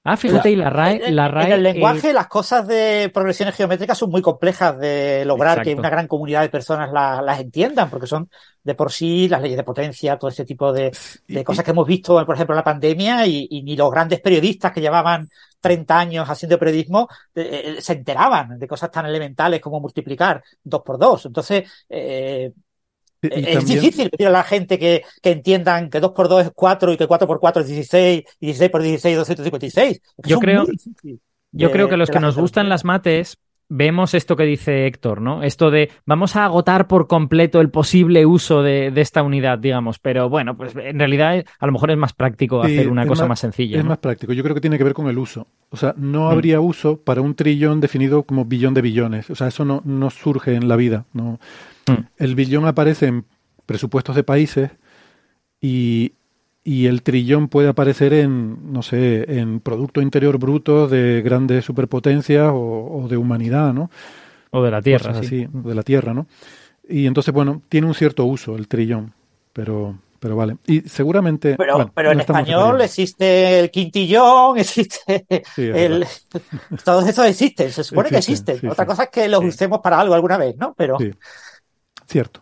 Ah, 0.05 0.17
fíjate, 0.17 0.51
y 0.51 0.57
la 0.57 0.69
RAE, 0.69 1.01
En- 1.09 1.15
la 1.17 1.27
en 1.27 1.33
RAE, 1.33 1.47
el 1.55 1.67
eh, 1.67 1.73
lenguaje, 1.75 2.13
las 2.13 2.27
cosas 2.27 2.67
de 2.67 3.09
progresiones 3.15 3.55
geométricas 3.55 3.97
son 3.97 4.11
muy 4.11 4.21
complejas 4.21 4.77
de 4.79 5.25
lograr 5.25 5.63
que 5.63 5.75
una 5.77 5.91
gran 5.91 6.09
comunidad 6.09 6.43
de 6.43 6.49
personas 6.49 6.91
la- 6.93 7.23
las 7.23 7.39
entiendan, 7.41 7.89
porque 7.89 8.09
son 8.09 8.29
de 8.65 8.75
por 8.75 8.91
sí 8.91 9.29
las 9.29 9.41
leyes 9.43 9.57
de 9.57 9.63
potencia, 9.63 10.19
todo 10.19 10.31
este 10.31 10.45
tipo 10.45 10.73
de, 10.73 10.91
Y- 11.29 11.45
cosas 11.45 11.65
que 11.65 11.71
hemos 11.71 11.87
visto, 11.87 12.25
por 12.27 12.35
ejemplo, 12.35 12.55
en 12.55 12.59
la 12.59 12.65
pandemia, 12.65 13.27
y, 13.29 13.47
y 13.51 13.63
ni 13.63 13.77
los 13.77 13.91
grandes 13.93 14.21
periodistas 14.21 14.73
que 14.73 14.81
llevaban 14.81 15.29
30 15.63 15.99
años 15.99 16.29
haciendo 16.29 16.59
periodismo 16.59 17.09
eh, 17.35 17.77
eh, 17.79 17.81
se 17.81 17.95
enteraban 17.95 18.59
de 18.59 18.69
cosas 18.69 18.91
tan 18.91 19.07
elementales 19.07 19.61
como 19.61 19.81
multiplicar 19.81 20.43
dos 20.63 20.83
por 20.83 20.99
dos. 20.99 21.25
Entonces, 21.25 21.71
eh, 21.89 22.53
y- 23.23 23.27
y 23.29 23.31
es 23.47 23.55
también- 23.59 23.81
difícil 23.81 24.11
decir 24.11 24.27
a 24.27 24.31
la 24.31 24.43
gente 24.43 24.79
que, 24.79 25.05
que 25.23 25.31
entiendan 25.31 25.89
que 25.89 26.01
2 26.01 26.11
por 26.13 26.29
2 26.29 26.45
es 26.47 26.51
4 26.55 26.93
y 26.93 26.97
que 26.97 27.07
4 27.07 27.27
por 27.27 27.39
4 27.41 27.63
es 27.63 27.69
16 27.69 28.25
y 28.41 28.47
16 28.47 28.71
por 28.71 28.83
16 28.83 29.13
es 29.13 29.19
256. 29.19 29.91
Es 29.93 30.03
que 30.25 30.29
Yo 30.31 30.39
creo- 30.41 30.67
Yo 31.55 31.67
de- 31.69 31.73
creo 31.73 31.89
que 31.89 31.97
los 31.97 32.11
que 32.11 32.19
nos 32.19 32.37
gustan 32.37 32.69
las 32.69 32.85
mates 32.85 33.37
vemos 33.75 34.13
esto 34.15 34.37
que 34.37 34.45
dice 34.45 34.87
Héctor, 34.87 35.21
¿no? 35.23 35.43
Esto 35.43 35.71
de 35.71 35.91
vamos 36.05 36.37
a 36.37 36.45
agotar 36.45 36.87
por 36.87 37.07
completo 37.07 37.61
el 37.61 37.71
posible 37.71 38.27
uso 38.27 38.63
de, 38.63 38.91
de 38.91 39.01
esta 39.01 39.23
unidad, 39.23 39.59
digamos, 39.59 39.99
pero 39.99 40.29
bueno, 40.29 40.57
pues 40.57 40.77
en 40.77 40.99
realidad 40.99 41.43
a 41.59 41.67
lo 41.67 41.73
mejor 41.73 41.91
es 41.91 41.97
más 41.97 42.13
práctico 42.13 42.63
Sí, 42.65 42.73
hacer 42.75 42.89
una 42.89 43.07
cosa 43.07 43.23
más- 43.23 43.31
más 43.31 43.41
sencilla. 43.41 43.79
Es 43.79 43.85
¿no? 43.85 43.89
más 43.91 43.99
práctico. 43.99 44.33
Yo 44.35 44.43
creo 44.43 44.55
que 44.55 44.61
tiene 44.61 44.77
que 44.79 44.85
ver 44.85 44.93
con 44.95 45.09
el 45.09 45.17
uso. 45.19 45.47
O 45.71 45.77
sea, 45.77 45.95
no 45.97 46.29
Mm. 46.29 46.33
habría 46.33 46.61
uso 46.61 46.99
para 47.03 47.23
un 47.23 47.35
trillón 47.35 47.81
definido 47.81 48.25
como 48.25 48.45
billón 48.45 48.75
de 48.75 48.83
billones. 48.83 49.31
O 49.31 49.35
sea, 49.35 49.49
eso 49.49 49.65
no, 49.65 49.81
no 49.87 50.11
surge 50.11 50.55
en 50.55 50.69
la 50.69 50.77
vida. 50.77 51.07
No. 51.15 51.39
Mm. 51.89 52.05
El 52.19 52.35
billón 52.35 52.67
aparece 52.67 53.07
en 53.07 53.25
presupuestos 53.65 54.15
de 54.17 54.23
países 54.23 54.71
y, 55.61 56.13
y 56.65 56.87
el 56.87 57.03
trillón 57.03 57.49
puede 57.49 57.69
aparecer 57.69 58.13
en, 58.13 58.73
no 58.73 58.83
sé, 58.83 59.39
en 59.41 59.61
Producto 59.61 60.01
Interior 60.01 60.39
Bruto 60.39 60.87
de 60.89 61.23
grandes 61.23 61.65
superpotencias 61.65 62.51
o, 62.53 63.03
o 63.03 63.09
de 63.09 63.17
humanidad, 63.17 63.73
¿no? 63.73 63.91
O 64.51 64.63
de 64.63 64.71
la 64.71 64.83
Tierra, 64.83 65.09
Cosas 65.13 65.27
sí. 65.27 65.45
así, 65.45 65.49
de 65.53 65.75
la 65.75 65.83
Tierra, 65.83 66.15
¿no? 66.15 66.27
Y 66.89 67.07
entonces, 67.07 67.33
bueno, 67.33 67.63
tiene 67.69 67.87
un 67.87 67.95
cierto 67.95 68.25
uso 68.27 68.57
el 68.57 68.69
trillón, 68.69 69.13
pero, 69.53 69.99
pero 70.21 70.37
vale. 70.37 70.57
Y 70.67 70.81
seguramente... 70.83 71.57
Pero, 71.57 71.75
bueno, 71.77 71.91
pero 71.95 72.11
en 72.11 72.19
no 72.19 72.21
estamos 72.21 72.43
español 72.43 72.81
existe 72.83 73.61
el 73.61 73.71
quintillón, 73.71 74.59
existe 74.59 75.27
Sí, 75.55 75.63
es 75.63 75.77
el... 75.77 76.07
Todos 76.85 77.07
estos 77.09 77.27
existen, 77.27 77.73
se 77.73 77.83
supone 77.83 78.11
que 78.11 78.19
Existen, 78.19 78.59
sí, 78.59 78.67
Otra 78.67 78.85
sí. 78.85 78.89
cosa 78.89 79.05
es 79.05 79.11
que 79.11 79.29
los 79.29 79.43
usemos 79.45 79.81
para 79.81 79.99
algo 80.01 80.15
alguna 80.15 80.37
vez, 80.39 80.57
¿no? 80.57 80.75
Pero 80.77 80.99
Sí, 80.99 81.11
cierto. 82.07 82.41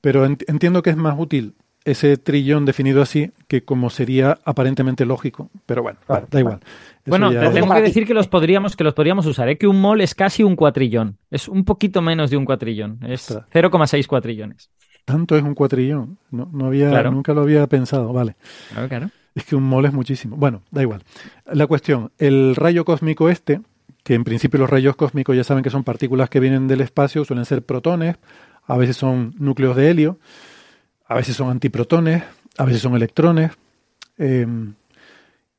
Pero 0.00 0.26
ent- 0.26 0.44
entiendo 0.46 0.82
que 0.82 0.90
es 0.90 0.96
más 0.96 1.16
útil 1.18 1.54
ese 1.86 2.16
trillón 2.18 2.64
definido 2.66 3.00
así 3.00 3.30
que 3.48 3.62
como 3.64 3.88
sería 3.90 4.38
aparentemente 4.44 5.06
lógico. 5.06 5.48
Pero 5.64 5.82
bueno, 5.82 5.98
Claro. 6.06 6.22
vale, 6.22 6.26
da 6.30 6.40
igual. 6.40 6.58
Eso 6.62 7.10
Bueno, 7.10 7.32
ya- 7.32 7.40
te 7.48 7.50
tengo 7.60 7.72
que 7.74 7.82
decir 7.82 8.06
que 8.06 8.12
los 8.14 8.28
podríamos, 8.28 8.76
que 8.76 8.84
los 8.84 8.92
podríamos 8.94 9.24
usar, 9.26 9.48
¿eh? 9.48 9.56
que 9.56 9.66
un 9.66 9.80
mol 9.80 10.00
es 10.00 10.14
casi 10.14 10.42
un 10.42 10.56
cuatrillón. 10.56 11.16
Es 11.30 11.48
un 11.48 11.64
poquito 11.64 12.02
menos 12.02 12.30
de 12.30 12.36
un 12.36 12.44
cuatrillón. 12.44 12.98
Es 13.06 13.30
Ostras. 13.30 13.46
0,6 13.52 14.06
cuatrillones. 14.06 14.70
tanto 15.04 15.36
es 15.36 15.42
un 15.44 15.54
cuatrillón. 15.54 16.18
No, 16.32 16.48
no 16.52 16.66
había, 16.66 16.90
Claro. 16.90 17.12
nunca 17.12 17.32
lo 17.32 17.42
había 17.42 17.66
pensado. 17.68 18.12
Vale. 18.12 18.34
Claro, 18.72 18.88
claro. 18.88 19.10
Es 19.36 19.44
que 19.44 19.54
un 19.54 19.62
mol 19.62 19.84
es 19.84 19.92
muchísimo. 19.92 20.36
Bueno, 20.36 20.62
da 20.70 20.82
igual. 20.82 21.02
La 21.52 21.66
cuestión, 21.68 22.10
el 22.18 22.56
rayo 22.56 22.84
cósmico 22.84 23.28
este, 23.28 23.60
que 24.02 24.14
en 24.14 24.24
principio 24.24 24.58
los 24.58 24.68
rayos 24.70 24.96
cósmicos 24.96 25.36
ya 25.36 25.44
saben 25.44 25.62
que 25.62 25.70
son 25.70 25.84
partículas 25.84 26.28
que 26.30 26.40
vienen 26.40 26.66
del 26.66 26.80
espacio, 26.80 27.24
suelen 27.24 27.44
ser 27.44 27.62
protones, 27.62 28.16
a 28.66 28.76
veces 28.76 28.96
son 28.96 29.34
núcleos 29.38 29.76
de 29.76 29.90
helio, 29.90 30.18
a 31.08 31.14
veces 31.14 31.36
son 31.36 31.50
antiprotones, 31.50 32.22
a 32.58 32.64
veces 32.64 32.82
son 32.82 32.94
electrones. 32.94 33.52
em, 34.18 34.74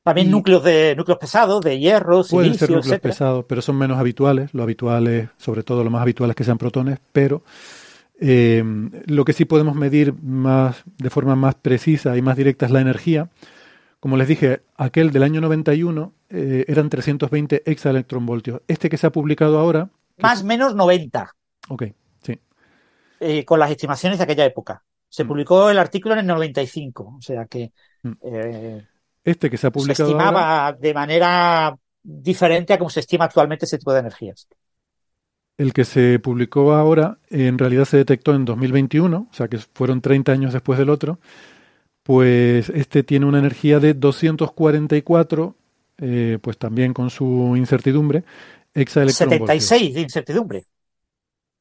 también 0.04 0.28
Y- 0.28 0.32
núcleos 0.32 0.64
de 0.64 0.96
núcleos 0.96 1.20
pesados, 1.20 1.62
de 1.62 1.78
hierro, 1.80 2.24
Pueden 2.24 2.52
ser 2.54 2.60
silicio, 2.60 2.68
núcleos 2.68 2.86
etcétera. 2.88 3.12
pesados, 3.14 3.46
pero 3.48 3.62
son 3.62 3.78
menos 3.78 3.98
habituales. 4.00 4.54
Lo 4.54 4.64
habitual 4.64 5.06
es, 5.08 5.30
sobre 5.38 5.64
todo, 5.64 5.84
lo 5.84 5.90
más 5.92 6.02
habitual 6.02 6.30
es 6.32 6.36
que 6.36 6.44
sean 6.44 6.58
protones, 6.58 7.00
pero 7.12 7.44
eh, 8.20 8.64
lo 9.06 9.26
que 9.26 9.34
sí 9.34 9.46
podemos 9.46 9.76
medir 9.76 10.14
más, 10.24 10.82
de 10.98 11.10
forma 11.12 11.36
más 11.36 11.54
precisa 11.56 12.18
y 12.18 12.22
más 12.24 12.36
directa 12.38 12.66
es 12.66 12.72
la 12.72 12.82
energía. 12.82 13.30
Como 14.00 14.18
les 14.18 14.28
dije, 14.28 14.62
aquel 14.76 15.12
del 15.12 15.22
año 15.24 15.40
91 15.42 16.14
eh, 16.30 16.66
eran 16.68 16.90
320 16.90 17.62
exaelectronvoltios. 17.70 18.62
Este 18.68 18.90
que 18.90 18.98
se 18.98 19.06
ha 19.08 19.12
publicado 19.12 19.60
ahora. 19.60 19.90
Más 20.18 20.40
es- 20.40 20.44
o 20.44 20.48
menos 20.48 20.74
90, 20.74 21.36
Ok, 21.70 21.84
sí. 22.24 22.40
eh, 23.20 23.46
con 23.46 23.60
las 23.60 23.70
estimaciones 23.70 24.18
de 24.18 24.24
aquella 24.24 24.46
época. 24.46 24.84
Se 25.10 25.24
Mm. 25.24 25.28
publicó 25.28 25.70
el 25.70 25.80
artículo 25.80 26.14
en 26.16 26.20
el 26.22 26.28
95, 26.28 27.16
o 27.18 27.22
sea 27.22 27.46
que 27.46 27.72
Mm. 28.04 28.14
eh, 28.24 28.86
Este 29.24 29.50
que 29.52 29.58
se 29.58 29.68
ha 29.68 29.70
se 29.70 29.72
publicado 29.72 30.18
ahora. 30.18 30.24
estimaba 30.24 30.74
de 30.74 30.94
manera 30.94 31.78
diferente 32.04 32.74
a 32.74 32.78
como 32.78 32.90
se 32.90 33.02
estima 33.02 33.26
actualmente 33.26 33.66
ese 33.66 33.78
tipo 33.78 33.94
de 33.94 34.00
energías. 34.00 34.48
El 35.58 35.74
que 35.74 35.86
se 35.86 36.20
publicó 36.20 36.74
ahora 36.74 37.18
en 37.30 37.58
realidad 37.58 37.86
se 37.86 37.98
detectó 37.98 38.36
en 38.36 38.46
2021, 38.46 39.28
o 39.32 39.34
sea 39.34 39.48
que 39.48 39.58
fueron 39.58 40.02
30 40.02 40.32
años 40.32 40.54
después 40.54 40.78
del 40.78 40.90
otro. 40.90 41.20
Pues 42.04 42.70
este 42.70 43.04
tiene 43.04 43.26
una 43.28 43.40
energía 43.40 43.80
de 43.80 43.94
244, 43.94 45.56
eh, 46.00 46.40
pues 46.42 46.58
también 46.58 46.94
con 46.94 47.10
su 47.12 47.56
incertidumbre, 47.58 48.24
exaelectronvoltios. 48.74 49.50
76 49.50 49.94
de 49.96 50.02
incertidumbre. 50.02 50.66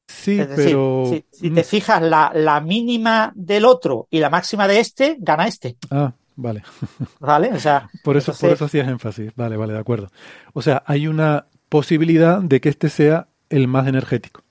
Sí, 0.07 0.39
Es 0.39 0.49
decir, 0.49 0.65
pero... 0.65 1.05
si, 1.09 1.25
si 1.31 1.49
mm, 1.51 1.55
te 1.55 1.63
fijas, 1.63 2.01
la, 2.01 2.31
la 2.33 2.61
mínima 2.61 3.31
del 3.35 3.65
otro 3.65 4.07
y 4.09 4.19
la 4.19 4.29
máxima 4.29 4.67
de 4.67 4.79
este, 4.79 5.17
gana 5.19 5.47
este. 5.47 5.77
Ah, 5.91 6.13
vale. 6.35 6.63
¿Vale? 7.19 7.51
O 7.53 7.59
sea, 7.59 7.89
Por 8.03 8.15
eso, 8.17 8.33
por 8.33 8.51
eso 8.51 8.65
hacías 8.65 8.87
énfasis. 8.87 9.31
Vale, 9.35 9.57
vale, 9.57 9.73
de 9.73 9.79
acuerdo. 9.79 10.09
O 10.53 10.61
sea, 10.61 10.83
hay 10.85 11.07
una 11.07 11.47
posibilidad 11.69 12.41
de 12.41 12.61
que 12.61 12.69
este 12.69 12.89
sea 12.89 13.27
el 13.49 13.67
más 13.67 13.87
energético. 13.87 14.43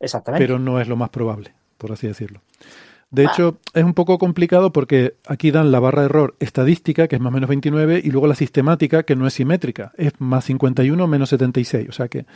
exactamente. 0.00 0.44
pero 0.44 0.58
no 0.58 0.80
es 0.80 0.88
lo 0.88 0.96
más 0.96 1.10
probable, 1.10 1.54
por 1.78 1.92
así 1.92 2.06
decirlo. 2.06 2.40
De 3.10 3.24
hecho, 3.24 3.58
es 3.74 3.84
un 3.84 3.94
poco 3.94 4.18
complicado 4.18 4.72
porque 4.72 5.14
aquí 5.26 5.50
dan 5.52 5.70
la 5.70 5.78
barra 5.78 6.00
de 6.02 6.06
error 6.06 6.34
estadística, 6.40 7.06
que 7.06 7.14
es 7.16 7.22
más 7.22 7.30
o 7.30 7.34
menos 7.34 7.48
29, 7.48 8.00
y 8.02 8.10
luego 8.10 8.26
la 8.26 8.34
sistemática, 8.34 9.04
que 9.04 9.14
no 9.14 9.26
es 9.26 9.34
simétrica, 9.34 9.92
es 9.96 10.12
más 10.18 10.44
51 10.44 11.06
menos 11.06 11.28
76. 11.28 11.88
O 11.88 11.92
sea 11.92 12.08
que 12.08 12.26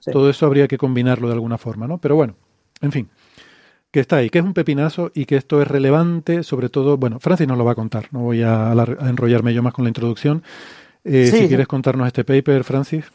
Sí. 0.00 0.12
todo 0.12 0.30
eso 0.30 0.46
habría 0.46 0.68
que 0.68 0.78
combinarlo 0.78 1.26
de 1.28 1.34
alguna 1.34 1.58
forma, 1.58 1.88
¿no? 1.88 1.98
Pero 1.98 2.14
bueno, 2.14 2.36
en 2.80 2.92
fin, 2.92 3.08
que 3.90 4.00
está 4.00 4.16
ahí, 4.16 4.30
que 4.30 4.38
es 4.38 4.44
un 4.44 4.54
pepinazo 4.54 5.10
y 5.14 5.24
que 5.24 5.36
esto 5.36 5.60
es 5.60 5.66
relevante, 5.66 6.42
sobre 6.44 6.68
todo, 6.68 6.96
bueno, 6.98 7.18
Francis 7.18 7.48
nos 7.48 7.58
lo 7.58 7.64
va 7.64 7.72
a 7.72 7.74
contar, 7.74 8.06
no 8.12 8.20
voy 8.20 8.42
a, 8.42 8.70
a 8.70 9.08
enrollarme 9.08 9.52
yo 9.54 9.62
más 9.62 9.72
con 9.72 9.84
la 9.84 9.88
introducción. 9.88 10.42
Eh, 11.04 11.26
Sí. 11.32 11.38
Si 11.38 11.48
quieres 11.48 11.66
contarnos 11.66 12.06
este 12.06 12.22
paper, 12.24 12.62
Francis. 12.64 13.06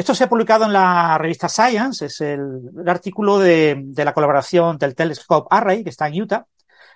Esto 0.00 0.14
se 0.14 0.24
ha 0.24 0.28
publicado 0.28 0.64
en 0.64 0.72
la 0.72 1.18
revista 1.18 1.46
Science, 1.48 2.06
es 2.06 2.20
el, 2.22 2.40
el 2.80 2.88
artículo 2.88 3.38
de, 3.38 3.76
de 3.84 4.04
la 4.04 4.14
colaboración 4.14 4.78
del 4.78 4.94
Telescope 4.94 5.46
Array, 5.50 5.84
que 5.84 5.90
está 5.90 6.08
en 6.08 6.22
Utah. 6.22 6.46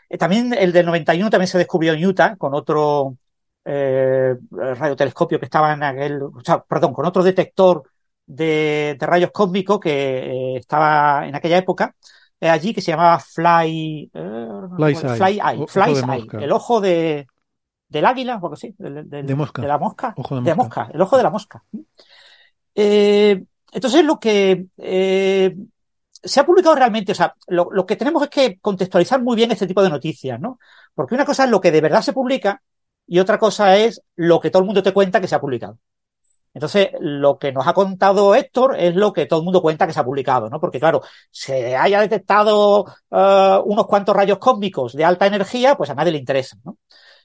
Eh, 0.09 0.17
también 0.17 0.55
el 0.55 0.73
del 0.73 0.87
91 0.87 1.29
también 1.29 1.49
se 1.49 1.59
descubrió 1.59 1.93
en 1.93 2.07
Utah 2.07 2.37
con 2.37 2.55
otro 2.55 3.17
eh, 3.65 4.35
radiotelescopio 4.51 5.39
que 5.39 5.45
estaba 5.45 5.75
en 5.75 5.83
aquel, 5.83 6.23
o 6.23 6.41
sea, 6.43 6.61
perdón, 6.63 6.95
con 6.95 7.05
otro 7.05 7.23
detector 7.23 7.83
de, 8.25 8.97
de 8.99 9.07
rayos 9.07 9.31
cósmicos 9.33 9.79
que 9.81 10.55
eh, 10.55 10.57
estaba 10.57 11.27
en 11.29 11.35
aquella 11.35 11.59
época 11.59 11.95
eh, 12.41 12.49
allí 12.49 12.73
que 12.73 12.81
se 12.81 12.91
llamaba 12.93 13.19
Fly, 13.21 14.11
Fly's 14.77 15.05
Eye, 15.21 15.41
Fly 15.69 15.83
Eye, 15.93 16.45
el 16.45 16.53
ojo 16.53 16.81
de, 16.81 17.27
del 17.89 18.07
águila, 18.07 18.35
algo 18.35 18.55
así, 18.55 18.75
del- 18.79 19.09
del- 19.09 19.27
De 19.27 19.35
mosca. 19.35 19.61
de 19.63 19.69
la 19.69 19.79
mosca, 19.79 20.15
Ojo 20.17 20.37
de 20.37 20.43
de 20.43 20.55
mosca. 20.55 20.81
mosca, 20.81 20.95
el 20.95 21.01
ojo 21.03 21.17
de 21.19 21.23
la 21.23 21.31
mosca. 21.31 21.63
Eh, 22.75 23.45
entonces 23.73 24.05
lo 24.05 24.19
que 24.19 24.67
eh, 24.79 25.55
se 26.23 26.41
ha 26.41 26.47
publicado 26.47 26.75
realmente, 26.75 27.13
o 27.13 27.15
sea, 27.15 27.35
lo, 27.49 27.87
que 27.87 27.97
tenemos 27.97 28.23
es 28.23 28.31
que 28.31 28.59
contextualizar 28.61 29.23
muy 29.23 29.37
bien 29.37 29.53
este 29.53 29.67
tipo 29.67 29.83
de 29.83 29.91
noticias, 29.91 30.41
¿no? 30.41 30.59
Porque 30.95 31.15
una 31.15 31.25
cosa 31.25 31.45
es 31.45 31.51
lo 31.51 31.61
que 31.61 31.71
de 31.71 31.81
verdad 31.81 32.03
se 32.03 32.13
publica 32.13 32.63
y 33.07 33.19
otra 33.19 33.39
cosa 33.39 33.77
es 33.77 34.03
lo 34.17 34.41
que 34.41 34.51
todo 34.51 34.63
el 34.63 34.67
mundo 34.67 34.83
te 34.83 34.93
cuenta 34.93 35.21
que 35.21 35.29
se 35.29 35.35
ha 35.35 35.41
publicado. 35.41 35.79
Entonces, 36.55 36.91
lo 37.01 37.37
que 37.37 37.53
nos 37.53 37.67
ha 37.67 37.75
contado 37.75 38.35
Héctor 38.35 38.77
es 38.79 38.95
lo 38.95 39.13
que 39.13 39.27
todo 39.27 39.41
el 39.41 39.45
mundo 39.45 39.61
cuenta 39.61 39.89
que 39.89 39.93
se 39.93 39.99
ha 39.99 40.05
publicado, 40.05 40.49
¿no? 40.49 40.61
Porque, 40.61 40.79
claro, 40.79 41.03
se 41.31 41.77
haya 41.77 42.01
detectado 42.01 42.85
uh, 43.11 43.61
unos 43.65 43.87
cuantos 43.89 44.15
rayos 44.15 44.39
cósmicos 44.39 44.93
de 44.93 45.05
alta 45.05 45.27
energía, 45.27 45.77
pues 45.77 45.91
a 45.91 45.97
nadie 45.97 46.13
le 46.13 46.19
interesa, 46.19 46.57
¿no? 46.65 46.79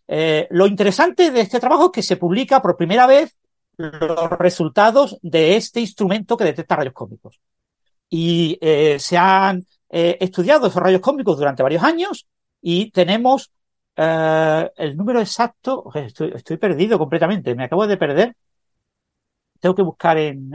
Eh, 0.07 0.47
lo 0.49 0.65
interesante 0.65 1.29
de 1.29 1.41
este 1.41 1.59
trabajo 1.59 1.85
es 1.85 1.91
que 1.91 2.01
se 2.01 2.17
publica 2.17 2.63
por 2.63 2.75
primera 2.75 3.05
vez 3.05 3.37
los 3.79 4.29
resultados 4.31 5.17
de 5.21 5.55
este 5.55 5.79
instrumento 5.79 6.35
que 6.35 6.43
detecta 6.43 6.75
rayos 6.75 6.93
cósmicos. 6.93 7.39
Y 8.09 8.57
eh, 8.59 8.99
se 8.99 9.17
han 9.17 9.65
eh, 9.89 10.17
estudiado 10.19 10.67
esos 10.67 10.81
rayos 10.81 10.99
cósmicos 10.99 11.37
durante 11.37 11.63
varios 11.63 11.83
años 11.83 12.27
y 12.61 12.91
tenemos 12.91 13.51
eh, 13.95 14.69
el 14.75 14.97
número 14.97 15.21
exacto. 15.21 15.89
Estoy, 15.93 16.33
estoy, 16.35 16.57
perdido 16.57 16.99
completamente, 16.99 17.55
me 17.55 17.63
acabo 17.63 17.87
de 17.87 17.95
perder. 17.95 18.35
Tengo 19.61 19.75
que 19.75 19.81
buscar 19.81 20.17
en. 20.17 20.51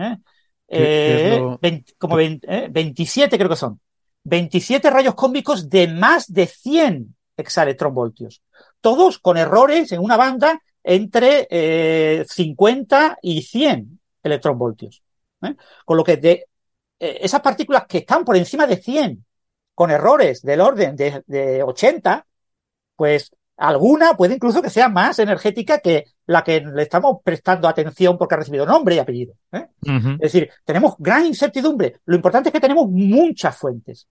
¿Qué, 0.68 1.36
lo... 1.38 1.58
20, 1.58 1.94
como 1.96 2.16
20, 2.16 2.68
27 2.68 3.38
creo 3.38 3.48
que 3.48 3.56
son. 3.56 3.80
27 4.24 4.90
rayos 4.90 5.14
cósmicos 5.14 5.68
de 5.70 5.88
más 5.88 6.30
de 6.30 6.46
100 6.46 7.14
hexaelectronvoltios. 7.36 8.42
Todos 8.82 9.18
con 9.18 9.38
errores 9.38 9.92
en 9.92 10.00
una 10.00 10.16
banda 10.16 10.60
entre 10.84 11.48
eh, 11.50 12.24
50 12.28 13.18
y 13.22 13.42
100 13.42 14.00
electronvoltios. 14.22 15.02
¿eh? 15.42 15.56
Con 15.84 15.96
lo 15.96 16.04
que 16.04 16.18
de 16.18 16.46
eh, 17.00 17.18
esas 17.22 17.40
partículas 17.40 17.86
que 17.88 17.98
están 17.98 18.24
por 18.24 18.36
encima 18.36 18.66
de 18.66 18.76
100, 18.76 19.24
con 19.74 19.90
errores 19.90 20.42
del 20.42 20.60
orden 20.60 20.94
de, 20.94 21.24
de 21.26 21.62
80, 21.62 22.24
pues 22.94 23.32
alguna 23.56 24.14
puede 24.14 24.34
incluso 24.34 24.60
que 24.62 24.70
sea 24.70 24.88
más 24.88 25.18
energética 25.18 25.78
que 25.78 26.06
la 26.26 26.42
que 26.42 26.60
le 26.60 26.82
estamos 26.82 27.18
prestando 27.22 27.68
atención 27.68 28.18
porque 28.18 28.34
ha 28.34 28.38
recibido 28.38 28.66
nombre 28.66 28.96
y 28.96 28.98
apellido. 28.98 29.34
¿eh? 29.52 29.66
Uh 29.82 29.90
-huh. 29.90 30.14
Es 30.14 30.32
decir, 30.32 30.50
tenemos 30.64 30.94
gran 30.98 31.24
incertidumbre. 31.24 32.00
Lo 32.06 32.16
importante 32.16 32.48
es 32.48 32.52
que 32.52 32.60
tenemos 32.60 32.88
muchas 32.88 33.56
fuentes. 33.56 34.06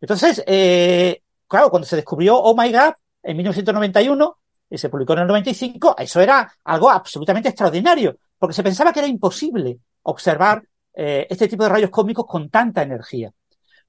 Entonces, 0.00 0.42
eh, 0.46 1.22
claro, 1.46 1.70
cuando 1.70 1.86
se 1.86 1.96
descubrió 1.96 2.36
Oh 2.36 2.54
My 2.56 2.72
God 2.72 2.94
en 3.22 3.36
1991 3.36 4.37
y 4.70 4.78
se 4.78 4.88
publicó 4.88 5.14
en 5.14 5.20
el 5.20 5.26
95, 5.26 5.96
eso 5.98 6.20
era 6.20 6.52
algo 6.64 6.90
absolutamente 6.90 7.48
extraordinario, 7.48 8.18
porque 8.38 8.54
se 8.54 8.62
pensaba 8.62 8.92
que 8.92 9.00
era 9.00 9.08
imposible 9.08 9.78
observar 10.02 10.62
eh, 10.94 11.26
este 11.30 11.48
tipo 11.48 11.64
de 11.64 11.70
rayos 11.70 11.90
cósmicos 11.90 12.26
con 12.26 12.50
tanta 12.50 12.82
energía. 12.82 13.32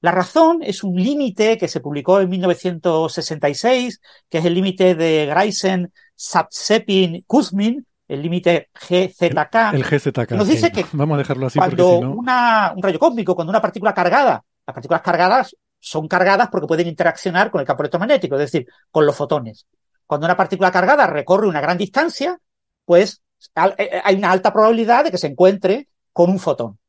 La 0.02 0.12
razón 0.12 0.60
es 0.62 0.84
un 0.84 0.96
límite 0.96 1.58
que 1.58 1.68
se 1.68 1.82
publicó 1.82 2.22
en 2.22 2.30
1966, 2.30 4.00
que 4.30 4.38
es 4.38 4.46
el 4.46 4.54
límite 4.54 4.96
de 4.96 5.26
Greisen, 5.26 5.92
Sapsepin, 6.16 7.24
Kuzmin, 7.28 7.86
el 8.08 8.22
límite 8.22 8.70
GZK. 8.74 9.74
El, 9.74 9.82
el 9.82 9.84
GZK. 9.84 10.32
Nos 10.32 10.48
dice 10.48 10.72
que 10.72 10.86
vamos 10.94 11.16
a 11.16 11.18
dejarlo 11.20 11.48
así 11.48 11.60
cuando 11.60 11.76
porque 11.76 11.96
si 11.98 12.02
no... 12.02 12.20
una, 12.20 12.74
un 12.76 12.82
rayo 12.82 13.00
cósmico, 13.00 13.36
cuando 13.36 13.52
una 13.52 13.62
partícula 13.62 13.94
cargada, 13.94 14.44
las 14.66 14.74
partículas 14.74 15.02
cargadas 15.02 15.56
son 15.80 16.08
cargadas 16.08 16.50
porque 16.50 16.68
pueden 16.68 16.88
interaccionar 16.88 17.52
con 17.52 17.60
el 17.62 17.68
campo 17.68 17.84
electromagnético, 17.84 18.36
es 18.36 18.52
decir, 18.52 18.68
con 18.90 19.06
los 19.06 19.16
fotones. 19.16 19.68
Cuando 20.10 20.26
una 20.26 20.36
partícula 20.36 20.72
cargada 20.72 21.06
recorre 21.06 21.48
una 21.48 21.62
gran 21.62 21.78
distancia, 21.78 22.40
pues 22.84 23.22
hay 23.54 24.16
una 24.16 24.32
alta 24.32 24.52
probabilidad 24.52 25.04
de 25.04 25.12
que 25.12 25.20
se 25.20 25.28
encuentre 25.28 25.88
con 26.12 26.32
un 26.32 26.40
fotón. 26.40 26.80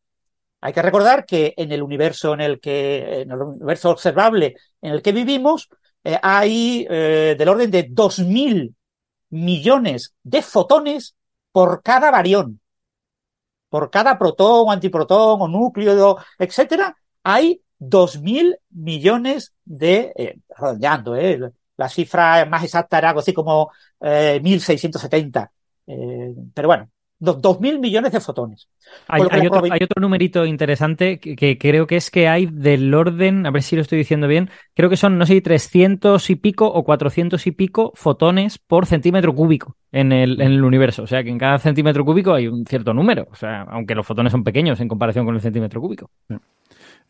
Hay 0.62 0.72
que 0.72 0.80
recordar 0.80 1.26
que 1.26 1.52
en 1.54 1.70
el 1.70 1.82
universo 1.82 2.32
en 2.32 2.40
el 2.40 2.60
que, 2.60 3.20
en 3.20 3.30
el 3.30 3.42
universo 3.42 3.90
observable 3.90 4.54
en 4.80 4.92
el 4.92 5.02
que 5.02 5.12
vivimos, 5.12 5.68
eh, 6.02 6.18
hay 6.22 6.86
eh, 6.88 7.34
del 7.38 7.48
orden 7.50 7.70
de 7.70 7.90
2.000 7.90 8.74
millones 9.28 10.14
de 10.22 10.40
fotones 10.40 11.14
por 11.52 11.82
cada 11.82 12.10
barión. 12.10 12.58
Por 13.68 13.90
cada 13.90 14.18
protón 14.18 14.68
o 14.68 14.72
antiprotón 14.72 15.42
o 15.42 15.46
núcleo, 15.46 16.16
etcétera, 16.38 16.96
hay 17.22 17.60
2.000 17.78 18.56
millones 18.70 19.52
de, 19.66 20.10
eh, 20.16 20.38
eh, 21.18 21.50
la 21.80 21.88
cifra 21.88 22.44
más 22.44 22.62
exacta 22.62 22.98
era 22.98 23.08
algo 23.08 23.20
así 23.20 23.32
como 23.32 23.70
eh, 24.00 24.38
1.670. 24.42 25.50
Eh, 25.86 26.34
pero 26.52 26.68
bueno, 26.68 26.90
dos 27.18 27.58
mil 27.58 27.78
millones 27.78 28.12
de 28.12 28.20
fotones. 28.20 28.68
Hay, 29.08 29.22
hay, 29.30 29.46
otro, 29.46 29.62
hay, 29.64 29.80
otro, 29.82 29.98
numerito 29.98 30.44
interesante 30.44 31.18
que, 31.18 31.36
que, 31.36 31.56
creo 31.56 31.86
que 31.86 31.96
es 31.96 32.10
que 32.10 32.28
hay 32.28 32.46
del 32.46 32.92
orden, 32.92 33.46
a 33.46 33.50
ver 33.50 33.62
si 33.62 33.76
lo 33.76 33.82
estoy 33.82 33.96
diciendo 33.96 34.28
bien, 34.28 34.50
creo 34.74 34.90
que 34.90 34.98
son, 34.98 35.16
no 35.16 35.24
sé, 35.24 35.40
300 35.40 36.28
y 36.28 36.36
pico 36.36 36.66
o 36.66 36.84
400 36.84 37.46
y 37.46 37.52
pico 37.52 37.92
fotones 37.94 38.58
por 38.58 38.84
centímetro 38.84 39.34
cúbico 39.34 39.76
en 39.90 40.12
el, 40.12 40.38
en 40.42 40.52
el 40.52 40.64
universo. 40.64 41.04
O 41.04 41.06
sea, 41.06 41.24
que 41.24 41.30
en 41.30 41.38
cada 41.38 41.58
centímetro 41.58 42.04
cúbico 42.04 42.34
hay 42.34 42.46
un 42.46 42.66
cierto 42.66 42.92
número. 42.92 43.26
O 43.30 43.36
sea, 43.36 43.62
aunque 43.62 43.94
los 43.94 44.06
fotones 44.06 44.32
son 44.32 44.44
pequeños 44.44 44.80
en 44.80 44.88
comparación 44.88 45.24
con 45.24 45.34
el 45.34 45.40
centímetro 45.40 45.80
cúbico. 45.80 46.10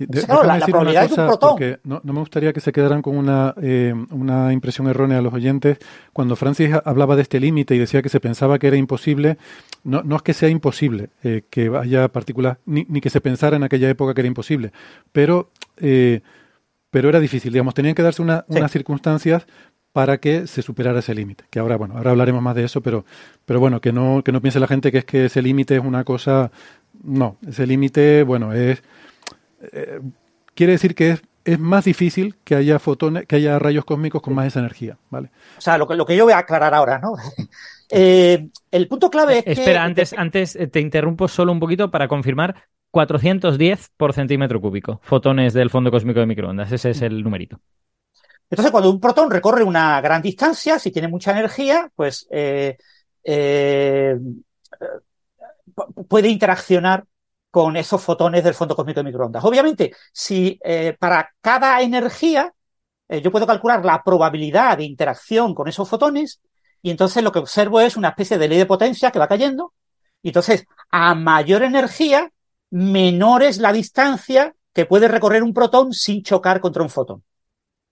De, 0.07 0.24
claro, 0.24 0.44
la, 0.44 0.59
la 0.59 0.66
probabilidad 0.66 1.09
cosa, 1.09 1.12
es 1.12 1.18
un 1.18 1.26
protón. 1.26 1.51
Porque 1.51 1.78
no, 1.84 2.01
no, 2.03 2.12
me 2.14 2.20
gustaría 2.20 2.53
que 2.55 2.61
se 2.61 2.72
quedaran 2.72 3.03
con 3.03 3.18
una, 3.18 3.55
eh, 3.61 3.94
una 4.11 4.53
impresión 4.53 4.88
errónea 4.88 5.18
a 5.18 5.22
los 5.22 5.34
oyentes. 5.34 5.78
Cuando 6.12 6.36
Francis 6.36 6.70
hablaba 6.84 7.16
de 7.16 7.22
este 7.22 7.38
límite 7.38 7.74
y 7.74 7.78
decía 7.78 8.01
que 8.01 8.09
se 8.09 8.18
pensaba 8.18 8.59
que 8.59 8.68
era 8.68 8.76
imposible, 8.76 9.36
no, 9.84 10.03
no 10.03 10.16
es 10.16 10.22
que 10.22 10.32
sea 10.32 10.48
imposible 10.48 11.11
eh, 11.22 11.42
que 11.51 11.70
haya 11.76 12.09
partículas, 12.09 12.57
ni, 12.64 12.86
ni, 12.88 13.01
que 13.01 13.11
se 13.11 13.20
pensara 13.20 13.57
en 13.57 13.62
aquella 13.62 13.90
época 13.90 14.14
que 14.14 14.22
era 14.22 14.28
imposible, 14.28 14.72
pero, 15.12 15.51
eh, 15.76 16.22
pero 16.90 17.11
era 17.11 17.20
difícil. 17.20 17.53
Digamos, 17.53 17.74
tenían 17.74 17.94
que 17.94 18.03
darse 18.03 18.22
una, 18.22 18.46
sí. 18.48 18.57
unas 18.57 18.70
circunstancias 18.70 19.46
para 19.92 20.18
que 20.18 20.46
se 20.46 20.62
superara 20.62 21.01
ese 21.01 21.14
límite. 21.14 21.44
Que 21.51 21.59
ahora, 21.59 21.76
bueno, 21.76 21.96
ahora 21.96 22.12
hablaremos 22.12 22.42
más 22.42 22.55
de 22.55 22.64
eso, 22.64 22.80
pero, 22.80 23.05
pero 23.44 23.61
bueno, 23.61 23.80
que 23.80 23.92
no, 23.92 24.22
que 24.24 24.32
no 24.32 24.40
piense 24.40 24.61
la 24.61 24.66
gente 24.66 24.92
que 24.92 24.98
es 24.98 25.05
que 25.05 25.26
ese 25.26 25.42
límite 25.42 25.76
es 25.76 25.84
una 25.84 26.05
cosa. 26.05 26.51
No, 27.03 27.36
ese 27.46 27.66
límite, 27.66 28.22
bueno, 28.22 28.53
es 28.53 28.82
eh, 29.73 30.01
quiere 30.55 30.73
decir 30.73 30.95
que 30.95 31.11
es, 31.11 31.23
es, 31.45 31.59
más 31.59 31.85
difícil 31.85 32.37
que 32.45 32.55
haya 32.55 32.79
fotones, 32.79 33.27
que 33.27 33.37
haya 33.37 33.59
rayos 33.59 33.85
cósmicos 33.85 34.23
con 34.23 34.35
más 34.35 34.47
esa 34.47 34.61
energía, 34.61 34.99
¿vale? 35.11 35.31
O 35.59 35.61
sea, 35.61 35.79
lo 35.79 35.87
que, 35.87 35.95
lo 35.95 36.07
que 36.07 36.17
yo 36.17 36.25
voy 36.25 36.33
a 36.33 36.39
aclarar 36.39 36.75
ahora, 36.75 36.99
¿no? 36.99 37.15
eh, 37.91 38.49
el 38.71 38.89
punto 38.89 39.11
clave 39.11 39.39
es 39.39 39.59
Espera, 39.59 39.81
que... 39.81 39.87
antes, 39.87 40.13
antes 40.13 40.59
te 40.71 40.81
interrumpo 40.81 41.29
solo 41.29 41.53
un 41.53 41.61
poquito 41.61 41.91
para 41.91 42.09
confirmar 42.09 42.69
410 42.91 43.93
por 43.97 44.13
centímetro 44.13 44.61
cúbico, 44.61 45.01
fotones 45.03 45.53
del 45.55 45.71
fondo 45.71 45.91
cósmico 45.91 46.21
de 46.21 46.27
microondas, 46.27 46.73
ese 46.73 46.91
es 46.91 47.03
el 47.03 47.23
numerito. 47.23 47.61
Entonces, 48.51 48.73
cuando 48.73 48.91
un 48.91 49.01
protón 49.01 49.31
recorre 49.31 49.63
una 49.63 50.01
gran 50.01 50.21
distancia, 50.21 50.79
si 50.79 50.91
tiene 50.91 51.07
mucha 51.07 51.31
energía, 51.31 51.89
pues 51.95 52.27
eh, 52.31 52.77
eh, 53.23 54.19
puede 56.09 56.29
interaccionar 56.29 57.05
con 57.51 57.76
esos 57.76 58.03
fotones 58.03 58.44
del 58.44 58.55
fondo 58.55 58.76
cósmico 58.76 59.01
de 59.01 59.05
microondas. 59.05 59.44
Obviamente, 59.44 59.92
si 60.12 60.59
eh, 60.62 60.96
para 60.98 61.30
cada 61.40 61.80
energía 61.80 62.53
eh, 63.11 63.20
yo 63.20 63.32
puedo 63.32 63.46
calcular 63.46 63.84
la 63.84 64.03
probabilidad 64.05 64.78
de 64.78 64.84
interacción 64.84 65.53
con 65.53 65.66
esos 65.66 65.88
fotones, 65.88 66.40
y 66.80 66.90
entonces 66.90 67.24
lo 67.24 67.32
que 67.32 67.40
observo 67.40 67.80
es 67.80 67.96
una 67.96 68.11
especie 68.11 68.38
de 68.38 68.48
ley 68.48 68.57
de 68.57 68.66
potencia 68.66 69.11
que 69.11 69.18
va 69.18 69.26
cayendo, 69.26 69.74
y 70.22 70.28
entonces 70.28 70.64
a 70.90 71.16
mayor 71.16 71.64
energía, 71.64 72.30
menor 72.70 73.42
es 73.42 73.59
la 73.59 73.72
distancia 73.72 74.55
que 74.72 74.86
puede 74.86 75.09
recorrer 75.09 75.42
un 75.42 75.53
protón 75.53 75.92
sin 75.92 76.22
chocar 76.22 76.61
contra 76.61 76.84
un 76.84 76.90
fotón. 76.90 77.24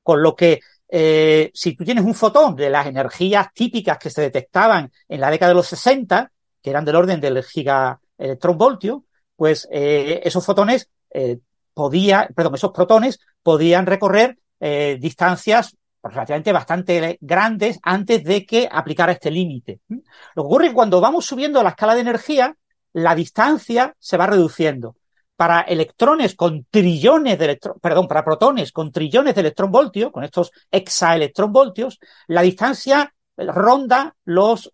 Con 0.05 0.23
lo 0.23 0.37
que 0.37 0.61
eh, 0.89 1.51
si 1.53 1.75
tú 1.75 1.85
tienes 1.85 2.05
un 2.05 2.15
fotón 2.15 2.55
de 2.55 2.71
las 2.71 2.87
energías 2.87 3.49
típicas 3.53 3.99
que 3.99 4.11
se 4.11 4.23
detectaban 4.23 4.93
en 5.09 5.21
la 5.21 5.31
década 5.31 5.51
de 5.51 5.57
los 5.57 5.67
60, 5.67 6.31
que 6.63 6.71
eran 6.71 6.85
del 6.85 6.95
orden 6.95 7.21
del 7.21 7.43
gigaelectronvoltio, 7.43 9.05
pues 9.39 9.69
eh, 9.71 10.21
esos 10.25 10.45
fotones 10.45 10.91
eh, 11.11 11.39
podían, 11.73 12.27
perdón, 12.35 12.57
esos 12.57 12.73
protones 12.73 13.21
podían 13.41 13.87
recorrer 13.87 14.37
eh, 14.59 14.99
distancias 15.01 15.77
relativamente 16.03 16.51
bastante 16.51 17.19
grandes 17.21 17.79
antes 17.85 18.25
de 18.25 18.45
que 18.45 18.69
aplicara 18.69 19.13
este 19.13 19.31
límite. 19.31 19.79
Lo 19.89 20.43
que 20.43 20.47
ocurre 20.47 20.65
es 20.65 20.71
que 20.71 20.75
cuando 20.75 21.01
vamos 21.01 21.25
subiendo 21.25 21.63
la 21.63 21.69
escala 21.69 21.95
de 21.95 22.01
energía, 22.01 22.57
la 22.95 23.15
distancia 23.15 23.95
se 24.01 24.17
va 24.17 24.27
reduciendo. 24.27 24.97
Para 25.37 25.61
electrones 25.61 26.35
con 26.35 26.67
trillones 26.69 27.39
de 27.39 27.45
electrones, 27.45 27.81
perdón, 27.81 28.09
para 28.09 28.25
protones 28.25 28.73
con 28.73 28.91
trillones 28.91 29.37
de 29.37 29.43
electronvoltios, 29.43 30.11
con 30.11 30.25
estos 30.25 30.51
hexaelectronvoltios, 30.69 32.01
la 32.27 32.43
distancia 32.43 33.15
ronda 33.37 34.17
los 34.25 34.69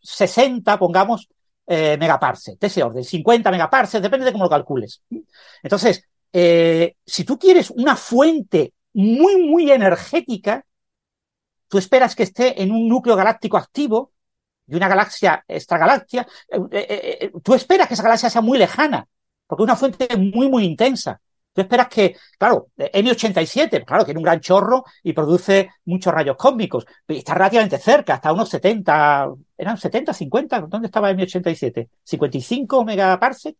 60, 0.00 0.78
pongamos, 0.78 1.28
eh, 1.66 1.96
megaparsecs, 1.98 2.58
de 2.58 2.66
ese 2.66 2.82
orden, 2.82 3.04
50 3.04 3.50
megaparsecs, 3.50 4.02
depende 4.02 4.26
de 4.26 4.32
cómo 4.32 4.44
lo 4.44 4.50
calcules. 4.50 5.02
Entonces, 5.62 6.04
eh, 6.32 6.96
si 7.04 7.24
tú 7.24 7.38
quieres 7.38 7.70
una 7.70 7.96
fuente 7.96 8.72
muy, 8.94 9.42
muy 9.42 9.70
energética, 9.70 10.64
tú 11.68 11.78
esperas 11.78 12.14
que 12.14 12.24
esté 12.24 12.62
en 12.62 12.70
un 12.70 12.88
núcleo 12.88 13.16
galáctico 13.16 13.56
activo 13.56 14.12
de 14.66 14.76
una 14.76 14.88
galaxia 14.88 15.44
extragalaxia, 15.48 16.26
eh, 16.48 16.68
eh, 16.70 17.32
tú 17.42 17.54
esperas 17.54 17.88
que 17.88 17.94
esa 17.94 18.02
galaxia 18.02 18.30
sea 18.30 18.40
muy 18.40 18.58
lejana, 18.58 19.06
porque 19.46 19.62
es 19.62 19.64
una 19.64 19.76
fuente 19.76 20.08
muy, 20.16 20.48
muy 20.48 20.64
intensa. 20.64 21.20
Tú 21.54 21.60
esperas 21.60 21.88
que, 21.88 22.16
claro, 22.38 22.68
M87, 22.78 23.84
claro, 23.84 24.04
tiene 24.04 24.18
un 24.18 24.24
gran 24.24 24.40
chorro 24.40 24.84
y 25.02 25.12
produce 25.12 25.70
muchos 25.84 26.12
rayos 26.12 26.36
cósmicos. 26.36 26.86
Está 27.06 27.34
relativamente 27.34 27.78
cerca, 27.78 28.14
hasta 28.14 28.32
unos 28.32 28.48
70, 28.48 29.28
¿eran 29.58 29.76
70, 29.76 30.12
50? 30.14 30.60
¿Dónde 30.62 30.86
estaba 30.86 31.10
M87? 31.12 31.88
¿55 32.08 32.84
megaparsec? 32.84 33.56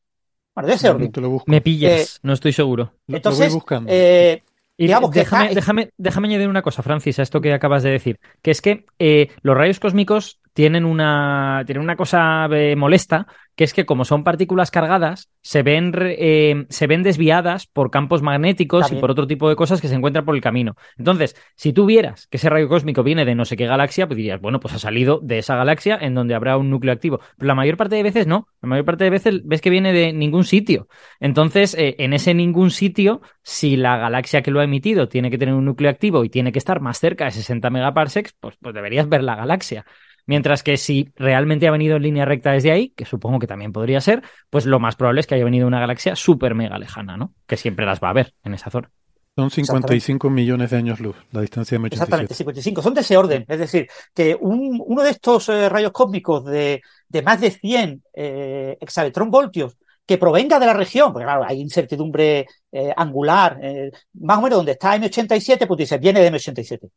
Bueno, 0.54 0.68
de 0.68 0.74
ese 0.74 0.88
No, 0.88 0.94
orden. 0.94 1.12
lo 1.16 1.30
busco. 1.30 1.50
Me 1.50 1.60
pillas, 1.60 2.16
Eh, 2.16 2.18
no 2.22 2.32
estoy 2.32 2.52
seguro. 2.52 2.84
Lo- 3.06 3.12
lo 3.12 3.16
Entonces, 3.16 3.48
voy 3.48 3.54
buscando. 3.54 3.90
eh, 3.92 4.42
Y 4.76 4.84
digamos 4.86 5.10
que 5.10 5.20
déjame, 5.20 5.48
ja- 5.48 5.54
déjame, 5.54 5.90
déjame 5.98 6.28
añadir 6.28 6.48
una 6.48 6.62
cosa, 6.62 6.82
Francis, 6.82 7.18
a 7.18 7.22
esto 7.22 7.40
que 7.40 7.52
acabas 7.52 7.82
de 7.82 7.90
decir, 7.90 8.18
que 8.42 8.50
es 8.50 8.60
que 8.62 8.86
eh, 8.98 9.28
los 9.42 9.56
rayos 9.56 9.78
cósmicos 9.80 10.40
tienen 10.52 10.84
una, 10.84 11.62
tienen 11.66 11.82
una 11.82 11.96
cosa 11.96 12.46
eh, 12.52 12.76
molesta, 12.76 13.26
que 13.54 13.64
es 13.64 13.74
que 13.74 13.84
como 13.86 14.04
son 14.04 14.24
partículas 14.24 14.70
cargadas, 14.70 15.30
se 15.42 15.62
ven, 15.62 15.92
re- 15.92 16.16
eh, 16.18 16.66
se 16.70 16.86
ven 16.86 17.02
desviadas 17.02 17.66
por 17.66 17.90
campos 17.90 18.22
magnéticos 18.22 18.90
y 18.92 18.96
por 18.96 19.10
otro 19.10 19.26
tipo 19.26 19.48
de 19.48 19.56
cosas 19.56 19.80
que 19.80 19.88
se 19.88 19.94
encuentran 19.94 20.24
por 20.24 20.34
el 20.34 20.40
camino. 20.40 20.76
Entonces, 20.96 21.36
si 21.54 21.72
tú 21.72 21.84
vieras 21.86 22.26
que 22.28 22.38
ese 22.38 22.48
rayo 22.50 22.68
cósmico 22.68 23.02
viene 23.02 23.24
de 23.24 23.34
no 23.34 23.44
sé 23.44 23.56
qué 23.56 23.66
galaxia, 23.66 24.06
pues 24.06 24.16
dirías, 24.16 24.40
bueno, 24.40 24.60
pues 24.60 24.74
ha 24.74 24.78
salido 24.78 25.20
de 25.22 25.38
esa 25.38 25.56
galaxia 25.56 25.98
en 26.00 26.14
donde 26.14 26.34
habrá 26.34 26.56
un 26.56 26.70
núcleo 26.70 26.92
activo. 26.92 27.20
Pero 27.36 27.46
la 27.48 27.54
mayor 27.54 27.76
parte 27.76 27.96
de 27.96 28.02
veces 28.02 28.26
no, 28.26 28.48
la 28.62 28.68
mayor 28.68 28.84
parte 28.84 29.04
de 29.04 29.10
veces 29.10 29.40
ves 29.44 29.60
que 29.60 29.70
viene 29.70 29.92
de 29.92 30.12
ningún 30.12 30.44
sitio. 30.44 30.88
Entonces, 31.20 31.74
eh, 31.74 31.96
en 31.98 32.12
ese 32.12 32.34
ningún 32.34 32.70
sitio, 32.70 33.20
si 33.42 33.76
la 33.76 33.96
galaxia 33.98 34.42
que 34.42 34.50
lo 34.50 34.60
ha 34.60 34.64
emitido 34.64 35.08
tiene 35.08 35.30
que 35.30 35.38
tener 35.38 35.54
un 35.54 35.64
núcleo 35.64 35.90
activo 35.90 36.24
y 36.24 36.28
tiene 36.30 36.52
que 36.52 36.58
estar 36.58 36.80
más 36.80 36.98
cerca 36.98 37.24
de 37.26 37.30
60 37.32 37.70
megaparsecs, 37.70 38.32
pues, 38.40 38.56
pues 38.60 38.74
deberías 38.74 39.08
ver 39.08 39.22
la 39.22 39.36
galaxia. 39.36 39.84
Mientras 40.26 40.62
que 40.62 40.76
si 40.76 41.10
realmente 41.16 41.66
ha 41.66 41.70
venido 41.72 41.96
en 41.96 42.02
línea 42.02 42.24
recta 42.24 42.52
desde 42.52 42.70
ahí, 42.70 42.90
que 42.90 43.04
supongo 43.04 43.38
que 43.38 43.46
también 43.46 43.72
podría 43.72 44.00
ser, 44.00 44.22
pues 44.50 44.66
lo 44.66 44.78
más 44.80 44.96
probable 44.96 45.20
es 45.20 45.26
que 45.26 45.34
haya 45.34 45.44
venido 45.44 45.66
una 45.66 45.80
galaxia 45.80 46.14
súper 46.16 46.54
mega 46.54 46.78
lejana, 46.78 47.16
¿no? 47.16 47.34
Que 47.46 47.56
siempre 47.56 47.86
las 47.86 48.00
va 48.00 48.08
a 48.08 48.10
haber 48.12 48.34
en 48.44 48.54
esa 48.54 48.70
zona. 48.70 48.90
Son 49.34 49.50
55 49.50 50.28
millones 50.28 50.70
de 50.70 50.76
años 50.76 51.00
luz, 51.00 51.16
la 51.30 51.40
distancia 51.40 51.78
de 51.78 51.86
Exactamente, 51.86 52.34
M87. 52.34 52.36
55. 52.36 52.82
Son 52.82 52.92
de 52.94 53.00
ese 53.00 53.16
orden. 53.16 53.44
Es 53.48 53.58
decir, 53.58 53.88
que 54.14 54.36
un- 54.38 54.82
uno 54.86 55.02
de 55.02 55.10
estos 55.10 55.48
eh, 55.48 55.68
rayos 55.70 55.90
cósmicos 55.90 56.44
de, 56.44 56.82
de 57.08 57.22
más 57.22 57.40
de 57.40 57.50
100 57.50 58.02
eh, 58.14 58.76
exaelectronvoltios 58.78 59.78
que 60.04 60.18
provenga 60.18 60.58
de 60.58 60.66
la 60.66 60.74
región, 60.74 61.12
porque 61.12 61.24
claro, 61.24 61.44
hay 61.48 61.60
incertidumbre 61.60 62.46
eh, 62.72 62.92
angular, 62.94 63.58
eh, 63.62 63.90
más 64.20 64.36
o 64.38 64.42
menos 64.42 64.58
donde 64.58 64.72
está 64.72 64.96
M87, 64.96 65.66
pues 65.66 65.78
dices, 65.78 65.98
viene 65.98 66.20
de 66.20 66.30
M87. 66.30 66.90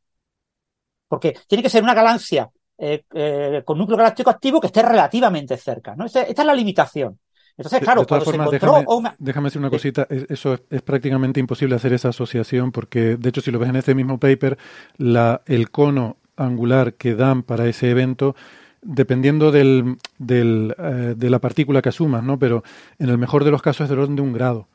Porque 1.07 1.36
tiene 1.47 1.63
que 1.63 1.69
ser 1.69 1.84
una 1.84 1.93
galaxia 1.93 2.49
eh, 2.78 3.03
eh, 3.13 3.63
con 3.65 3.78
núcleo 3.78 3.97
galáctico 3.97 4.30
activo 4.30 4.59
que 4.61 4.67
esté 4.67 4.82
relativamente 4.82 5.57
cerca, 5.57 5.95
¿no? 5.95 6.05
Esta, 6.05 6.23
esta 6.23 6.41
es 6.41 6.45
la 6.45 6.53
limitación. 6.55 7.19
Entonces, 7.57 7.82
claro, 7.82 8.01
de 8.01 8.05
todas 8.07 8.23
formas, 8.23 8.49
se 8.49 8.57
encontró 8.57 8.71
déjame, 8.71 8.86
una- 8.88 9.15
déjame 9.17 9.45
decir 9.47 9.59
una 9.59 9.69
cosita. 9.69 10.05
es- 10.09 10.26
eso 10.30 10.53
es, 10.55 10.61
es 10.69 10.82
prácticamente 10.82 11.39
imposible 11.39 11.76
hacer 11.76 11.93
esa 11.93 12.09
asociación 12.09 12.71
porque, 12.71 13.15
de 13.17 13.30
hecho, 13.30 13.41
si 13.41 13.51
lo 13.51 13.59
ves 13.59 13.69
en 13.69 13.78
este 13.78 13.95
mismo 13.95 14.19
paper, 14.19 14.57
la, 14.97 15.41
el 15.45 15.71
cono 15.71 16.17
angular 16.36 16.95
que 16.95 17.15
dan 17.15 17.43
para 17.43 17.65
ese 17.67 17.89
evento, 17.91 18.36
dependiendo 18.82 19.51
del, 19.51 19.97
del, 20.19 20.76
eh, 20.78 21.13
de 21.17 21.30
la 21.30 21.39
partícula 21.39 21.82
que 21.82 21.89
asumas, 21.89 22.23
¿no? 22.23 22.38
Pero 22.39 22.63
en 22.99 23.09
el 23.09 23.17
mejor 23.17 23.43
de 23.45 23.51
los 23.51 23.61
casos 23.61 23.86
es 23.86 23.89
del 23.89 23.99
orden 23.99 24.15
de 24.17 24.21
un 24.21 24.34
grado. 24.34 24.67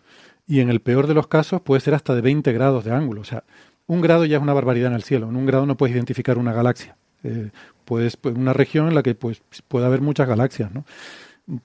Y 0.47 0.61
en 0.61 0.71
el 0.71 0.81
peor 0.81 1.07
de 1.07 1.15
los 1.15 1.27
casos 1.29 1.61
puede 1.61 1.81
ser 1.81 1.95
hasta 1.95 2.15
de 2.15 2.23
20 2.23 2.53
grados 2.53 2.85
de 2.85 2.93
ángulo. 2.93 3.21
O 3.21 3.25
sea, 3.25 3.45
un 3.87 4.01
grado 4.01 4.25
ya 4.25 4.37
es 4.39 4.43
una 4.43 4.53
barbaridad 4.55 4.89
en 4.89 4.95
el 4.97 5.03
cielo. 5.05 5.29
En 5.29 5.37
un 5.37 5.47
grado 5.47 5.67
no 5.67 5.77
puedes 5.77 5.95
identificar 5.95 6.39
una 6.39 6.53
galaxia. 6.53 6.97
Eh, 7.23 7.51
puedes, 7.91 8.17
pues, 8.17 8.37
una 8.37 8.53
región 8.53 8.87
en 8.89 8.95
la 8.95 9.03
que 9.03 9.15
pues, 9.17 9.43
puede 9.69 9.87
haber 9.87 10.01
muchas 10.01 10.29
galaxias, 10.29 10.71
¿no? 10.73 10.85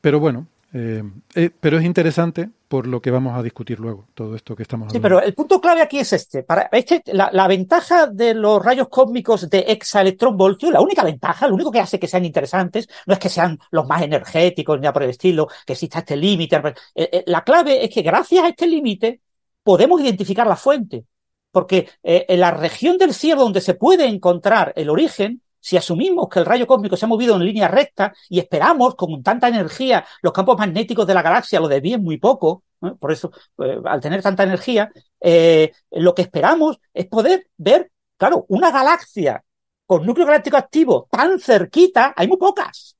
Pero 0.01 0.19
bueno, 0.19 0.47
eh, 0.73 1.03
eh, 1.35 1.51
pero 1.59 1.77
es 1.77 1.85
interesante 1.85 2.49
por 2.67 2.87
lo 2.87 2.99
que 3.01 3.11
vamos 3.11 3.37
a 3.37 3.43
discutir 3.43 3.79
luego, 3.79 4.07
todo 4.13 4.35
esto 4.35 4.55
que 4.55 4.63
estamos 4.63 4.91
Sí, 4.91 4.97
hablando. 4.97 5.19
pero 5.19 5.27
el 5.27 5.33
punto 5.35 5.61
clave 5.61 5.81
aquí 5.81 5.99
es 5.99 6.11
este. 6.13 6.43
Para 6.43 6.67
este 6.71 7.03
la, 7.13 7.29
la 7.31 7.47
ventaja 7.47 8.07
de 8.07 8.33
los 8.33 8.63
rayos 8.63 8.89
cósmicos 8.89 9.49
de 9.49 9.59
exaelectronvoltio, 9.59 10.71
la 10.71 10.81
única 10.81 11.03
ventaja, 11.03 11.47
lo 11.47 11.53
único 11.55 11.71
que 11.71 11.79
hace 11.79 11.99
que 11.99 12.07
sean 12.07 12.25
interesantes, 12.25 12.87
no 13.05 13.13
es 13.13 13.19
que 13.19 13.29
sean 13.29 13.57
los 13.71 13.87
más 13.87 14.01
energéticos 14.01 14.77
ni 14.77 14.81
nada 14.83 14.93
por 14.93 15.03
el 15.03 15.11
estilo, 15.11 15.47
que 15.65 15.73
exista 15.73 15.99
este 15.99 16.17
límite. 16.17 16.55
Eh, 16.95 17.09
eh, 17.13 17.23
La 17.27 17.43
clave 17.43 17.83
es 17.85 17.89
que 17.93 18.01
gracias 18.01 18.43
a 18.43 18.49
este 18.49 18.67
límite 18.67 19.21
podemos 19.63 20.01
identificar 20.01 20.47
la 20.47 20.55
fuente. 20.55 21.05
Porque 21.51 21.87
en 22.03 22.39
la 22.41 22.51
región 22.51 22.97
del 22.97 23.13
cielo 23.13 23.43
donde 23.43 23.61
se 23.61 23.75
puede 23.75 24.05
encontrar 24.07 24.73
el 24.75 24.89
origen, 24.89 25.41
si 25.65 25.77
asumimos 25.77 26.29
que 26.29 26.39
el 26.39 26.45
rayo 26.45 26.67
cósmico 26.67 26.95
se 26.95 27.05
ha 27.05 27.07
movido 27.07 27.35
en 27.35 27.43
línea 27.45 27.67
recta 27.67 28.13
y 28.29 28.37
esperamos 28.39 28.93
con 28.95 29.23
tanta 29.23 29.47
energía 29.47 30.05
los 30.21 30.31
campos 30.31 30.57
magnéticos 30.59 31.07
de 31.07 31.13
la 31.15 31.23
galaxia 31.23 31.59
lo 31.59 31.67
desvíen 31.67 32.03
muy 32.03 32.17
poco, 32.19 32.63
por 32.99 33.11
eso 33.11 33.31
eh, 33.63 33.79
al 33.85 33.99
tener 33.99 34.21
tanta 34.21 34.43
energía, 34.43 34.91
eh, 35.19 35.71
lo 35.91 36.13
que 36.13 36.21
esperamos 36.21 36.79
es 36.93 37.07
poder 37.07 37.47
ver, 37.57 37.91
claro, 38.15 38.45
una 38.49 38.69
galaxia 38.69 39.43
con 39.87 40.05
núcleo 40.05 40.27
galáctico 40.27 40.57
activo 40.57 41.07
tan 41.09 41.39
cerquita, 41.39 42.13
hay 42.15 42.27
muy 42.27 42.37
pocas. 42.37 42.95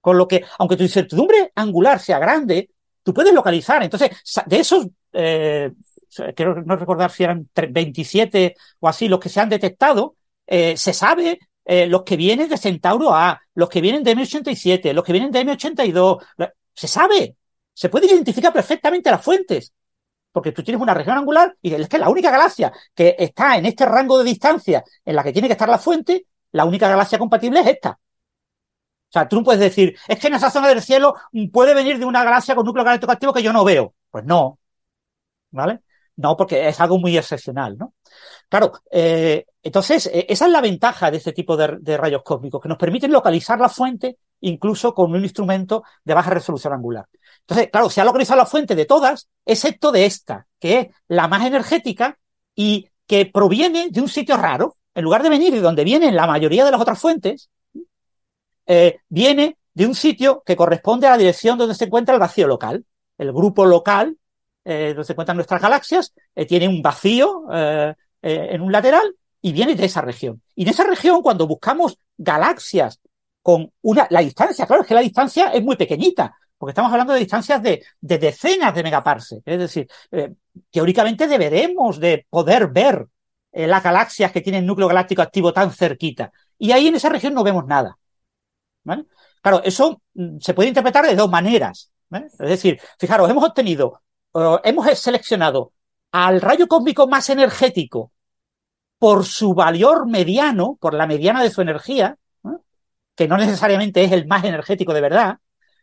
Con 0.00 0.18
lo 0.18 0.28
que, 0.28 0.44
aunque 0.58 0.76
tu 0.76 0.82
incertidumbre 0.82 1.52
angular 1.54 1.98
sea 1.98 2.18
grande, 2.18 2.70
tú 3.02 3.14
puedes 3.14 3.32
localizar. 3.32 3.82
Entonces, 3.82 4.10
de 4.46 4.58
esos, 4.60 4.86
eh, 5.12 5.72
quiero 6.36 6.62
no 6.62 6.76
recordar 6.76 7.10
si 7.10 7.24
eran 7.24 7.48
tre- 7.54 7.72
27 7.72 8.54
o 8.80 8.88
así 8.88 9.08
los 9.08 9.18
que 9.20 9.28
se 9.30 9.40
han 9.40 9.48
detectado, 9.48 10.16
eh, 10.46 10.76
se 10.76 10.92
sabe 10.92 11.38
eh, 11.64 11.86
los 11.86 12.02
que 12.02 12.16
vienen 12.16 12.48
de 12.48 12.58
Centauro 12.58 13.14
A, 13.14 13.40
los 13.54 13.68
que 13.68 13.80
vienen 13.80 14.02
de 14.04 14.12
M87, 14.12 14.92
los 14.92 15.04
que 15.04 15.12
vienen 15.12 15.30
de 15.30 15.40
M82, 15.40 16.18
la- 16.36 16.52
se 16.74 16.88
sabe, 16.88 17.36
se 17.72 17.88
puede 17.88 18.06
identificar 18.06 18.52
perfectamente 18.52 19.10
las 19.10 19.22
fuentes, 19.24 19.72
porque 20.32 20.52
tú 20.52 20.62
tienes 20.62 20.82
una 20.82 20.94
región 20.94 21.16
angular 21.18 21.56
y 21.62 21.74
es 21.74 21.88
que 21.88 21.98
la 21.98 22.08
única 22.10 22.30
galaxia 22.30 22.72
que 22.94 23.16
está 23.18 23.56
en 23.58 23.66
este 23.66 23.86
rango 23.86 24.18
de 24.18 24.24
distancia 24.24 24.84
en 25.04 25.16
la 25.16 25.22
que 25.24 25.32
tiene 25.32 25.48
que 25.48 25.52
estar 25.52 25.68
la 25.68 25.78
fuente, 25.78 26.26
la 26.52 26.64
única 26.64 26.88
galaxia 26.88 27.18
compatible 27.18 27.60
es 27.60 27.66
esta. 27.68 27.90
O 29.10 29.12
sea, 29.14 29.28
tú 29.28 29.36
no 29.36 29.44
puedes 29.44 29.60
decir, 29.60 29.96
es 30.08 30.18
que 30.18 30.26
en 30.26 30.34
esa 30.34 30.50
zona 30.50 30.68
del 30.68 30.82
cielo 30.82 31.14
puede 31.52 31.72
venir 31.74 31.98
de 31.98 32.04
una 32.04 32.24
galaxia 32.24 32.54
con 32.56 32.64
núcleo 32.66 32.84
galáctico 32.84 33.12
activo 33.12 33.32
que 33.32 33.42
yo 33.44 33.52
no 33.52 33.64
veo. 33.64 33.94
Pues 34.10 34.24
no. 34.24 34.58
¿Vale? 35.50 35.80
No, 36.16 36.36
porque 36.36 36.68
es 36.68 36.80
algo 36.80 36.98
muy 36.98 37.16
excepcional, 37.18 37.78
¿no? 37.78 37.94
Claro, 38.54 38.70
eh, 38.88 39.46
entonces, 39.64 40.06
eh, 40.06 40.26
esa 40.28 40.46
es 40.46 40.52
la 40.52 40.60
ventaja 40.60 41.10
de 41.10 41.16
este 41.16 41.32
tipo 41.32 41.56
de, 41.56 41.96
rayos 41.96 42.22
cósmicos, 42.22 42.62
que 42.62 42.68
nos 42.68 42.78
permiten 42.78 43.10
localizar 43.10 43.58
la 43.58 43.68
fuente 43.68 44.18
incluso 44.42 44.94
con 44.94 45.12
un 45.12 45.24
instrumento 45.24 45.82
de 46.04 46.14
baja 46.14 46.30
resolución 46.30 46.72
angular. 46.72 47.04
Entonces, 47.40 47.68
claro, 47.72 47.90
se 47.90 48.00
ha 48.00 48.04
localizado 48.04 48.38
la 48.38 48.46
fuente 48.46 48.76
de 48.76 48.84
todas, 48.84 49.28
excepto 49.44 49.90
de 49.90 50.06
esta, 50.06 50.46
que 50.60 50.78
es 50.78 50.86
la 51.08 51.26
más 51.26 51.44
energética 51.44 52.16
y 52.54 52.88
que 53.08 53.26
proviene 53.26 53.88
de 53.90 54.00
un 54.00 54.08
sitio 54.08 54.36
raro. 54.36 54.76
En 54.94 55.02
lugar 55.02 55.24
de 55.24 55.30
venir 55.30 55.52
de 55.52 55.60
donde 55.60 55.82
vienen 55.82 56.14
la 56.14 56.28
mayoría 56.28 56.64
de 56.64 56.70
las 56.70 56.80
otras 56.80 57.00
fuentes, 57.00 57.50
eh, 58.66 58.98
viene 59.08 59.58
de 59.72 59.84
un 59.84 59.96
sitio 59.96 60.44
que 60.46 60.54
corresponde 60.54 61.08
a 61.08 61.10
la 61.10 61.18
dirección 61.18 61.58
donde 61.58 61.74
se 61.74 61.86
encuentra 61.86 62.14
el 62.14 62.20
vacío 62.20 62.46
local. 62.46 62.84
El 63.18 63.32
grupo 63.32 63.66
local, 63.66 64.16
donde 64.64 65.04
se 65.04 65.12
encuentran 65.12 65.36
nuestras 65.36 65.60
galaxias, 65.60 66.14
tiene 66.46 66.68
un 66.68 66.80
vacío 66.80 67.46
eh, 68.24 68.54
en 68.54 68.62
un 68.62 68.72
lateral 68.72 69.14
y 69.42 69.52
viene 69.52 69.74
de 69.74 69.84
esa 69.84 70.00
región. 70.00 70.40
Y 70.54 70.62
en 70.62 70.70
esa 70.70 70.84
región, 70.84 71.20
cuando 71.20 71.46
buscamos 71.46 71.98
galaxias 72.16 72.98
con 73.42 73.70
una, 73.82 74.06
la 74.08 74.20
distancia, 74.20 74.66
claro, 74.66 74.80
es 74.80 74.88
que 74.88 74.94
la 74.94 75.02
distancia 75.02 75.48
es 75.48 75.62
muy 75.62 75.76
pequeñita, 75.76 76.34
porque 76.56 76.70
estamos 76.70 76.90
hablando 76.90 77.12
de 77.12 77.18
distancias 77.18 77.62
de, 77.62 77.84
de 78.00 78.18
decenas 78.18 78.74
de 78.74 78.82
megaparsecs. 78.82 79.42
Es 79.44 79.58
decir, 79.58 79.86
eh, 80.10 80.32
teóricamente 80.70 81.26
deberemos 81.26 82.00
de 82.00 82.26
poder 82.30 82.68
ver 82.68 83.06
eh, 83.52 83.66
las 83.66 83.82
galaxias 83.82 84.32
que 84.32 84.40
tienen 84.40 84.64
núcleo 84.64 84.88
galáctico 84.88 85.20
activo 85.20 85.52
tan 85.52 85.70
cerquita. 85.70 86.32
Y 86.56 86.72
ahí 86.72 86.88
en 86.88 86.94
esa 86.94 87.10
región 87.10 87.34
no 87.34 87.44
vemos 87.44 87.66
nada. 87.66 87.98
¿vale? 88.84 89.04
Claro, 89.42 89.62
eso 89.64 90.00
mm, 90.14 90.38
se 90.40 90.54
puede 90.54 90.70
interpretar 90.70 91.06
de 91.06 91.14
dos 91.14 91.28
maneras. 91.28 91.92
Es 92.10 92.38
decir, 92.38 92.80
fijaros, 92.98 93.28
hemos 93.28 93.44
obtenido, 93.44 94.00
hemos 94.62 94.98
seleccionado 94.98 95.72
al 96.12 96.40
rayo 96.40 96.66
cósmico 96.68 97.06
más 97.06 97.28
energético 97.28 98.12
por 99.04 99.26
su 99.26 99.52
valor 99.52 100.06
mediano, 100.08 100.78
por 100.80 100.94
la 100.94 101.06
mediana 101.06 101.42
de 101.42 101.50
su 101.50 101.60
energía, 101.60 102.16
¿no? 102.42 102.64
que 103.14 103.28
no 103.28 103.36
necesariamente 103.36 104.02
es 104.02 104.12
el 104.12 104.26
más 104.26 104.44
energético 104.44 104.94
de 104.94 105.02
verdad, 105.02 105.36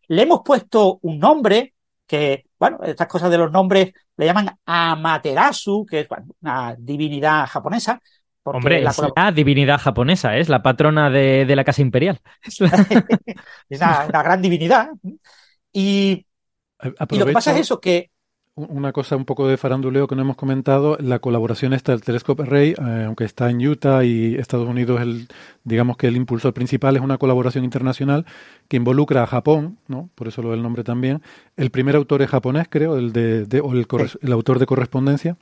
le 0.08 0.24
hemos 0.24 0.42
puesto 0.44 0.98
un 1.04 1.20
nombre 1.20 1.76
que, 2.08 2.46
bueno, 2.58 2.80
estas 2.84 3.06
cosas 3.06 3.30
de 3.30 3.38
los 3.38 3.52
nombres 3.52 3.94
le 4.18 4.26
llaman 4.26 4.50
Amaterasu, 4.66 5.86
que 5.86 6.00
es 6.00 6.08
bueno, 6.10 6.26
una 6.42 6.76
divinidad 6.80 7.46
japonesa. 7.46 8.02
Hombre, 8.44 8.82
la 8.82 8.90
es 8.90 8.98
la 9.16 9.32
divinidad 9.32 9.80
japonesa, 9.80 10.36
es 10.36 10.50
la 10.50 10.64
patrona 10.64 11.12
de, 11.12 11.46
de 11.46 11.56
la 11.56 11.64
Casa 11.64 11.84
Imperial. 11.84 12.20
Es 12.42 12.60
la- 12.60 12.70
es 13.70 13.80
una, 13.80 14.06
una 14.10 14.24
gran 14.24 14.42
divinidad. 14.42 14.90
Y, 15.72 16.26
y 17.12 17.20
lo 17.20 17.26
que 17.28 17.34
pasa 17.34 17.52
es 17.52 17.60
eso, 17.62 17.80
que 17.80 18.10
una 18.56 18.92
cosa 18.92 19.16
un 19.16 19.26
poco 19.26 19.48
de 19.48 19.58
faranduleo 19.58 20.08
que 20.08 20.16
no 20.16 20.24
hemos 20.24 20.36
comentado, 20.36 20.98
la 21.00 21.20
colaboración 21.20 21.74
esta 21.74 21.94
del 21.94 22.02
Telescope 22.02 22.44
Array, 22.44 22.72
eh, 22.72 23.04
aunque 23.06 23.24
está 23.24 23.50
en 23.50 23.66
Utah 23.66 24.04
y 24.04 24.36
Estados 24.36 24.68
Unidos, 24.68 25.02
el, 25.02 25.28
digamos 25.64 25.96
que 25.96 26.08
el 26.08 26.18
impulsor 26.18 26.54
principal 26.54 26.96
es 26.98 27.02
una 27.02 27.18
colaboración 27.18 27.64
internacional 27.64 28.26
que 28.68 28.78
involucra 28.78 29.24
a 29.24 29.28
Japón, 29.28 29.78
¿no? 29.88 30.10
por 30.16 30.28
eso 30.28 30.42
lo 30.42 30.52
del 30.52 30.62
nombre 30.62 30.84
también. 30.84 31.22
El 31.56 31.72
primer 31.72 31.96
autor 31.96 32.22
es 32.22 32.30
japonés, 32.30 32.68
creo, 32.70 32.98
el, 32.98 33.14
de, 33.14 33.62
o 33.64 33.72
el, 33.72 33.88
el, 34.22 34.32
autor 34.34 34.60
de 34.60 34.66
correspondencia. 34.66 35.38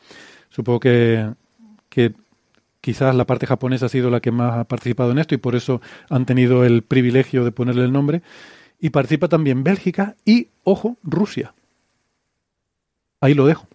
Supongo 0.49 0.79
que, 0.79 1.31
que 1.89 2.13
quizás 2.79 3.15
la 3.15 3.25
parte 3.25 3.47
japonesa 3.47 3.87
ha 3.87 3.89
sido 3.89 4.11
la 4.11 4.19
que 4.19 4.31
más 4.31 4.53
ha 4.53 4.63
participado 4.65 5.11
en 5.11 5.17
esto 5.17 5.33
y 5.33 5.39
por 5.39 5.55
eso 5.55 5.81
han 6.09 6.25
tenido 6.25 6.63
el 6.63 6.83
privilegio 6.83 7.43
de 7.43 7.51
ponerle 7.51 7.85
el 7.85 7.91
nombre. 7.91 8.21
Y 8.79 8.91
participa 8.91 9.27
también 9.27 9.63
Bélgica 9.63 10.15
y, 10.25 10.49
ojo, 10.63 10.97
Rusia. 11.03 11.53
Ahí 13.21 13.33
lo 13.33 13.45
dejo. 13.45 13.67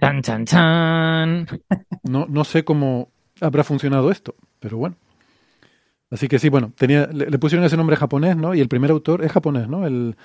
Chan, 0.00 0.22
chan, 0.22 0.44
chan. 0.46 1.46
No, 2.04 2.26
no 2.26 2.44
sé 2.44 2.64
cómo 2.64 3.10
habrá 3.40 3.64
funcionado 3.64 4.10
esto, 4.10 4.34
pero 4.58 4.78
bueno. 4.78 4.96
Así 6.10 6.26
que 6.26 6.38
sí, 6.38 6.48
bueno, 6.48 6.72
tenía, 6.76 7.06
le, 7.06 7.38
pusieron 7.38 7.64
ese 7.64 7.76
nombre 7.76 7.96
japonés, 7.96 8.36
¿no? 8.36 8.54
Y 8.54 8.60
el 8.60 8.68
primer 8.68 8.90
autor 8.90 9.24
es 9.24 9.30
japonés, 9.30 9.68
¿no? 9.68 9.86
El, 9.86 10.16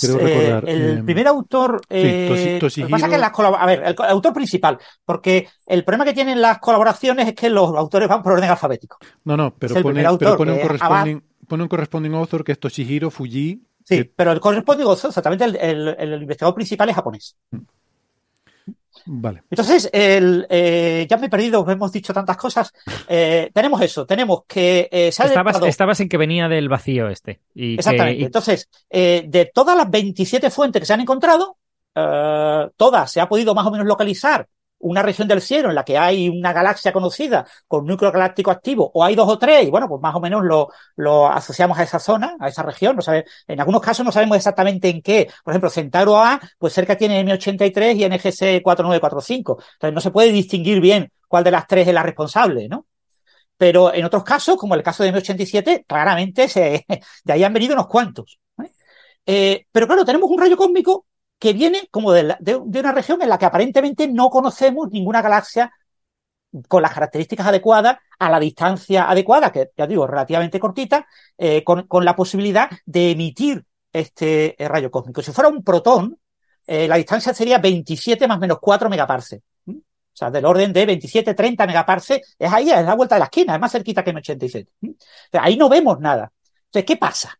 creo 0.00 0.18
recordar. 0.18 0.68
El 0.68 0.98
eh, 0.98 1.02
primer 1.04 1.28
autor. 1.28 1.80
Eh, 1.88 2.58
pasa 2.90 3.08
que 3.08 3.18
las 3.18 3.32
a 3.38 3.66
ver, 3.66 3.82
el, 3.84 3.94
autor 3.98 4.32
principal, 4.32 4.78
porque 5.04 5.48
el 5.66 5.84
problema 5.84 6.04
que 6.04 6.14
tienen 6.14 6.40
las 6.40 6.58
colaboraciones 6.58 7.28
es 7.28 7.34
que 7.34 7.50
los 7.50 7.68
autores 7.76 8.08
van 8.08 8.22
por 8.22 8.32
orden 8.32 8.50
alfabético. 8.50 8.98
No, 9.24 9.36
no, 9.36 9.54
pero, 9.54 9.74
pone, 9.80 10.02
pero 10.18 10.36
pone, 10.36 10.52
un 10.52 10.60
corresponding, 10.60 11.22
pone 11.46 11.62
un 11.62 11.68
corresponding 11.68 12.14
author 12.14 12.42
que 12.42 12.52
es 12.52 12.58
Toshihiro 12.58 13.10
Fuji 13.10 13.62
Sí, 13.84 14.04
pero 14.04 14.32
el 14.32 14.40
corresponde 14.40 14.84
exactamente 14.84 15.44
el, 15.44 16.22
investigador 16.22 16.54
principal 16.54 16.88
es 16.88 16.94
japonés. 16.94 17.36
Vale. 19.06 19.42
Entonces, 19.50 19.90
el, 19.92 20.46
eh, 20.48 21.06
ya 21.10 21.16
me 21.16 21.26
he 21.26 21.30
perdido, 21.30 21.68
hemos 21.68 21.90
dicho 21.90 22.14
tantas 22.14 22.36
cosas. 22.36 22.72
Eh, 23.08 23.50
tenemos 23.52 23.80
eso, 23.80 24.06
tenemos 24.06 24.44
que 24.46 24.88
eh, 24.92 25.08
estabas, 25.08 26.00
en 26.00 26.08
que 26.08 26.16
venía 26.16 26.48
del 26.48 26.68
vacío 26.68 27.08
este. 27.08 27.40
Exactamente. 27.54 28.24
Entonces, 28.24 28.68
de 28.90 29.50
todas 29.52 29.76
las 29.76 29.90
27 29.90 30.50
fuentes 30.50 30.80
que 30.80 30.86
se 30.86 30.92
han 30.92 31.00
encontrado, 31.00 31.56
todas 32.76 33.10
se 33.10 33.20
ha 33.20 33.28
podido 33.28 33.54
más 33.54 33.66
o 33.66 33.70
menos 33.70 33.86
localizar 33.86 34.46
una 34.82 35.02
región 35.02 35.26
del 35.28 35.40
cielo 35.40 35.70
en 35.70 35.74
la 35.74 35.84
que 35.84 35.96
hay 35.98 36.28
una 36.28 36.52
galaxia 36.52 36.92
conocida 36.92 37.46
con 37.66 37.86
núcleo 37.86 38.12
galáctico 38.12 38.50
activo, 38.50 38.90
o 38.94 39.04
hay 39.04 39.14
dos 39.14 39.28
o 39.28 39.38
tres, 39.38 39.66
y 39.66 39.70
bueno, 39.70 39.88
pues 39.88 40.00
más 40.00 40.14
o 40.14 40.20
menos 40.20 40.44
lo, 40.44 40.68
lo 40.96 41.26
asociamos 41.28 41.78
a 41.78 41.82
esa 41.84 41.98
zona, 41.98 42.36
a 42.38 42.48
esa 42.48 42.62
región. 42.62 42.96
No 42.96 43.02
sabe, 43.02 43.24
en 43.46 43.60
algunos 43.60 43.80
casos 43.80 44.04
no 44.04 44.12
sabemos 44.12 44.36
exactamente 44.36 44.88
en 44.88 45.02
qué. 45.02 45.28
Por 45.44 45.52
ejemplo, 45.52 45.70
Centauro 45.70 46.18
A, 46.18 46.40
pues 46.58 46.72
cerca 46.72 46.96
tiene 46.96 47.24
M83 47.24 47.96
y 47.96 48.08
NGC 48.08 48.62
4945. 48.62 49.58
Entonces 49.74 49.94
no 49.94 50.00
se 50.00 50.10
puede 50.10 50.32
distinguir 50.32 50.80
bien 50.80 51.10
cuál 51.28 51.44
de 51.44 51.50
las 51.50 51.66
tres 51.66 51.88
es 51.88 51.94
la 51.94 52.02
responsable, 52.02 52.68
¿no? 52.68 52.86
Pero 53.56 53.94
en 53.94 54.04
otros 54.04 54.24
casos, 54.24 54.56
como 54.56 54.74
el 54.74 54.82
caso 54.82 55.04
de 55.04 55.12
M87, 55.12 55.84
claramente 55.86 56.48
se, 56.48 56.84
de 57.24 57.32
ahí 57.32 57.44
han 57.44 57.52
venido 57.52 57.74
unos 57.74 57.86
cuantos. 57.86 58.38
Eh, 59.24 59.66
pero 59.70 59.86
claro, 59.86 60.04
tenemos 60.04 60.28
un 60.30 60.38
rayo 60.38 60.56
cósmico 60.56 61.06
que 61.42 61.54
viene 61.54 61.88
como 61.90 62.12
de, 62.12 62.36
una 62.54 62.92
región 62.92 63.20
en 63.20 63.28
la 63.28 63.36
que 63.36 63.46
aparentemente 63.46 64.06
no 64.06 64.30
conocemos 64.30 64.88
ninguna 64.92 65.20
galaxia 65.20 65.72
con 66.68 66.82
las 66.82 66.94
características 66.94 67.48
adecuadas 67.48 67.98
a 68.16 68.30
la 68.30 68.38
distancia 68.38 69.10
adecuada, 69.10 69.50
que 69.50 69.72
ya 69.76 69.88
digo, 69.88 70.06
relativamente 70.06 70.60
cortita, 70.60 71.04
eh, 71.36 71.64
con, 71.64 72.04
la 72.04 72.14
posibilidad 72.14 72.70
de 72.86 73.10
emitir 73.10 73.64
este 73.92 74.54
eh, 74.56 74.68
rayo 74.68 74.88
cósmico. 74.88 75.20
Si 75.20 75.32
fuera 75.32 75.50
un 75.50 75.64
protón, 75.64 76.16
eh, 76.64 76.86
la 76.86 76.94
distancia 76.94 77.34
sería 77.34 77.58
27 77.58 78.28
más 78.28 78.38
menos 78.38 78.58
4 78.60 78.88
megaparse. 78.88 79.42
O 79.66 79.72
sea, 80.12 80.30
del 80.30 80.44
orden 80.44 80.72
de 80.72 80.86
27, 80.86 81.34
30 81.34 81.66
megaparse, 81.66 82.22
es 82.38 82.52
ahí, 82.52 82.70
es 82.70 82.84
la 82.86 82.94
vuelta 82.94 83.16
de 83.16 83.18
la 83.18 83.24
esquina, 83.24 83.54
es 83.54 83.60
más 83.60 83.72
cerquita 83.72 84.04
que 84.04 84.14
M87. 84.14 84.68
ahí 85.32 85.56
no 85.56 85.68
vemos 85.68 85.98
nada. 85.98 86.30
Entonces, 86.66 86.84
¿qué 86.84 86.96
pasa? 86.96 87.36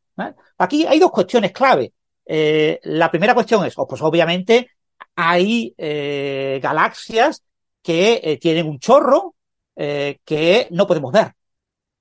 Aquí 0.58 0.86
hay 0.86 0.98
dos 0.98 1.12
cuestiones 1.12 1.52
clave. 1.52 1.92
Eh, 2.24 2.80
la 2.84 3.10
primera 3.10 3.34
cuestión 3.34 3.64
es, 3.64 3.74
pues 3.74 4.00
obviamente 4.02 4.70
hay 5.16 5.74
eh, 5.76 6.60
galaxias 6.62 7.42
que 7.82 8.20
eh, 8.22 8.38
tienen 8.38 8.66
un 8.66 8.78
chorro 8.78 9.34
que 9.74 10.68
no 10.70 10.86
podemos 10.86 11.10
ver, 11.12 11.32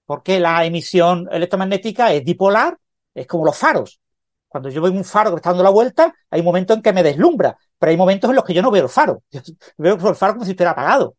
porque 0.06 0.40
la 0.40 0.66
emisión 0.66 1.28
electromagnética 1.32 2.14
es 2.14 2.24
dipolar, 2.24 2.78
es 3.14 3.26
como 3.26 3.46
los 3.46 3.58
faros. 3.58 4.00
Cuando 4.48 4.70
yo 4.70 4.82
veo 4.82 4.92
un 4.92 5.06
faro 5.06 5.32
que 5.32 5.38
está 5.38 5.50
dando 5.50 5.64
la 5.64 5.70
vuelta, 5.70 6.14
hay 6.30 6.44
momentos 6.44 6.78
en 6.78 6.84
que 6.84 6.94
me 6.94 7.02
deslumbra, 7.02 7.58
pero 7.80 7.90
hay 7.90 7.98
momentos 7.98 8.30
en 8.30 8.36
los 8.36 8.46
que 8.46 8.54
yo 8.54 8.62
no 8.62 8.70
veo 8.70 8.84
el 8.84 8.90
faro. 8.90 9.24
veo 9.78 9.96
el 9.96 10.16
faro 10.16 10.34
como 10.34 10.46
si 10.46 10.52
estuviera 10.52 10.72
apagado. 10.72 11.16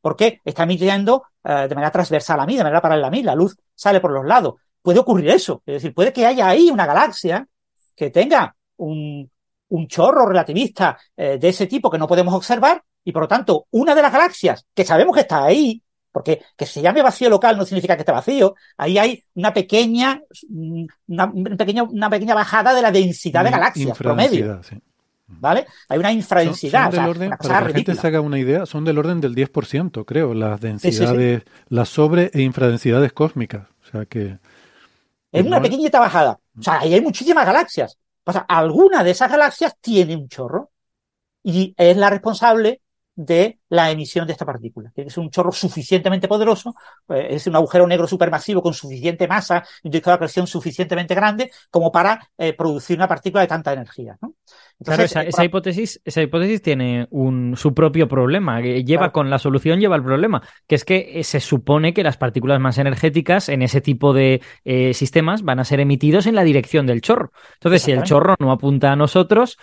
Porque 0.00 0.40
está 0.44 0.62
emitiendo 0.64 1.24
de 1.44 1.74
manera 1.74 1.90
transversal 1.90 2.40
a 2.40 2.46
mí, 2.46 2.56
de 2.56 2.64
manera 2.64 2.80
paralela 2.80 3.08
a 3.08 3.10
mí, 3.10 3.22
la 3.22 3.34
luz 3.34 3.54
sale 3.74 4.00
por 4.00 4.10
los 4.10 4.24
lados. 4.24 4.54
Puede 4.80 4.98
ocurrir 4.98 5.28
eso. 5.28 5.62
Es 5.66 5.74
decir, 5.74 5.94
puede 5.94 6.12
que 6.12 6.26
haya 6.26 6.48
ahí 6.48 6.70
una 6.70 6.86
galaxia 6.86 7.46
que 7.96 8.10
tenga 8.10 8.54
un, 8.76 9.30
chorro 9.88 10.26
relativista 10.26 10.96
eh, 11.16 11.38
de 11.40 11.48
ese 11.48 11.66
tipo 11.66 11.90
que 11.90 11.98
no 11.98 12.06
podemos 12.06 12.34
observar 12.34 12.82
y 13.04 13.12
por 13.12 13.22
lo 13.22 13.28
tanto 13.28 13.66
una 13.70 13.94
de 13.94 14.02
las 14.02 14.12
galaxias 14.12 14.66
que 14.74 14.84
sabemos 14.84 15.14
que 15.14 15.22
está 15.22 15.44
ahí, 15.44 15.82
porque 16.12 16.42
que 16.56 16.66
se 16.66 16.80
llame 16.80 17.02
vacío 17.02 17.28
local 17.28 17.56
no 17.56 17.64
significa 17.64 17.94
que 17.94 18.02
esté 18.02 18.12
vacío, 18.12 18.54
ahí 18.76 18.98
hay 18.98 19.24
una 19.34 19.52
pequeña, 19.52 20.20
una, 21.06 21.32
pequeña, 21.56 21.82
una 21.82 22.10
pequeña 22.10 22.34
bajada 22.34 22.74
de 22.74 22.82
la 22.82 22.90
densidad 22.90 23.44
de 23.44 23.50
galaxias 23.50 23.98
promedio. 23.98 24.60
¿Vale? 25.28 25.66
Hay 25.88 25.98
una 25.98 26.12
infradensidad. 26.12 26.92
Son, 26.92 27.04
orden, 27.04 27.30
para 27.30 27.38
que 27.38 27.48
la 27.48 27.74
gente 27.74 27.94
se 27.96 28.06
haga 28.06 28.20
una 28.20 28.38
idea, 28.38 28.64
son 28.64 28.84
del 28.84 28.98
orden 28.98 29.20
del 29.20 29.34
10%, 29.34 30.04
creo, 30.04 30.34
las 30.34 30.60
densidades, 30.60 31.42
las 31.68 31.88
sobre 31.88 32.30
e 32.32 32.42
infradensidades 32.42 33.12
cósmicas. 33.12 33.66
O 33.82 33.90
sea 33.90 34.06
que. 34.06 34.38
Es 35.32 35.44
una 35.44 35.60
pequeñita 35.60 35.98
bajada. 35.98 36.38
O 36.58 36.62
sea, 36.62 36.80
ahí 36.80 36.94
hay 36.94 37.00
muchísimas 37.00 37.46
galaxias. 37.46 37.98
O 38.24 38.32
sea, 38.32 38.42
alguna 38.48 39.04
de 39.04 39.10
esas 39.12 39.30
galaxias 39.30 39.76
tiene 39.80 40.16
un 40.16 40.28
chorro 40.28 40.72
y 41.42 41.74
es 41.78 41.96
la 41.96 42.10
responsable 42.10 42.82
de 43.16 43.60
la 43.70 43.90
emisión 43.90 44.26
de 44.26 44.34
esta 44.34 44.44
partícula. 44.44 44.92
Tiene 44.94 45.08
que 45.08 45.14
ser 45.14 45.24
un 45.24 45.30
chorro 45.30 45.50
suficientemente 45.50 46.28
poderoso, 46.28 46.74
pues, 47.06 47.26
es 47.30 47.46
un 47.46 47.56
agujero 47.56 47.86
negro 47.86 48.06
supermasivo 48.06 48.62
con 48.62 48.74
suficiente 48.74 49.26
masa 49.26 49.64
y 49.82 49.88
una 49.88 50.18
presión 50.18 50.46
suficientemente 50.46 51.14
grande 51.14 51.50
como 51.70 51.90
para 51.90 52.28
eh, 52.36 52.52
producir 52.52 52.96
una 52.96 53.08
partícula 53.08 53.40
de 53.40 53.48
tanta 53.48 53.72
energía. 53.72 54.16
¿no? 54.20 54.34
claro, 54.84 55.02
esa, 55.02 55.22
eh, 55.22 55.44
hipótesis, 55.44 56.00
esa 56.04 56.22
hipótesis 56.22 56.60
tiene 56.60 57.08
un, 57.10 57.56
su 57.56 57.72
propio 57.72 58.06
problema. 58.06 58.60
Lleva 58.60 59.10
con 59.10 59.30
la 59.30 59.38
solución, 59.38 59.80
lleva 59.80 59.96
el 59.96 60.04
problema, 60.04 60.42
que 60.66 60.74
es 60.74 60.84
que 60.84 61.12
eh, 61.14 61.24
se 61.24 61.40
supone 61.40 61.94
que 61.94 62.04
las 62.04 62.18
partículas 62.18 62.60
más 62.60 62.76
energéticas 62.76 63.48
en 63.48 63.62
ese 63.62 63.80
tipo 63.80 64.12
de 64.12 64.42
sistemas 64.92 65.42
van 65.42 65.58
a 65.58 65.64
ser 65.64 65.80
emitidos 65.80 66.26
en 66.26 66.34
la 66.34 66.44
dirección 66.44 66.86
del 66.86 67.00
chorro. 67.00 67.32
Entonces, 67.54 67.82
si 67.82 67.92
el 67.92 68.02
chorro 68.02 68.34
no 68.38 68.52
apunta 68.52 68.92
a 68.92 68.96
nosotros, 68.96 69.56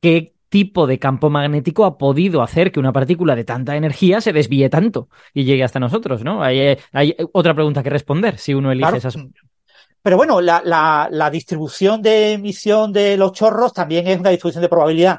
¿qué 0.00 0.35
tipo 0.48 0.86
de 0.86 0.98
campo 0.98 1.30
magnético 1.30 1.84
ha 1.84 1.98
podido 1.98 2.42
hacer 2.42 2.72
que 2.72 2.80
una 2.80 2.92
partícula 2.92 3.34
de 3.34 3.44
tanta 3.44 3.76
energía 3.76 4.20
se 4.20 4.32
desvíe 4.32 4.68
tanto 4.68 5.08
y 5.34 5.44
llegue 5.44 5.64
hasta 5.64 5.80
nosotros, 5.80 6.24
¿no? 6.24 6.42
Hay, 6.42 6.76
hay 6.92 7.16
otra 7.32 7.54
pregunta 7.54 7.82
que 7.82 7.90
responder 7.90 8.38
si 8.38 8.54
uno 8.54 8.70
elige 8.70 8.96
esas. 8.96 9.16
Pero 10.02 10.16
bueno, 10.16 10.40
la, 10.40 10.62
la, 10.64 11.08
la, 11.10 11.30
distribución 11.30 12.00
de 12.00 12.34
emisión 12.34 12.92
de 12.92 13.16
los 13.16 13.32
chorros 13.32 13.72
también 13.72 14.06
es 14.06 14.20
una 14.20 14.30
distribución 14.30 14.62
de 14.62 14.68
probabilidad. 14.68 15.18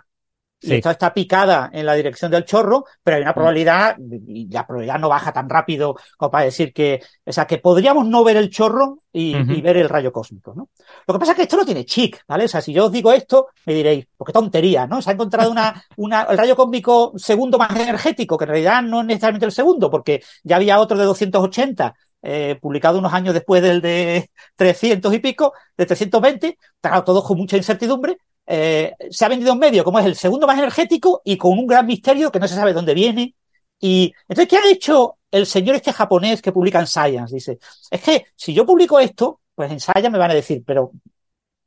Y 0.60 0.74
esto 0.74 0.90
está 0.90 1.14
picada 1.14 1.70
en 1.72 1.86
la 1.86 1.94
dirección 1.94 2.32
del 2.32 2.44
chorro, 2.44 2.86
pero 3.04 3.18
hay 3.18 3.22
una 3.22 3.32
mm. 3.32 3.36
probabilidad, 3.36 3.98
y 4.28 4.50
la 4.50 4.66
probabilidad 4.66 5.00
no 5.00 5.10
baja 5.10 5.32
tan 5.32 5.48
rápido 5.48 5.96
como 6.18 6.32
para 6.32 6.46
decir 6.46 6.74
que, 6.74 7.02
o 7.26 7.32
sea, 7.32 7.46
que 7.46 7.60
podríamos 7.60 8.08
no 8.08 8.24
ver 8.24 8.38
el 8.38 8.50
chorro 8.50 9.04
y, 9.14 9.62
ver 9.62 9.78
el 9.78 9.90
rayo 9.90 10.12
cósmico, 10.12 10.54
¿no? 10.56 10.70
Lo 11.08 11.14
que 11.14 11.20
pasa 11.20 11.32
es 11.32 11.36
que 11.36 11.42
esto 11.44 11.58
no 11.58 11.66
tiene 11.66 11.86
chic, 11.86 12.24
¿vale? 12.28 12.46
O 12.46 12.48
sea, 12.48 12.62
si 12.62 12.74
yo 12.74 12.86
os 12.86 12.92
digo 12.92 13.12
esto, 13.12 13.48
me 13.66 13.74
diréis, 13.74 14.08
pues 14.16 14.28
qué 14.28 14.34
tontería, 14.34 14.88
¿no? 14.88 15.02
Se 15.02 15.10
ha 15.10 15.14
encontrado 15.14 15.52
una, 15.52 15.84
una, 15.98 16.24
el 16.24 16.38
rayo 16.38 16.56
cósmico 16.56 17.14
segundo 17.18 17.58
más 17.58 17.76
energético, 17.76 18.38
que 18.38 18.46
en 18.46 18.50
realidad 18.50 18.82
no 18.82 19.02
es 19.02 19.08
necesariamente 19.08 19.46
el 19.46 19.52
segundo, 19.52 19.92
porque 19.92 20.24
ya 20.44 20.56
había 20.56 20.80
otro 20.80 20.98
de 20.98 21.06
280, 21.06 21.96
eh, 22.24 22.58
publicado 22.60 22.98
unos 22.98 23.14
años 23.14 23.34
después 23.34 23.62
del 23.62 23.80
de 23.80 24.32
300 24.56 25.14
y 25.14 25.20
pico, 25.20 25.54
de 25.78 25.86
320, 25.86 26.58
claro, 26.82 27.04
todos 27.04 27.24
con 27.24 27.38
mucha 27.38 27.58
incertidumbre, 27.58 28.18
eh, 28.48 28.94
se 29.10 29.26
ha 29.26 29.28
vendido 29.28 29.52
en 29.54 29.60
medio 29.60 29.84
como 29.84 30.00
es 30.00 30.06
el 30.06 30.16
segundo 30.16 30.48
más 30.48 30.58
energético 30.58 31.22
y 31.26 31.38
con 31.38 31.52
un 31.52 31.68
gran 31.68 31.86
misterio 31.86 32.32
que 32.32 32.40
no 32.40 32.48
se 32.48 32.56
sabe 32.56 32.74
dónde 32.74 32.94
viene. 32.94 33.36
Y 33.80 34.14
entonces, 34.28 34.48
¿qué 34.48 34.58
ha 34.58 34.72
hecho 34.72 35.18
el 35.30 35.46
señor 35.46 35.76
este 35.76 35.94
japonés 35.94 36.42
que 36.42 36.52
publica 36.52 36.80
en 36.80 36.88
Science? 36.88 37.36
Dice, 37.36 37.60
es 37.92 38.02
que 38.02 38.28
si 38.36 38.54
yo 38.54 38.66
publico 38.66 39.00
esto, 39.00 39.42
pues 39.54 39.72
en 39.72 39.80
Science 39.80 40.10
me 40.10 40.18
van 40.18 40.32
a 40.32 40.34
decir, 40.34 40.64
pero 40.66 40.92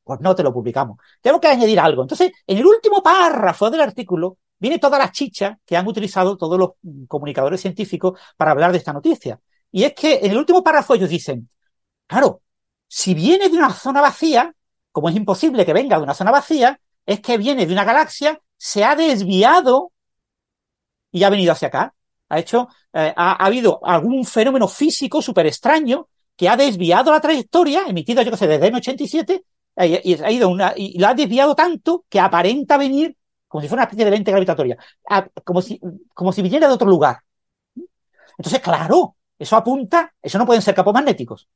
pues 0.03 0.20
no 0.20 0.35
te 0.35 0.43
lo 0.43 0.53
publicamos. 0.53 0.99
Tengo 1.20 1.41
que 1.41 1.49
añadir 1.49 1.78
algo. 1.78 2.03
Entonces, 2.03 2.33
en 2.47 2.59
el 2.59 2.66
último 2.66 3.03
párrafo 3.03 3.70
del 3.70 3.83
artículo 3.83 4.39
viene 4.59 4.78
toda 4.78 4.99
la 4.99 5.12
chicha 5.12 5.59
que 5.64 5.76
han 5.76 5.87
utilizado 5.87 6.37
todos 6.37 6.59
los 6.59 6.70
comunicadores 7.07 7.61
científicos 7.61 8.18
para 8.37 8.53
hablar 8.53 8.72
de 8.72 8.78
esta 8.78 8.93
noticia. 8.93 9.39
Y 9.70 9.85
es 9.85 9.95
que 9.95 10.18
en 10.22 10.33
el 10.33 10.39
último 10.39 10.64
párrafo 10.64 10.95
ellos 10.95 11.11
dicen, 11.11 11.49
claro, 12.07 12.43
si 12.89 13.14
viene 13.14 13.49
de 13.49 13.57
una 13.57 13.72
zona 13.72 14.01
vacía, 14.01 14.53
como 14.93 15.09
es 15.09 15.16
imposible 15.16 15.64
que 15.64 15.72
venga 15.72 15.97
de 15.97 16.03
una 16.03 16.14
zona 16.14 16.30
vacía, 16.30 16.80
es 17.07 17.20
que 17.20 17.38
viene 17.38 17.66
de 17.66 17.72
una 17.72 17.84
galaxia 17.84 18.41
se 18.57 18.84
ha 18.84 18.95
desviado 18.95 19.93
y 21.11 21.24
ha 21.24 21.30
venido 21.30 21.53
hacia 21.53 21.68
acá. 21.68 21.95
Ha 22.28 22.38
hecho, 22.38 22.68
eh, 22.93 23.12
ha, 23.16 23.32
ha, 23.32 23.47
habido 23.47 23.80
algún 23.82 24.24
fenómeno 24.24 24.68
físico 24.68 25.20
súper 25.20 25.47
extraño 25.47 26.09
que 26.36 26.49
ha 26.49 26.57
desviado 26.57 27.11
la 27.11 27.20
trayectoria, 27.20 27.82
emitida, 27.86 28.22
yo 28.22 28.30
que 28.30 28.36
sé, 28.36 28.47
desde 28.47 28.68
el 28.68 28.74
87, 28.74 29.45
eh, 29.76 30.01
y, 30.05 30.14
ha 30.22 30.30
ido 30.30 30.49
una, 30.49 30.72
y 30.76 30.99
la 30.99 31.11
ha 31.11 31.14
desviado 31.14 31.55
tanto 31.55 32.05
que 32.09 32.20
aparenta 32.20 32.76
venir 32.76 33.16
como 33.49 33.62
si 33.62 33.68
fuera 33.68 33.80
una 33.80 33.84
especie 33.84 34.05
de 34.05 34.12
lente 34.12 34.30
gravitatoria, 34.30 34.76
como, 35.43 35.61
si, 35.61 35.80
como 36.14 36.32
si 36.32 36.41
viniera 36.41 36.68
de 36.68 36.74
otro 36.74 36.88
lugar. 36.88 37.18
Entonces, 38.38 38.61
claro, 38.61 39.16
eso 39.36 39.57
apunta, 39.57 40.14
eso 40.22 40.38
no 40.38 40.47
pueden 40.47 40.62
ser 40.62 40.74
campos 40.74 40.95
magnéticos. 40.95 41.49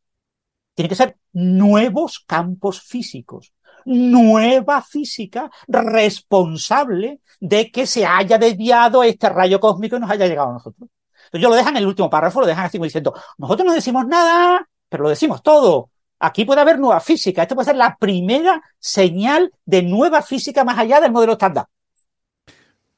Tienen 0.74 0.88
que 0.88 0.96
ser 0.96 1.16
nuevos 1.32 2.20
campos 2.26 2.82
físicos, 2.82 3.52
nueva 3.84 4.82
física 4.82 5.50
responsable 5.68 7.20
de 7.40 7.70
que 7.70 7.86
se 7.86 8.04
haya 8.04 8.38
desviado 8.38 9.02
este 9.02 9.28
rayo 9.28 9.60
cósmico 9.60 9.96
y 9.96 10.00
nos 10.00 10.10
haya 10.10 10.26
llegado 10.26 10.50
a 10.50 10.54
nosotros. 10.54 10.88
Entonces, 11.26 11.42
yo 11.42 11.48
lo 11.48 11.54
dejan 11.54 11.76
en 11.76 11.82
el 11.82 11.88
último 11.88 12.10
párrafo, 12.10 12.40
lo 12.40 12.46
dejan 12.46 12.66
así 12.66 12.78
como 12.78 12.84
diciendo, 12.84 13.14
nosotros 13.38 13.66
no 13.66 13.72
decimos 13.72 14.06
nada, 14.06 14.68
pero 14.88 15.04
lo 15.04 15.10
decimos 15.10 15.42
todo. 15.42 15.90
Aquí 16.18 16.44
puede 16.44 16.60
haber 16.60 16.78
nueva 16.78 17.00
física. 17.00 17.42
Esto 17.42 17.54
puede 17.54 17.66
ser 17.66 17.76
la 17.76 17.96
primera 17.96 18.62
señal 18.78 19.52
de 19.64 19.82
nueva 19.82 20.22
física 20.22 20.64
más 20.64 20.78
allá 20.78 21.00
del 21.00 21.12
modelo 21.12 21.32
estándar. 21.32 21.66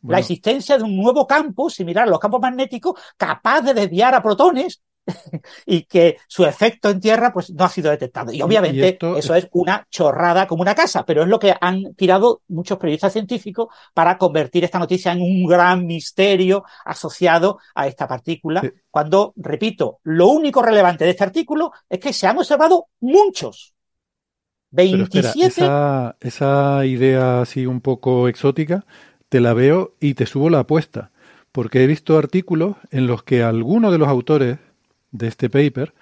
Bueno. 0.00 0.16
La 0.16 0.18
existencia 0.20 0.76
de 0.76 0.84
un 0.84 0.96
nuevo 0.96 1.26
campo, 1.26 1.68
similar 1.70 2.06
a 2.06 2.10
los 2.10 2.20
campos 2.20 2.40
magnéticos, 2.40 3.00
capaz 3.16 3.62
de 3.62 3.74
desviar 3.74 4.14
a 4.14 4.22
protones 4.22 4.82
y 5.66 5.82
que 5.84 6.18
su 6.26 6.44
efecto 6.44 6.90
en 6.90 7.00
Tierra 7.00 7.32
pues 7.32 7.50
no 7.50 7.64
ha 7.64 7.68
sido 7.68 7.90
detectado. 7.90 8.32
Y 8.32 8.42
obviamente 8.42 8.78
y 8.78 8.82
esto... 8.82 9.16
eso 9.16 9.34
es 9.34 9.48
una 9.52 9.86
chorrada 9.90 10.46
como 10.46 10.62
una 10.62 10.74
casa, 10.74 11.04
pero 11.04 11.22
es 11.22 11.28
lo 11.28 11.38
que 11.38 11.54
han 11.60 11.94
tirado 11.94 12.42
muchos 12.48 12.78
periodistas 12.78 13.12
científicos 13.12 13.68
para 13.94 14.18
convertir 14.18 14.64
esta 14.64 14.78
noticia 14.78 15.12
en 15.12 15.22
un 15.22 15.46
gran 15.46 15.86
misterio 15.86 16.64
asociado 16.84 17.58
a 17.74 17.86
esta 17.86 18.06
partícula, 18.06 18.60
sí. 18.60 18.70
cuando, 18.90 19.32
repito, 19.36 20.00
lo 20.04 20.28
único 20.28 20.62
relevante 20.62 21.04
de 21.04 21.10
este 21.10 21.24
artículo 21.24 21.72
es 21.88 21.98
que 21.98 22.12
se 22.12 22.26
han 22.26 22.38
observado 22.38 22.88
muchos. 23.00 23.74
27. 24.70 25.46
Espera, 25.46 25.46
esa, 25.48 26.16
esa 26.20 26.86
idea 26.86 27.40
así 27.40 27.66
un 27.66 27.80
poco 27.80 28.28
exótica, 28.28 28.84
te 29.28 29.40
la 29.40 29.54
veo 29.54 29.94
y 30.00 30.14
te 30.14 30.26
subo 30.26 30.50
la 30.50 30.60
apuesta, 30.60 31.12
porque 31.52 31.82
he 31.82 31.86
visto 31.86 32.18
artículos 32.18 32.76
en 32.90 33.06
los 33.06 33.22
que 33.22 33.42
alguno 33.42 33.90
de 33.90 33.98
los 33.98 34.08
autores 34.08 34.58
de 35.18 35.28
este 35.28 35.50
paper 35.50 35.94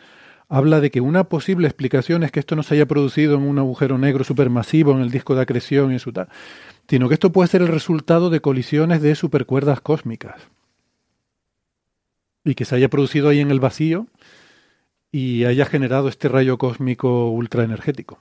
habla 0.49 0.81
de 0.81 0.91
que 0.91 1.01
una 1.01 1.25
posible 1.25 1.67
explicación 1.67 2.23
es 2.23 2.31
que 2.31 2.41
esto 2.41 2.57
no 2.57 2.63
se 2.63 2.75
haya 2.75 2.87
producido 2.87 3.37
en 3.37 3.43
un 3.43 3.59
agujero 3.59 3.99
negro 3.99 4.25
supermasivo 4.25 4.93
en 4.93 5.01
el 5.01 5.11
disco 5.11 5.35
de 5.35 5.43
acreción 5.43 5.93
y 5.93 5.99
su 5.99 6.13
tal, 6.13 6.29
sino 6.89 7.09
que 7.09 7.15
esto 7.15 7.33
puede 7.33 7.49
ser 7.49 7.63
el 7.63 7.69
resultado 7.69 8.31
de 8.31 8.41
colisiones 8.41 9.01
de 9.03 9.15
supercuerdas 9.15 9.81
cósmicas 9.81 10.37
y 12.45 12.55
que 12.55 12.65
se 12.65 12.77
haya 12.77 12.91
producido 12.91 13.31
ahí 13.31 13.41
en 13.41 13.51
el 13.51 13.61
vacío 13.61 14.07
y 15.11 15.45
haya 15.45 15.65
generado 15.65 16.09
este 16.09 16.29
rayo 16.29 16.59
cósmico 16.59 17.31
ultraenergético. 17.31 18.19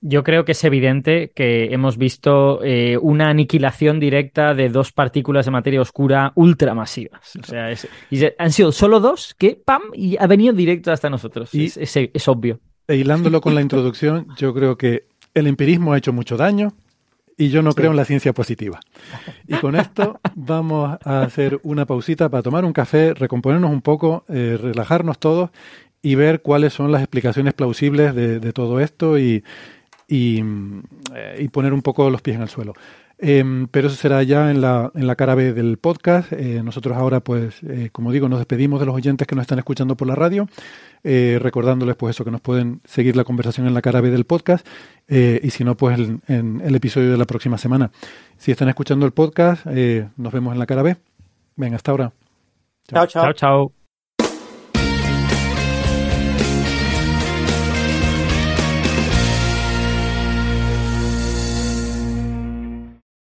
Yo 0.00 0.22
creo 0.22 0.44
que 0.44 0.52
es 0.52 0.64
evidente 0.64 1.32
que 1.34 1.72
hemos 1.72 1.96
visto 1.96 2.62
eh, 2.62 2.98
una 3.00 3.30
aniquilación 3.30 3.98
directa 3.98 4.54
de 4.54 4.68
dos 4.68 4.92
partículas 4.92 5.46
de 5.46 5.52
materia 5.52 5.80
oscura 5.80 6.32
ultramasivas. 6.34 7.36
O 7.36 7.44
sea, 7.44 7.70
es, 7.70 7.88
y 8.10 8.20
han 8.38 8.52
sido 8.52 8.72
solo 8.72 9.00
dos 9.00 9.34
que, 9.38 9.60
¡pam!, 9.62 9.82
y 9.94 10.16
ha 10.18 10.26
venido 10.26 10.52
directo 10.52 10.92
hasta 10.92 11.08
nosotros. 11.08 11.54
Y, 11.54 11.66
es, 11.66 11.76
es, 11.76 11.96
es, 12.12 12.28
obvio. 12.28 12.60
E 12.86 12.96
hilándolo 12.96 13.40
con 13.40 13.54
la 13.54 13.62
introducción, 13.62 14.28
yo 14.36 14.54
creo 14.54 14.76
que 14.76 15.06
el 15.34 15.46
empirismo 15.46 15.92
ha 15.92 15.98
hecho 15.98 16.12
mucho 16.12 16.36
daño 16.36 16.74
y 17.36 17.48
yo 17.48 17.62
no 17.62 17.72
sí. 17.72 17.76
creo 17.76 17.90
en 17.90 17.96
la 17.96 18.04
ciencia 18.04 18.32
positiva. 18.32 18.80
Y 19.46 19.54
con 19.56 19.76
esto 19.76 20.20
vamos 20.34 20.98
a 21.04 21.22
hacer 21.22 21.60
una 21.62 21.86
pausita 21.86 22.28
para 22.28 22.42
tomar 22.42 22.64
un 22.64 22.72
café, 22.72 23.14
recomponernos 23.14 23.70
un 23.70 23.82
poco, 23.82 24.24
eh, 24.28 24.58
relajarnos 24.60 25.18
todos 25.18 25.50
y 26.02 26.14
ver 26.14 26.40
cuáles 26.40 26.72
son 26.72 26.92
las 26.92 27.02
explicaciones 27.02 27.54
plausibles 27.54 28.14
de, 28.14 28.40
de 28.40 28.52
todo 28.52 28.80
esto 28.80 29.18
y 29.18 29.42
y, 30.08 30.42
eh, 31.14 31.36
y, 31.40 31.48
poner 31.48 31.72
un 31.72 31.82
poco 31.82 32.10
los 32.10 32.22
pies 32.22 32.36
en 32.36 32.42
el 32.42 32.48
suelo. 32.48 32.74
Eh, 33.18 33.66
pero 33.70 33.88
eso 33.88 33.96
será 33.96 34.22
ya 34.22 34.50
en 34.50 34.60
la, 34.60 34.90
en 34.94 35.06
la 35.06 35.16
cara 35.16 35.34
B 35.34 35.52
del 35.52 35.78
podcast. 35.78 36.32
Eh, 36.32 36.62
nosotros 36.62 36.96
ahora, 36.96 37.20
pues, 37.20 37.62
eh, 37.62 37.88
como 37.92 38.12
digo, 38.12 38.28
nos 38.28 38.38
despedimos 38.38 38.80
de 38.80 38.86
los 38.86 38.94
oyentes 38.94 39.26
que 39.26 39.34
nos 39.34 39.42
están 39.42 39.58
escuchando 39.58 39.96
por 39.96 40.06
la 40.06 40.14
radio, 40.14 40.48
eh, 41.02 41.38
recordándoles, 41.40 41.96
pues, 41.96 42.16
eso, 42.16 42.24
que 42.24 42.30
nos 42.30 42.40
pueden 42.40 42.80
seguir 42.84 43.16
la 43.16 43.24
conversación 43.24 43.66
en 43.66 43.74
la 43.74 43.82
cara 43.82 44.00
B 44.00 44.10
del 44.10 44.24
podcast 44.24 44.66
y 45.08 45.50
si 45.50 45.64
no, 45.64 45.76
pues, 45.76 45.98
en, 45.98 46.20
en, 46.26 46.60
el 46.62 46.74
episodio 46.74 47.10
de 47.10 47.16
la 47.16 47.26
próxima 47.26 47.58
semana. 47.58 47.90
Si 48.36 48.50
están 48.50 48.68
escuchando 48.68 49.06
el 49.06 49.12
podcast, 49.12 49.66
nos 49.66 50.32
vemos 50.32 50.52
en 50.52 50.58
la 50.58 50.66
cara 50.66 50.82
B. 50.82 50.96
Venga, 51.56 51.76
hasta 51.76 51.92
ahora. 51.92 52.12
chao. 52.88 53.06
chao. 53.06 53.24
chao, 53.24 53.32
chao. 53.32 53.75